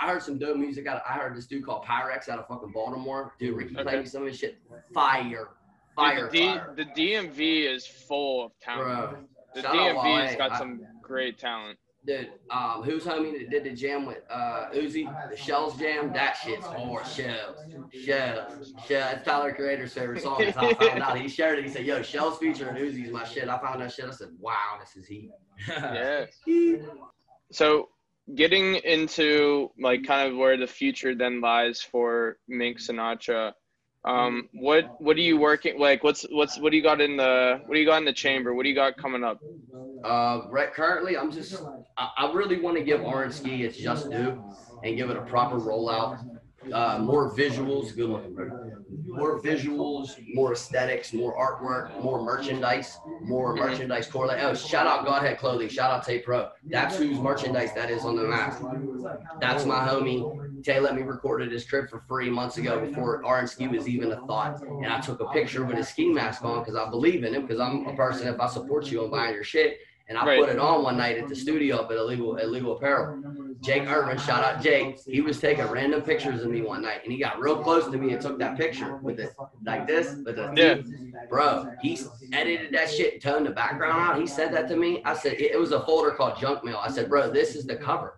I 0.00 0.08
heard 0.08 0.22
some 0.22 0.38
dope 0.38 0.56
music 0.56 0.86
out 0.86 1.02
I 1.08 1.14
heard 1.14 1.36
this 1.36 1.46
dude 1.46 1.64
called 1.64 1.84
Pyrex 1.84 2.28
out 2.28 2.38
of 2.38 2.46
fucking 2.46 2.70
Baltimore. 2.72 3.32
Dude, 3.38 3.56
Ricky 3.56 3.74
Okay. 3.74 3.82
played 3.82 3.98
me 4.00 4.06
some 4.06 4.22
of 4.22 4.28
his 4.28 4.38
shit. 4.38 4.58
Fire. 4.94 5.48
Fire. 5.96 6.26
the, 6.26 6.32
D, 6.38 6.46
fire. 6.46 6.72
the 6.76 6.84
DMV 6.84 7.74
is 7.74 7.86
full 7.86 8.46
of 8.46 8.52
talent. 8.60 9.10
Bro. 9.10 9.24
The 9.54 9.62
DMV 9.62 10.26
has 10.28 10.36
got 10.36 10.52
I- 10.52 10.58
some 10.58 10.80
great 11.02 11.38
talent. 11.38 11.78
Dude, 12.06 12.30
um, 12.50 12.84
who's 12.84 13.02
homie 13.04 13.36
that 13.38 13.50
did 13.50 13.64
the 13.64 13.72
jam 13.72 14.06
with 14.06 14.18
uh 14.30 14.68
Uzi, 14.72 15.04
the 15.30 15.36
Shells 15.36 15.76
jam? 15.78 16.12
That 16.12 16.34
shit's 16.34 16.64
hard. 16.64 17.04
Shells, 17.06 17.58
Shells, 17.92 18.72
Shells. 18.86 19.12
It's 19.18 19.24
Tyler 19.24 19.52
Creator's 19.52 19.92
favorite 19.92 20.22
song. 20.22 20.36
That's 20.38 20.56
how 20.56 20.68
I 20.70 20.74
found 20.74 21.02
out. 21.02 21.18
He 21.18 21.28
shared 21.38 21.58
it. 21.58 21.64
He 21.66 21.70
said, 21.70 21.84
"Yo, 21.84 22.00
Shells 22.02 22.38
featuring 22.38 22.76
Uzi's 22.76 23.10
my 23.10 23.24
shit." 23.24 23.48
I 23.48 23.58
found 23.58 23.82
that 23.82 23.92
shit. 23.92 24.06
I 24.06 24.12
said, 24.12 24.28
"Wow, 24.38 24.78
this 24.80 24.96
is 24.96 25.06
he." 25.08 25.30
Yeah. 25.68 26.26
So 27.50 27.88
getting 28.34 28.76
into 28.76 29.70
like 29.80 30.04
kind 30.04 30.30
of 30.30 30.36
where 30.36 30.56
the 30.56 30.66
future 30.66 31.14
then 31.14 31.40
lies 31.40 31.80
for 31.80 32.38
Mink 32.48 32.78
Sinatra. 32.78 33.52
Um, 34.04 34.48
what 34.54 34.90
what 34.98 35.16
are 35.16 35.20
you 35.20 35.38
working 35.38 35.78
like? 35.78 36.04
What's 36.04 36.24
what's 36.30 36.58
what 36.58 36.70
do 36.70 36.76
you 36.76 36.82
got 36.82 37.00
in 37.00 37.16
the 37.16 37.60
what 37.66 37.74
do 37.74 37.80
you 37.80 37.86
got 37.86 37.98
in 37.98 38.04
the 38.04 38.12
chamber? 38.12 38.54
What 38.54 38.62
do 38.62 38.68
you 38.68 38.74
got 38.74 38.96
coming 38.96 39.24
up? 39.24 39.40
Uh, 40.04 40.42
right 40.50 40.72
currently, 40.72 41.16
I'm 41.16 41.30
just 41.30 41.54
I, 41.96 42.08
I 42.18 42.32
really 42.32 42.60
want 42.60 42.76
to 42.76 42.84
give 42.84 43.00
Orange 43.02 43.34
Ski 43.34 43.64
its 43.64 43.76
just 43.78 44.10
due 44.10 44.38
and 44.84 44.96
give 44.96 45.10
it 45.10 45.16
a 45.16 45.22
proper 45.22 45.56
rollout. 45.56 46.18
Uh, 46.72 46.98
more 47.02 47.30
visuals, 47.34 47.94
good 47.94 48.08
looking, 48.10 48.34
bro. 48.34 48.50
More 49.14 49.40
visuals, 49.40 50.18
more 50.34 50.52
aesthetics, 50.52 51.12
more 51.12 51.36
artwork, 51.36 51.90
more 51.98 52.22
merchandise, 52.22 53.00
more 53.22 53.54
Mhm. 53.54 53.58
merchandise 53.58 54.06
correlate. 54.08 54.38
Oh, 54.42 54.54
shout 54.54 54.86
out 54.86 55.04
Godhead 55.04 55.38
Clothing, 55.38 55.68
shout 55.68 55.90
out 55.90 56.04
Tay 56.04 56.20
Pro. 56.20 56.50
That's 56.70 56.96
whose 56.96 57.20
merchandise 57.20 57.72
that 57.74 57.90
is 57.90 58.04
on 58.04 58.16
the 58.16 58.24
map. 58.24 58.60
That's 59.40 59.64
my 59.64 59.80
homie. 59.80 60.30
Tay 60.64 60.80
let 60.80 60.94
me 60.96 61.02
recorded 61.02 61.52
his 61.52 61.64
crib 61.68 61.88
for 61.88 62.00
free 62.00 62.30
months 62.30 62.58
ago 62.58 62.80
before 62.80 63.24
Orange 63.24 63.50
Ski 63.50 63.68
was 63.68 63.88
even 63.88 64.12
a 64.12 64.16
thought. 64.26 64.52
And 64.80 64.92
I 64.92 64.98
took 64.98 65.20
a 65.20 65.26
picture 65.26 65.64
with 65.64 65.76
his 65.76 65.88
ski 65.88 66.08
mask 66.12 66.44
on 66.44 66.60
because 66.60 66.76
I 66.76 66.88
believe 66.90 67.24
in 67.24 67.34
him 67.34 67.42
because 67.42 67.60
I'm 67.60 67.86
a 67.86 67.92
person, 67.92 68.28
if 68.28 68.40
I 68.40 68.48
support 68.48 68.90
you, 68.90 69.02
I'm 69.04 69.10
buying 69.10 69.34
your 69.34 69.44
shit. 69.44 69.78
And 70.08 70.16
I 70.16 70.24
Right. 70.24 70.40
put 70.40 70.48
it 70.48 70.58
on 70.58 70.82
one 70.82 70.96
night 70.96 71.18
at 71.18 71.28
the 71.28 71.36
studio 71.36 71.76
up 71.76 71.90
at 71.90 71.96
Illegal 71.98 72.36
Illegal 72.36 72.76
Apparel. 72.76 73.18
Jake 73.60 73.90
Irvin, 73.90 74.16
shout 74.18 74.44
out 74.44 74.62
Jake. 74.62 74.98
He 75.06 75.20
was 75.20 75.40
taking 75.40 75.66
random 75.66 76.00
pictures 76.02 76.42
of 76.42 76.50
me 76.50 76.62
one 76.62 76.80
night, 76.82 77.00
and 77.02 77.12
he 77.12 77.18
got 77.18 77.40
real 77.40 77.56
close 77.56 77.86
to 77.90 77.98
me 77.98 78.12
and 78.12 78.20
took 78.20 78.38
that 78.38 78.56
picture 78.56 78.98
with 79.02 79.18
it 79.18 79.30
like 79.66 79.86
this, 79.86 80.16
with 80.24 80.36
the 80.36 80.52
Yeah. 80.56 80.76
bro. 81.28 81.66
He 81.80 81.98
edited 82.32 82.72
that 82.72 82.88
shit, 82.90 83.20
toned 83.20 83.46
the 83.46 83.50
background 83.50 84.00
out. 84.00 84.18
He 84.20 84.26
said 84.26 84.52
that 84.54 84.68
to 84.68 84.76
me. 84.76 85.02
I 85.04 85.14
said 85.14 85.34
it 85.34 85.52
it 85.52 85.58
was 85.58 85.72
a 85.72 85.80
folder 85.80 86.12
called 86.12 86.38
Junk 86.38 86.64
Mail. 86.64 86.80
I 86.82 86.88
said, 86.90 87.08
bro, 87.08 87.30
this 87.30 87.54
is 87.56 87.66
the 87.66 87.76
cover. 87.76 88.17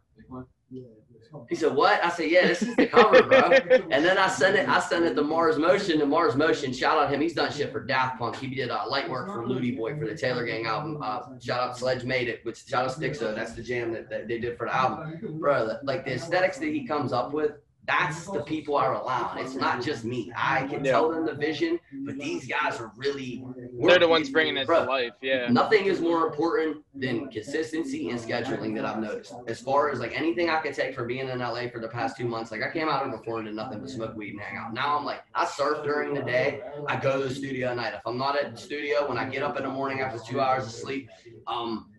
He 1.49 1.55
said, 1.55 1.75
what? 1.75 2.03
I 2.05 2.11
said, 2.11 2.31
yeah, 2.31 2.47
this 2.47 2.63
is 2.63 2.75
the 2.77 2.87
cover, 2.87 3.23
bro. 3.23 3.41
And 3.91 4.05
then 4.05 4.19
I 4.19 4.29
sent 4.29 4.57
it. 4.57 4.69
I 4.69 4.81
sent 4.81 5.05
it 5.05 5.15
to 5.15 5.23
Mars 5.23 5.59
Motion. 5.59 6.01
And 6.01 6.11
Mars 6.11 6.35
Motion, 6.35 6.73
shout 6.73 6.99
out 6.99 7.13
him. 7.13 7.21
He's 7.21 7.35
done 7.35 7.53
shit 7.53 7.73
for 7.73 7.81
Daft 7.81 8.19
Punk. 8.19 8.37
He 8.37 8.49
did 8.49 8.71
uh, 8.71 8.85
light 8.89 9.09
work 9.09 9.29
for 9.29 9.47
Ludi 9.47 9.73
Boy 9.73 9.97
for 9.97 10.07
the 10.07 10.15
Taylor 10.17 10.45
Gang 10.45 10.67
album. 10.67 10.99
Uh, 11.03 11.21
shout 11.41 11.61
out 11.61 11.79
Sledge 11.79 12.05
Made 12.05 12.29
It, 12.29 12.45
which 12.45 12.67
shout 12.67 12.87
out 12.87 12.93
Stixo. 12.93 13.35
That's 13.35 13.53
the 13.53 13.63
jam 13.63 13.93
that, 13.93 14.11
that 14.11 14.29
they 14.29 14.39
did 14.39 14.57
for 14.57 14.67
the 14.67 14.75
album, 14.75 15.39
bro. 15.39 15.79
Like 15.83 16.05
the 16.05 16.15
aesthetics 16.15 16.59
that 16.59 16.69
he 16.69 16.87
comes 16.87 17.13
up 17.13 17.33
with. 17.33 17.53
That's 17.91 18.27
the 18.27 18.43
people 18.43 18.77
I 18.77 18.87
rely 18.87 19.21
on. 19.21 19.39
It's 19.39 19.57
not 19.57 19.83
just 19.83 20.05
me. 20.05 20.33
I 20.37 20.67
can 20.69 20.85
Yeah. 20.85 20.93
tell 20.93 21.11
them 21.11 21.27
the 21.27 21.35
vision, 21.35 21.81
but 22.07 22.17
these 22.19 22.47
guys 22.47 22.79
are 22.81 22.93
really. 22.97 23.45
They're 23.81 23.99
the 23.99 24.07
ones 24.09 24.31
bringing 24.31 24.57
it 24.57 24.67
Bro, 24.67 24.85
to 24.85 24.91
life. 24.91 25.13
Yeah. 25.23 25.49
Nothing 25.51 25.87
is 25.87 26.01
more 26.01 26.27
important 26.27 26.85
than 26.95 27.29
consistency 27.31 28.11
and 28.11 28.21
scheduling 28.21 28.75
that 28.77 28.85
I've 28.85 29.01
noticed. 29.01 29.35
As 29.49 29.61
far 29.61 29.91
as 29.91 29.99
like 29.99 30.17
anything 30.17 30.51
I 30.51 30.61
could 30.61 30.75
take 30.75 30.95
from 30.95 31.09
being 31.09 31.29
in 31.29 31.39
LA 31.41 31.69
for 31.69 31.81
the 31.81 31.89
past 31.89 32.17
two 32.17 32.27
months, 32.27 32.51
like 32.53 32.63
I 32.63 32.71
came 32.71 32.89
out 32.89 33.03
here 33.05 33.17
before 33.17 33.39
and 33.39 33.47
did 33.47 33.57
nothing 33.57 33.81
but 33.81 33.91
smoke 33.91 34.15
weed 34.17 34.33
and 34.35 34.41
hang 34.41 34.57
out. 34.59 34.73
Now 34.73 34.97
I'm 34.97 35.05
like, 35.05 35.23
I 35.35 35.45
surf 35.47 35.83
during 35.83 36.15
the 36.15 36.23
day. 36.23 36.61
I 36.87 36.97
go 36.97 37.21
to 37.21 37.29
the 37.29 37.35
studio 37.35 37.71
at 37.71 37.77
night. 37.77 37.95
If 37.95 38.03
I'm 38.07 38.19
not 38.19 38.39
at 38.39 38.53
the 38.53 38.59
studio, 38.61 39.09
when 39.09 39.19
I 39.19 39.25
get 39.29 39.43
up 39.43 39.57
in 39.57 39.65
the 39.65 39.71
morning 39.71 40.01
after 40.01 40.21
two 40.25 40.41
hours 40.41 40.65
of 40.65 40.71
sleep, 40.73 41.09
um, 41.47 41.91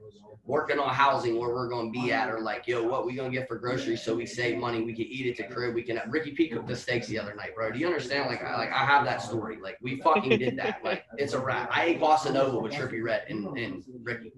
working 0.45 0.79
on 0.79 0.93
housing 0.93 1.39
where 1.39 1.49
we're 1.49 1.69
gonna 1.69 1.91
be 1.91 2.11
at, 2.11 2.29
or 2.29 2.39
like, 2.39 2.67
yo, 2.67 2.83
what 2.83 3.05
we 3.05 3.13
gonna 3.13 3.29
get 3.29 3.47
for 3.47 3.57
groceries 3.57 4.01
so 4.01 4.15
we 4.15 4.25
save 4.25 4.57
money, 4.57 4.81
we 4.81 4.93
can 4.93 5.05
eat 5.05 5.27
at 5.27 5.37
the 5.37 5.53
crib, 5.53 5.75
we 5.75 5.83
can. 5.83 6.01
Ricky 6.07 6.31
P 6.31 6.47
cooked 6.47 6.67
the 6.67 6.75
steaks 6.75 7.07
the 7.07 7.19
other 7.19 7.35
night, 7.35 7.55
bro. 7.55 7.71
Do 7.71 7.79
you 7.79 7.87
understand? 7.87 8.29
Like, 8.29 8.43
I 8.43 8.57
like 8.57 8.71
I 8.71 8.85
have 8.85 9.05
that 9.05 9.21
story. 9.21 9.59
Like, 9.61 9.77
we 9.81 10.01
fucking 10.01 10.39
did 10.39 10.57
that. 10.57 10.79
Like, 10.83 11.05
it's 11.17 11.33
a 11.33 11.39
wrap. 11.39 11.69
I 11.71 11.85
ate 11.85 11.99
Bossa 11.99 12.33
Nova 12.33 12.57
with 12.57 12.73
Trippie 12.73 13.03
Redd 13.03 13.25
and, 13.29 13.57
and 13.57 13.83
Ricky. 14.03 14.31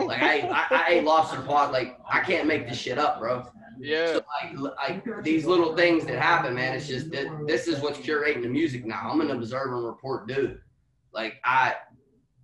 Like, 0.00 0.22
I, 0.22 0.40
I 0.48 0.66
I 0.70 0.86
ate 0.88 1.04
lobster 1.04 1.40
pot. 1.42 1.72
Like, 1.72 1.98
I 2.10 2.20
can't 2.20 2.46
make 2.46 2.68
this 2.68 2.78
shit 2.78 2.98
up, 2.98 3.20
bro. 3.20 3.46
Yeah. 3.80 4.14
So 4.14 4.22
like, 4.58 4.76
like 5.04 5.22
these 5.22 5.46
little 5.46 5.74
things 5.74 6.04
that 6.06 6.18
happen, 6.18 6.54
man. 6.54 6.74
It's 6.74 6.86
just 6.86 7.10
that 7.12 7.26
this 7.46 7.66
is 7.66 7.80
what's 7.80 7.98
curating 7.98 8.42
the 8.42 8.48
music 8.48 8.84
now. 8.84 9.08
I'm 9.10 9.20
an 9.20 9.30
observe 9.30 9.72
and 9.72 9.84
report 9.84 10.28
dude. 10.28 10.60
Like 11.12 11.40
I 11.44 11.74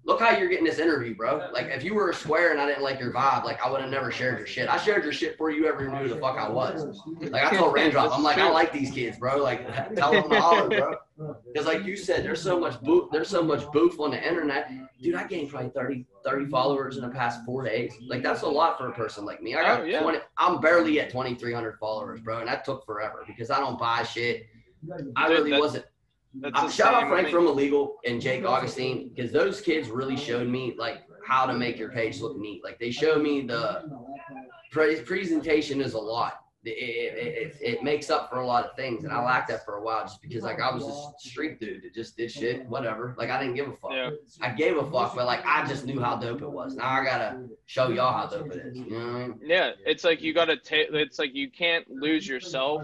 look 0.07 0.21
how 0.21 0.31
you're 0.31 0.49
getting 0.49 0.65
this 0.65 0.79
interview, 0.79 1.15
bro. 1.15 1.49
Like 1.53 1.67
if 1.67 1.83
you 1.83 1.93
were 1.95 2.11
a 2.11 2.15
square 2.15 2.53
and 2.53 2.61
I 2.61 2.67
didn't 2.67 2.83
like 2.83 3.01
your 3.01 3.13
vibe, 3.13 3.45
like 3.45 3.61
I 3.65 3.71
would 3.71 3.81
have 3.81 3.91
never 3.91 4.11
shared 4.13 4.39
your 4.39 4.47
shit. 4.47 4.69
I 4.69 4.79
shared 4.79 5.03
your 5.03 5.13
shit 5.13 5.33
before 5.33 5.51
you 5.51 5.67
ever 5.67 5.87
knew 5.87 5.97
who 5.97 6.09
the 6.09 6.17
fuck 6.17 6.39
I 6.39 6.49
was. 6.49 7.01
Like 7.21 7.53
I 7.53 7.57
told 7.57 7.75
Raindrop, 7.75 8.17
I'm 8.17 8.23
like, 8.23 8.39
I 8.39 8.49
like 8.49 8.73
these 8.73 8.93
kids, 8.93 9.19
bro. 9.19 9.43
Like 9.43 9.67
tell 9.97 10.13
them 10.13 10.31
to 10.31 10.41
holler, 10.41 10.69
bro. 10.69 10.97
Because 11.47 11.67
like 11.67 11.87
you 11.87 11.97
said, 11.97 12.23
there's 12.23 12.43
so 12.43 12.61
much 12.61 12.79
boof, 12.83 13.09
there's 13.11 13.31
so 13.31 13.43
much 13.43 13.65
boof 13.73 13.99
on 14.01 14.11
the 14.11 14.23
internet. 14.23 14.71
Dude, 15.03 15.15
I 15.15 15.25
gained 15.27 15.49
probably 15.49 15.71
30, 15.71 16.05
30 16.23 16.47
followers 16.51 16.99
in 16.99 17.03
the 17.03 17.09
past 17.09 17.43
four 17.47 17.65
days. 17.65 17.95
Like 18.07 18.23
that's 18.23 18.43
a 18.43 18.47
lot 18.47 18.77
for 18.77 18.89
a 18.89 18.93
person 18.93 19.25
like 19.25 19.43
me. 19.43 19.55
I 19.55 19.63
got 19.63 19.81
Oh, 19.81 19.85
yeah. 19.85 20.03
20, 20.03 20.19
I'm 20.37 20.61
barely 20.61 21.01
at 21.01 21.09
2,300 21.09 21.79
followers, 21.79 22.21
bro, 22.21 22.41
and 22.41 22.49
that 22.49 22.67
took 22.67 22.85
forever 22.85 23.25
because 23.27 23.51
I 23.51 23.61
don't 23.61 23.79
buy 23.79 24.03
shit. 24.03 24.47
I 25.17 25.29
Dude, 25.29 25.39
really 25.39 25.59
wasn't. 25.59 25.87
Uh, 26.45 26.69
shout 26.71 26.95
out 26.95 27.09
Frank 27.09 27.29
from 27.29 27.47
Illegal 27.47 27.97
and 28.05 28.21
Jake 28.21 28.45
Augustine 28.45 29.11
because 29.15 29.33
those 29.33 29.61
kids 29.61 29.89
really 29.89 30.17
showed 30.17 30.49
me 30.49 30.75
like 30.79 31.03
how 31.27 31.47
to 31.47 31.55
make 31.55 31.79
your 31.79 31.91
page 31.91 32.21
look 32.21 32.37
neat. 32.37 32.63
Like 32.63 32.79
they 32.79 32.91
showed 32.91 33.23
me 33.23 33.43
the 33.43 33.85
pre- 34.71 35.01
presentation 35.01 35.81
is 35.81 35.95
a 35.95 35.99
lot. 35.99 36.41
It, 36.65 36.71
it, 36.71 37.17
it, 37.17 37.57
it 37.61 37.83
makes 37.85 38.11
up 38.11 38.29
for 38.29 38.41
a 38.41 38.47
lot 38.47 38.65
of 38.65 38.75
things, 38.75 39.05
and 39.05 39.13
I 39.13 39.25
lacked 39.25 39.49
that 39.51 39.65
for 39.65 39.77
a 39.77 39.83
while 39.85 40.03
just 40.03 40.21
because 40.21 40.43
like 40.43 40.61
I 40.61 40.75
was 40.75 40.83
a 40.85 41.29
street 41.29 41.61
dude 41.61 41.85
that 41.85 41.95
just 41.95 42.17
did 42.17 42.33
shit, 42.33 42.67
whatever. 42.67 43.15
Like 43.17 43.31
I 43.31 43.39
didn't 43.41 43.55
give 43.55 43.69
a 43.69 43.77
fuck. 43.77 43.93
Yeah. 43.93 44.11
I 44.41 44.51
gave 44.51 44.77
a 44.77 44.91
fuck, 44.91 45.15
but 45.15 45.27
like 45.27 45.47
I 45.47 45.65
just 45.67 45.87
knew 45.87 46.01
how 46.01 46.17
dope 46.17 46.43
it 46.43 46.51
was. 46.51 46.75
Now 46.75 46.89
I 46.89 47.05
gotta 47.05 47.45
show 47.67 47.91
y'all 47.91 48.13
how 48.13 48.27
dope 48.27 48.51
it 48.53 48.67
is. 48.67 48.77
You 48.77 48.91
know 48.91 48.97
what 48.97 49.07
I 49.07 49.19
mean? 49.29 49.41
Yeah, 49.45 49.71
it's 49.85 50.03
like 50.03 50.21
you 50.23 50.35
gotta 50.35 50.57
ta- 50.57 50.91
It's 50.91 51.21
like 51.21 51.37
you 51.37 51.49
can't 51.51 51.89
lose 51.89 52.27
yourself, 52.27 52.83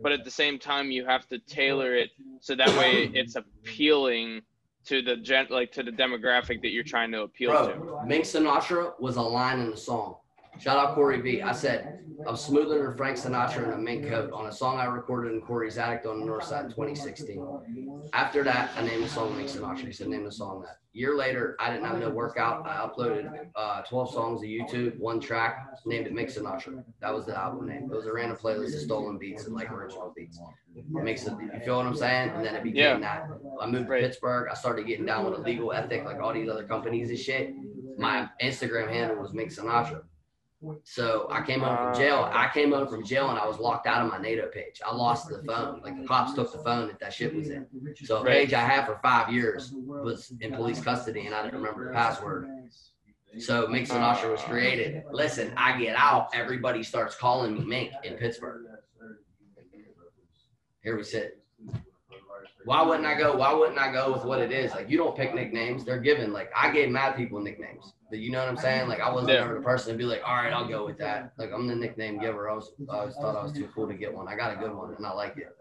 but 0.00 0.12
at 0.12 0.24
the 0.24 0.30
same 0.30 0.56
time 0.56 0.92
you 0.92 1.04
have 1.04 1.26
to 1.30 1.40
tailor 1.40 1.96
it 1.96 2.10
so 2.44 2.54
that 2.54 2.68
way 2.78 3.10
it's 3.14 3.36
appealing 3.36 4.42
to 4.84 5.00
the 5.00 5.16
gen 5.16 5.46
like 5.48 5.72
to 5.72 5.82
the 5.82 5.90
demographic 5.90 6.60
that 6.60 6.68
you're 6.68 6.84
trying 6.84 7.10
to 7.10 7.22
appeal 7.22 7.50
to. 7.52 7.74
Bro, 7.74 8.04
Mink 8.04 8.24
Sinatra 8.24 8.92
was 9.00 9.16
a 9.16 9.22
line 9.22 9.60
in 9.60 9.70
the 9.70 9.76
song. 9.76 10.16
Shout 10.60 10.78
out 10.78 10.94
Corey 10.94 11.20
V. 11.20 11.42
I 11.42 11.52
said, 11.52 12.00
I'm 12.26 12.36
smoother 12.36 12.82
than 12.82 12.96
Frank 12.96 13.18
Sinatra 13.18 13.64
in 13.64 13.72
a 13.72 13.76
mink 13.76 14.06
coat 14.08 14.32
on 14.32 14.46
a 14.46 14.52
song 14.52 14.78
I 14.78 14.84
recorded 14.84 15.32
in 15.32 15.40
Corey's 15.42 15.76
attic 15.78 16.06
on 16.06 16.20
the 16.20 16.26
north 16.26 16.44
side 16.44 16.64
in 16.66 16.70
2016. 16.70 18.08
After 18.12 18.42
that, 18.44 18.70
I 18.76 18.82
named 18.82 19.04
the 19.04 19.08
song 19.08 19.36
Mink 19.36 19.48
Sinatra. 19.48 19.78
He 19.86 19.92
said, 19.92 20.08
name 20.08 20.24
the 20.24 20.32
song 20.32 20.62
that. 20.62 20.78
Year 20.92 21.16
later, 21.16 21.56
I 21.58 21.70
didn't 21.70 21.86
have 21.86 21.98
no 21.98 22.08
workout. 22.08 22.64
I 22.66 22.76
uploaded 22.86 23.48
uh, 23.56 23.82
12 23.82 24.12
songs 24.12 24.40
to 24.42 24.46
YouTube, 24.46 24.96
one 24.98 25.18
track, 25.18 25.66
named 25.84 26.06
it 26.06 26.12
Mink 26.12 26.28
Sinatra. 26.30 26.84
That 27.00 27.12
was 27.12 27.26
the 27.26 27.36
album 27.36 27.66
name. 27.66 27.90
It 27.90 27.96
was 27.96 28.06
a 28.06 28.12
random 28.12 28.38
playlist 28.38 28.74
of 28.74 28.80
stolen 28.80 29.18
beats 29.18 29.44
and 29.46 29.54
like 29.54 29.72
original 29.72 30.12
beats. 30.16 30.38
It 30.76 30.84
makes 31.02 31.26
it, 31.26 31.32
you 31.52 31.60
feel 31.64 31.78
what 31.78 31.86
I'm 31.86 31.96
saying? 31.96 32.30
And 32.30 32.44
then 32.46 32.54
it 32.54 32.62
became 32.62 32.76
Yeah. 32.76 32.98
that. 33.00 33.28
I 33.60 33.66
moved 33.66 33.88
to 33.88 33.94
Pittsburgh. 33.94 34.48
I 34.50 34.54
started 34.54 34.86
getting 34.86 35.04
down 35.04 35.24
with 35.28 35.38
a 35.38 35.42
legal 35.42 35.72
ethic 35.72 36.04
like 36.04 36.20
all 36.20 36.32
these 36.32 36.48
other 36.48 36.64
companies 36.64 37.10
and 37.10 37.18
shit. 37.18 37.52
My 37.98 38.28
Instagram 38.40 38.88
handle 38.88 39.16
was 39.20 39.32
Mink 39.34 39.50
Sinatra. 39.50 40.02
So 40.84 41.26
I 41.30 41.42
came 41.42 41.60
home 41.60 41.76
from 41.76 41.94
jail. 41.94 42.30
I 42.32 42.50
came 42.52 42.72
home 42.72 42.88
from 42.88 43.04
jail 43.04 43.30
and 43.30 43.38
I 43.38 43.46
was 43.46 43.58
locked 43.58 43.86
out 43.86 44.04
of 44.04 44.10
my 44.10 44.18
NATO 44.18 44.48
page. 44.48 44.80
I 44.86 44.94
lost 44.94 45.28
the 45.28 45.42
phone. 45.42 45.80
Like 45.82 46.00
the 46.00 46.06
cops 46.06 46.34
took 46.34 46.52
the 46.52 46.58
phone 46.58 46.88
that 46.88 46.98
that 47.00 47.12
shit 47.12 47.34
was 47.34 47.50
in. 47.50 47.66
So 48.04 48.22
a 48.22 48.24
page 48.24 48.52
I 48.52 48.60
had 48.60 48.86
for 48.86 48.98
five 49.02 49.32
years 49.32 49.72
was 49.74 50.32
in 50.40 50.52
police 50.52 50.80
custody 50.80 51.26
and 51.26 51.34
I 51.34 51.42
didn't 51.42 51.58
remember 51.60 51.86
the 51.88 51.92
password. 51.92 52.48
So 53.38 53.66
Mink 53.66 53.88
Sinatra 53.88 54.30
was 54.30 54.40
created. 54.42 55.02
Listen, 55.10 55.52
I 55.56 55.78
get 55.78 55.96
out, 55.96 56.28
everybody 56.34 56.82
starts 56.82 57.16
calling 57.16 57.54
me 57.54 57.64
Mink 57.64 57.92
in 58.04 58.14
Pittsburgh. 58.14 58.66
Here 60.82 60.96
we 60.96 61.02
sit. 61.02 61.43
Why 62.64 62.82
wouldn't 62.82 63.06
I 63.06 63.14
go? 63.18 63.36
Why 63.36 63.52
wouldn't 63.52 63.78
I 63.78 63.92
go 63.92 64.12
with 64.12 64.24
what 64.24 64.40
it 64.40 64.50
is? 64.50 64.72
Like 64.72 64.88
you 64.88 64.96
don't 64.96 65.14
pick 65.16 65.34
nicknames; 65.34 65.84
they're 65.84 66.00
given. 66.00 66.32
Like 66.32 66.50
I 66.56 66.70
gave 66.70 66.88
mad 66.90 67.16
people 67.16 67.40
nicknames. 67.40 67.92
But 68.08 68.20
you 68.20 68.30
know 68.30 68.38
what 68.38 68.48
I'm 68.48 68.56
saying? 68.56 68.88
Like 68.88 69.00
I 69.00 69.10
wasn't 69.12 69.34
Yeah. 69.34 69.44
ever 69.44 69.54
the 69.54 69.60
person 69.60 69.92
to 69.92 69.98
be 69.98 70.04
like, 70.04 70.22
all 70.26 70.34
right, 70.34 70.52
I'll 70.52 70.68
go 70.68 70.86
with 70.86 70.98
that. 70.98 71.32
Like 71.36 71.50
I'm 71.52 71.66
the 71.66 71.74
nickname 71.74 72.18
giver. 72.18 72.48
I 72.48 72.54
was, 72.54 72.72
I 72.90 72.96
always 72.96 73.14
thought 73.16 73.36
I 73.36 73.42
was 73.42 73.52
too 73.52 73.68
cool 73.74 73.86
to 73.88 73.94
get 73.94 74.14
one. 74.14 74.28
I 74.28 74.36
got 74.36 74.52
a 74.52 74.56
good 74.56 74.74
one, 74.74 74.94
and 74.94 75.04
I 75.04 75.12
like 75.12 75.36
it. 75.36 75.54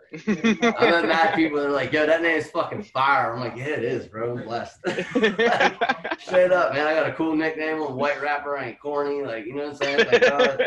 I 0.77 0.89
met 0.89 1.07
mad 1.07 1.35
people 1.35 1.59
that 1.59 1.67
are 1.67 1.71
like, 1.71 1.91
yo, 1.91 2.05
that 2.05 2.21
name's 2.21 2.47
fucking 2.51 2.83
fire. 2.83 3.33
I'm 3.33 3.39
like, 3.39 3.55
yeah, 3.57 3.65
it 3.65 3.83
is, 3.83 4.07
bro. 4.07 4.37
I'm 4.37 4.43
blessed. 4.43 4.77
Straight 6.19 6.51
up, 6.51 6.73
man. 6.73 6.87
I 6.87 6.93
got 6.93 7.09
a 7.09 7.13
cool 7.13 7.35
nickname. 7.35 7.77
I'm 7.77 7.81
a 7.83 7.95
white 7.95 8.21
rapper. 8.21 8.55
I 8.57 8.67
ain't 8.69 8.79
corny. 8.79 9.23
Like 9.23 9.45
you 9.45 9.55
know 9.55 9.63
what 9.63 9.71
I'm 9.71 9.75
saying? 9.75 10.05
Like, 10.07 10.23
uh, 10.23 10.57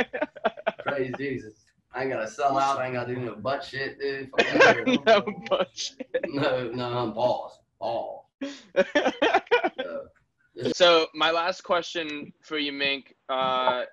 praise 0.87 1.17
Jesus. 1.17 1.55
I 1.97 2.03
ain't 2.03 2.11
gotta 2.13 2.29
sell 2.29 2.59
out. 2.59 2.79
I 2.79 2.87
ain't 2.87 2.95
gotta 2.95 3.15
do 3.15 3.21
no 3.21 3.35
butt 3.37 3.65
shit, 3.65 3.99
dude. 3.99 4.29
Fuck 4.39 4.55
outta 4.67 4.85
here. 4.87 4.99
no. 5.07 5.25
No, 6.29 6.71
no, 6.71 6.99
I'm 6.99 7.13
balls. 7.15 7.59
Ball. 7.81 8.29
So, 8.43 10.03
so 10.75 11.07
my 11.15 11.31
last 11.31 11.63
question 11.65 12.35
for 12.43 12.59
you, 12.59 12.73
Mink. 12.73 13.15
Uh, 13.31 13.85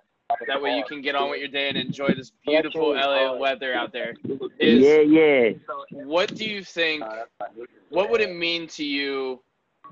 that 0.48 0.62
way 0.62 0.76
you 0.78 0.84
can 0.84 1.02
get 1.02 1.16
on 1.16 1.30
with 1.30 1.40
your 1.40 1.48
day 1.48 1.70
and 1.70 1.78
enjoy 1.78 2.10
this 2.10 2.34
beautiful 2.46 2.94
LA 2.94 3.38
weather 3.38 3.74
out 3.74 3.94
there. 3.94 4.16
Is 4.60 4.84
Yeah, 4.84 5.00
yeah. 5.00 5.50
what 5.92 6.36
do 6.36 6.44
you 6.44 6.62
think? 6.62 7.04
What 7.90 8.10
would 8.10 8.20
it 8.20 8.36
mean 8.36 8.68
to 8.70 8.84
you, 8.84 9.42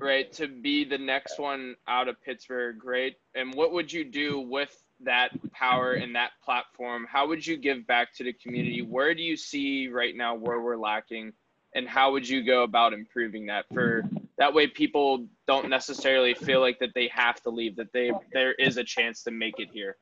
right, 0.00 0.30
to 0.34 0.48
be 0.48 0.84
the 0.84 0.98
next 0.98 1.38
one 1.38 1.76
out 1.88 2.08
of 2.08 2.20
Pittsburgh, 2.22 2.84
right? 2.84 3.14
And 3.34 3.54
what 3.54 3.72
would 3.72 3.90
you 3.90 4.04
do 4.04 4.40
with 4.40 4.76
that 5.04 5.30
power 5.52 5.92
and 5.92 6.14
that 6.14 6.30
platform? 6.44 7.06
How 7.10 7.26
would 7.28 7.46
you 7.46 7.56
give 7.56 7.86
back 7.86 8.14
to 8.14 8.24
the 8.24 8.32
community? 8.32 8.82
Where 8.82 9.14
do 9.14 9.22
you 9.22 9.36
see 9.36 9.88
right 9.88 10.16
now 10.16 10.34
where 10.34 10.60
we're 10.60 10.76
lacking? 10.76 11.32
And 11.74 11.88
how 11.88 12.12
would 12.12 12.28
you 12.28 12.44
go 12.44 12.64
about 12.64 12.92
improving 12.92 13.46
that 13.46 13.64
for 13.72 14.04
that 14.38 14.52
way 14.52 14.66
people 14.66 15.26
don't 15.46 15.68
necessarily 15.70 16.34
feel 16.34 16.60
like 16.60 16.78
that 16.80 16.90
they 16.94 17.08
have 17.08 17.40
to 17.42 17.50
leave, 17.50 17.76
that 17.76 17.92
they 17.92 18.12
there 18.32 18.52
is 18.54 18.76
a 18.76 18.84
chance 18.84 19.22
to 19.24 19.30
make 19.30 19.54
it 19.58 19.68
here? 19.72 19.96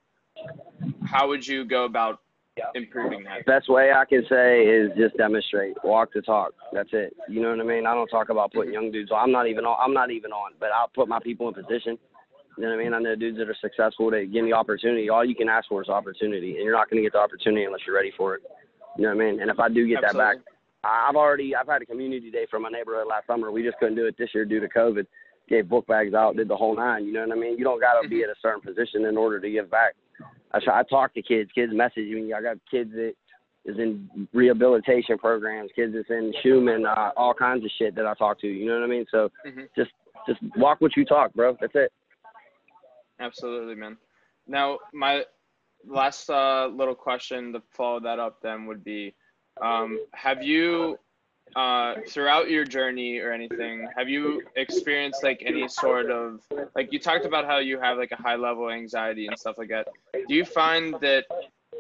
How 1.05 1.29
would 1.29 1.47
you 1.47 1.65
go 1.65 1.85
about 1.85 2.21
improving 2.75 3.23
that? 3.25 3.47
Best 3.47 3.69
way 3.69 3.93
I 3.93 4.05
can 4.05 4.25
say 4.29 4.67
is 4.67 4.91
just 4.97 5.17
demonstrate, 5.17 5.77
walk 5.85 6.11
the 6.15 6.23
talk. 6.23 6.53
That's 6.73 6.91
it. 6.93 7.15
You 7.29 7.41
know 7.41 7.51
what 7.51 7.61
I 7.61 7.65
mean? 7.65 7.87
I 7.87 7.95
don't 7.95 8.09
talk 8.09 8.29
about 8.29 8.53
putting 8.53 8.73
young 8.73 8.91
dudes 8.91 9.11
on. 9.11 9.19
I'm 9.19 9.33
not 9.33 9.47
even 9.47 9.65
on. 9.65 9.77
I'm 9.81 9.95
not 9.95 10.11
even 10.11 10.33
on. 10.33 10.53
But 10.59 10.71
I'll 10.73 10.89
put 10.89 11.09
my 11.09 11.21
people 11.21 11.49
in 11.49 11.55
position. 11.55 11.99
You 12.57 12.65
know 12.65 12.71
what 12.71 12.81
I 12.81 12.85
mean? 12.85 12.95
I 12.95 12.99
know 12.99 13.15
dudes 13.15 13.39
that 13.39 13.49
are 13.49 13.57
successful. 13.61 14.11
They 14.11 14.27
give 14.27 14.45
me 14.45 14.53
opportunity. 14.53 15.09
All 15.09 15.25
you 15.25 15.35
can 15.35 15.49
ask 15.49 15.69
for 15.69 15.83
is 15.83 15.89
opportunity, 15.89 16.57
and 16.57 16.65
you're 16.65 16.73
not 16.77 16.91
going 16.91 17.03
to 17.03 17.07
get 17.07 17.13
the 17.13 17.19
opportunity 17.19 17.65
unless 17.65 17.81
you're 17.87 17.97
ready 17.97 18.13
for 18.17 18.35
it. 18.35 18.43
You 18.97 19.05
know 19.05 19.15
what 19.15 19.23
I 19.23 19.31
mean? 19.31 19.41
And 19.41 19.51
if 19.51 19.59
I 19.61 19.69
do 19.69 19.87
get 19.87 20.03
that 20.03 20.17
back, 20.17 20.37
I've 20.83 21.17
already 21.17 21.55
I've 21.55 21.69
had 21.69 21.83
a 21.83 21.87
community 21.87 22.31
day 22.31 22.47
from 22.51 22.63
my 22.63 22.71
neighborhood 22.71 23.07
last 23.09 23.27
summer. 23.27 23.51
We 23.51 23.63
just 23.63 23.79
couldn't 23.79 23.95
do 23.97 24.07
it 24.07 24.17
this 24.19 24.31
year 24.35 24.45
due 24.45 24.61
to 24.61 24.69
COVID. 24.69 25.07
gave 25.49 25.69
book 25.69 25.87
bags 25.87 26.15
out, 26.15 26.37
did 26.37 26.49
the 26.49 26.57
whole 26.57 26.77
nine. 26.77 27.05
You 27.05 27.13
know 27.13 27.27
what 27.27 27.37
I 27.37 27.41
mean? 27.41 27.59
You 27.59 27.65
don't 27.65 27.81
gotta 27.81 28.09
be 28.09 28.23
at 28.23 28.31
a 28.31 28.35
certain 28.41 28.61
position 28.61 29.05
in 29.05 29.17
order 29.17 29.41
to 29.41 29.51
give 29.51 29.71
back. 29.71 29.95
I 30.53 30.61
try, 30.61 30.81
I 30.81 30.83
talk 30.85 31.15
to 31.15 31.23
kids. 31.23 31.51
Kids 31.55 31.73
message 31.75 32.09
me. 32.09 32.33
I 32.33 32.43
got 32.43 32.57
kids 32.71 32.91
that 32.93 33.15
is 33.65 33.79
in 33.79 34.29
rehabilitation 34.33 35.19
programs, 35.19 35.71
kids 35.77 35.93
that's 35.95 36.09
in 36.09 36.33
Shuman, 36.45 36.87
uh, 36.87 37.11
all 37.17 37.35
kinds 37.35 37.65
of 37.65 37.71
shit 37.79 37.95
that 37.97 38.07
I 38.07 38.15
talk 38.15 38.41
to. 38.41 38.49
You 38.49 38.67
know 38.67 38.75
what 38.75 38.85
I 38.85 38.87
mean? 38.87 39.07
So 39.11 39.31
Mhm. 39.47 39.69
just 39.77 39.91
just 40.27 40.41
walk 40.57 40.81
what 40.81 40.97
you 40.97 41.05
talk, 41.05 41.33
bro. 41.35 41.57
That's 41.61 41.75
it. 41.75 41.93
Absolutely, 43.21 43.75
man. 43.75 43.97
Now, 44.47 44.79
my 44.93 45.25
last 45.87 46.29
uh, 46.31 46.69
little 46.73 46.95
question 46.95 47.53
to 47.53 47.63
follow 47.71 48.01
that 48.01 48.19
up 48.19 48.41
then 48.43 48.67
would 48.67 48.83
be 48.83 49.15
um, 49.61 50.01
Have 50.15 50.43
you, 50.43 50.99
uh, 51.55 51.95
throughout 52.09 52.49
your 52.49 52.65
journey 52.65 53.19
or 53.19 53.33
anything, 53.33 53.87
have 53.97 54.09
you 54.09 54.43
experienced 54.57 55.23
like 55.23 55.43
any 55.45 55.69
sort 55.69 56.11
of, 56.11 56.41
like 56.75 56.93
you 56.93 56.99
talked 56.99 57.27
about 57.27 57.45
how 57.45 57.59
you 57.59 57.79
have 57.79 57.99
like 57.99 58.13
a 58.13 58.17
high 58.17 58.37
level 58.37 58.71
anxiety 58.71 59.27
and 59.27 59.39
stuff 59.39 59.57
like 59.59 59.69
that. 59.69 59.87
Do 60.13 60.35
you 60.35 60.45
find 60.45 60.95
that, 61.01 61.25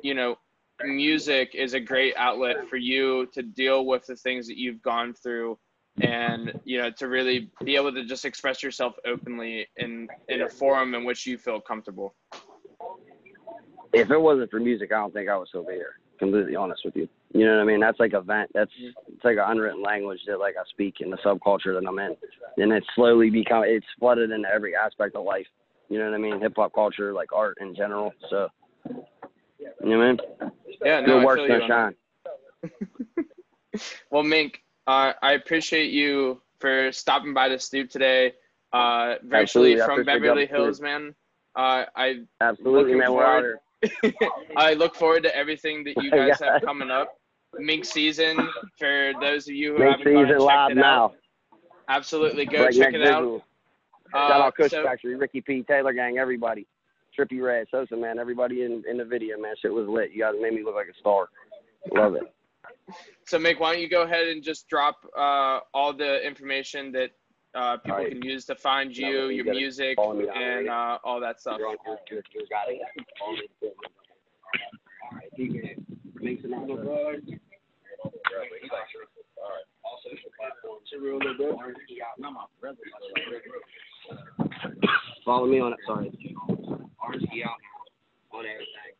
you 0.02 0.14
know, 0.14 0.36
music 0.84 1.54
is 1.54 1.74
a 1.74 1.80
great 1.80 2.14
outlet 2.16 2.68
for 2.68 2.76
you 2.76 3.26
to 3.32 3.42
deal 3.42 3.86
with 3.86 4.06
the 4.06 4.16
things 4.16 4.46
that 4.48 4.58
you've 4.58 4.82
gone 4.82 5.14
through 5.14 5.58
and 6.00 6.58
you 6.64 6.78
know 6.78 6.90
to 6.90 7.08
really 7.08 7.50
be 7.64 7.76
able 7.76 7.92
to 7.92 8.04
just 8.04 8.24
express 8.24 8.62
yourself 8.62 8.94
openly 9.06 9.66
in 9.76 10.08
in 10.28 10.42
a 10.42 10.48
forum 10.48 10.94
in 10.94 11.04
which 11.04 11.26
you 11.26 11.36
feel 11.36 11.60
comfortable 11.60 12.14
If 13.92 14.10
it 14.10 14.20
wasn't 14.20 14.50
for 14.50 14.60
music, 14.60 14.92
I 14.92 14.96
don't 14.96 15.12
think 15.12 15.28
I 15.28 15.36
would 15.36 15.48
still 15.48 15.64
be 15.64 15.74
here. 15.74 15.98
Completely 16.18 16.54
honest 16.54 16.82
with 16.84 16.94
you. 16.96 17.08
You 17.32 17.44
know 17.44 17.56
what 17.56 17.62
I 17.62 17.64
mean? 17.64 17.80
That's 17.80 17.98
like 17.98 18.12
a 18.12 18.20
vent. 18.20 18.50
That's 18.54 18.70
mm-hmm. 18.72 19.14
it's 19.14 19.24
like 19.24 19.36
an 19.36 19.44
unwritten 19.46 19.82
language 19.82 20.20
that 20.26 20.38
like 20.38 20.54
I 20.56 20.62
speak 20.70 20.96
in 21.00 21.10
the 21.10 21.16
subculture 21.18 21.78
that 21.78 21.88
I'm 21.88 21.98
in, 21.98 22.16
and 22.58 22.72
it's 22.72 22.86
slowly 22.94 23.30
become 23.30 23.64
it's 23.64 23.86
flooded 23.98 24.30
into 24.30 24.48
every 24.48 24.76
aspect 24.76 25.16
of 25.16 25.24
life. 25.24 25.46
You 25.88 25.98
know 25.98 26.04
what 26.04 26.14
I 26.14 26.18
mean? 26.18 26.40
Hip 26.40 26.52
hop 26.56 26.72
culture, 26.72 27.12
like 27.12 27.32
art 27.32 27.58
in 27.60 27.74
general. 27.74 28.12
So, 28.28 28.48
you 28.88 28.94
know 29.82 29.98
what 29.98 30.06
I 30.06 30.12
mean? 30.12 30.52
yeah 30.84 31.00
no 31.00 31.06
Good 31.06 31.20
I 31.20 31.24
work, 31.24 31.38
feel 31.38 31.48
you 31.48 31.60
sunshine. 31.60 31.94
well 34.10 34.22
mink 34.22 34.62
uh, 34.90 35.12
i 35.22 35.32
appreciate 35.40 35.90
you 36.00 36.40
for 36.62 36.90
stopping 36.92 37.32
by 37.40 37.46
the 37.48 37.58
stoop 37.58 37.88
today 37.96 38.22
uh 38.72 39.14
virtually 39.24 39.72
Absolutely. 39.80 40.04
From 40.04 40.04
beverly 40.20 40.46
hills 40.46 40.80
man 40.80 41.14
uh 41.56 41.84
i 41.96 42.06
Absolutely, 42.40 42.94
man. 42.94 43.08
Forward- 43.08 43.58
i 44.56 44.74
look 44.74 44.94
forward 45.02 45.22
to 45.28 45.32
everything 45.42 45.76
that 45.84 45.94
you 46.02 46.10
guys 46.18 46.38
have 46.40 46.62
coming 46.62 46.90
up 46.90 47.08
mink 47.58 47.84
season 47.84 48.36
for 48.78 49.12
those 49.20 49.48
of 49.48 49.54
you 49.54 49.72
who 49.72 49.78
Mink 49.84 49.98
haven't 49.98 50.12
gone 50.12 50.22
and 50.22 50.28
checked 50.30 50.42
it 50.42 50.48
out 50.50 50.74
now. 50.76 51.12
absolutely 51.88 52.44
go 52.46 52.62
Like 52.64 52.74
check 52.74 52.94
it 52.94 53.02
out 53.02 53.22
visual. 53.22 53.44
uh, 54.14 54.28
Shout 54.28 54.40
out 54.46 54.54
Kush 54.56 54.70
so- 54.70 54.84
Factory, 54.84 55.14
Ricky 55.16 55.40
P, 55.40 55.62
Taylor 55.62 55.92
Gang, 55.92 56.18
everybody. 56.18 56.66
Trippie 57.18 57.42
Redd, 57.42 57.66
Sosa, 57.72 57.96
man, 57.96 58.18
everybody 58.20 58.62
in, 58.62 58.84
in 58.88 58.96
the 58.98 59.04
video, 59.04 59.36
man. 59.38 59.54
Shit 59.60 59.72
was 59.72 59.88
lit. 59.88 60.12
You 60.12 60.20
guys 60.22 60.34
made 60.40 60.54
me 60.54 60.62
look 60.62 60.76
like 60.76 60.86
a 60.88 60.98
star. 60.98 61.28
Love 61.92 62.14
it. 62.14 62.22
So, 63.26 63.38
Mick, 63.38 63.60
why 63.60 63.72
don't 63.72 63.82
you 63.82 63.88
go 63.88 64.02
ahead 64.02 64.28
and 64.28 64.42
just 64.42 64.68
drop 64.68 64.96
uh, 65.16 65.60
all 65.72 65.92
the 65.92 66.24
information 66.26 66.92
that 66.92 67.10
uh, 67.54 67.76
people 67.78 67.98
right. 67.98 68.10
can 68.10 68.22
use 68.22 68.44
to 68.46 68.54
find 68.54 68.96
you, 68.96 69.28
you 69.28 69.44
your 69.44 69.54
music, 69.54 69.96
follow 69.96 70.14
me 70.14 70.28
on 70.28 70.42
and 70.42 70.68
uh, 70.68 70.98
all 71.04 71.20
that 71.20 71.40
stuff. 71.40 71.60
Follow 85.24 85.46
me 85.46 85.60
on 85.60 85.72
it. 85.72 85.78
Sorry. 85.86 86.06
Out 87.44 87.56
on 88.32 88.44
everything. 88.46 88.99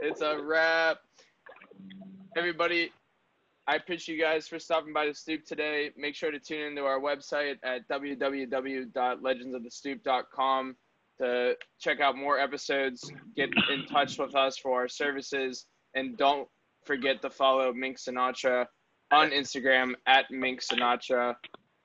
it's 0.00 0.20
a 0.20 0.38
wrap. 0.42 0.98
Everybody, 2.36 2.90
I 3.66 3.76
appreciate 3.76 4.16
you 4.16 4.22
guys 4.22 4.46
for 4.48 4.58
stopping 4.58 4.92
by 4.92 5.06
the 5.06 5.14
stoop 5.14 5.44
today. 5.44 5.90
Make 5.96 6.14
sure 6.14 6.30
to 6.30 6.38
tune 6.38 6.60
into 6.60 6.82
our 6.82 7.00
website 7.00 7.56
at 7.62 7.88
www.legendsofthestoop.com 7.88 10.76
to 11.20 11.54
check 11.78 12.00
out 12.00 12.16
more 12.16 12.38
episodes, 12.38 13.10
get 13.36 13.50
in 13.70 13.86
touch 13.86 14.18
with 14.18 14.34
us 14.34 14.58
for 14.58 14.80
our 14.80 14.88
services, 14.88 15.66
and 15.94 16.16
don't 16.16 16.48
forget 16.84 17.20
to 17.22 17.30
follow 17.30 17.72
Mink 17.72 17.98
Sinatra 17.98 18.66
on 19.12 19.30
Instagram 19.30 19.92
at 20.06 20.26
Mink 20.30 20.60
Sinatra. 20.62 21.34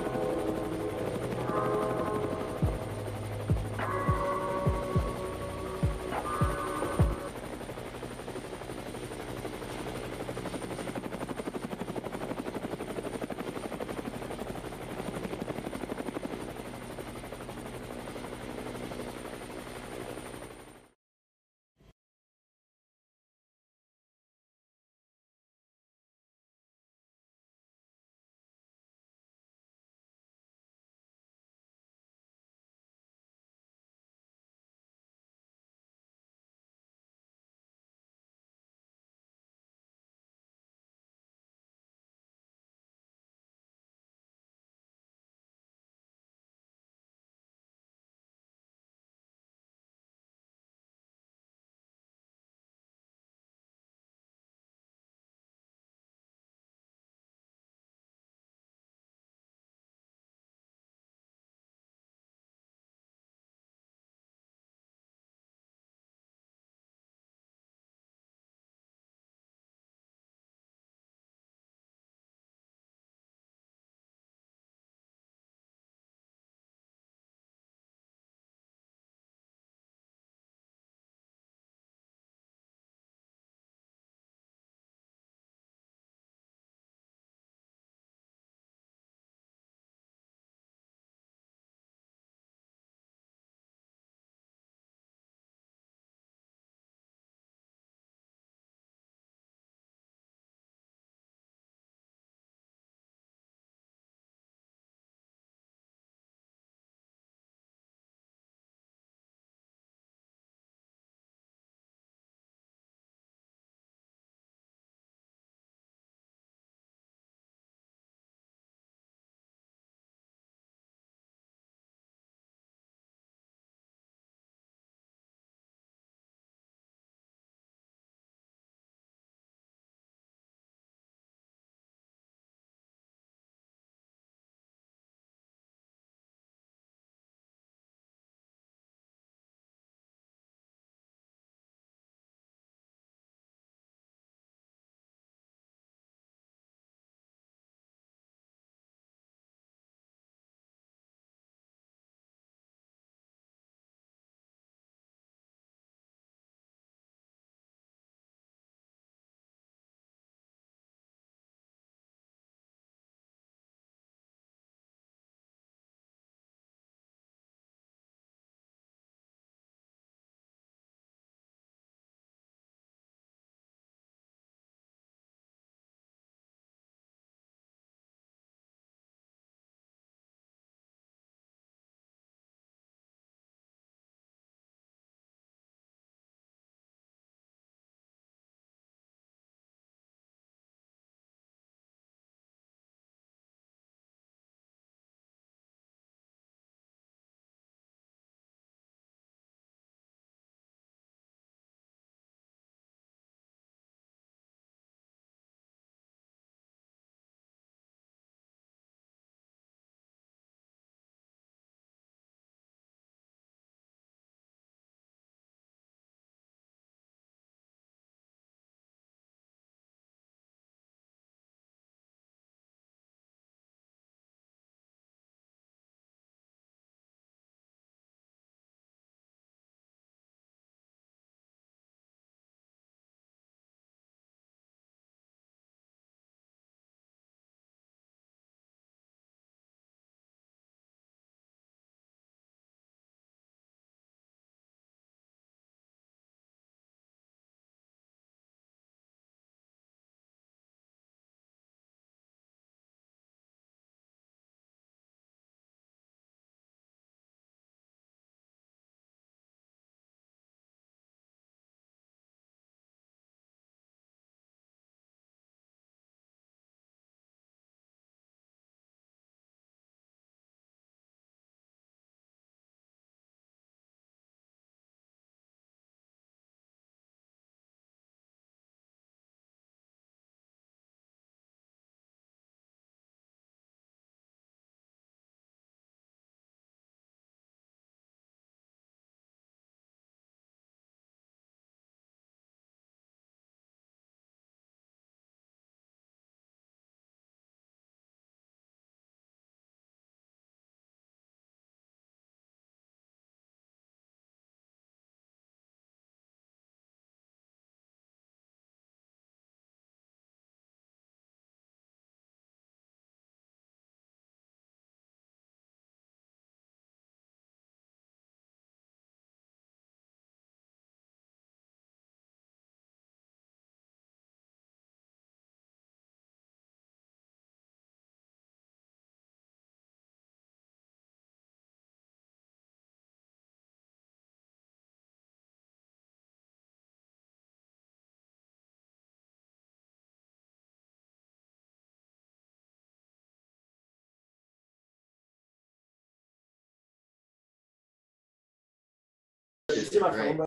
Just 349.76 349.94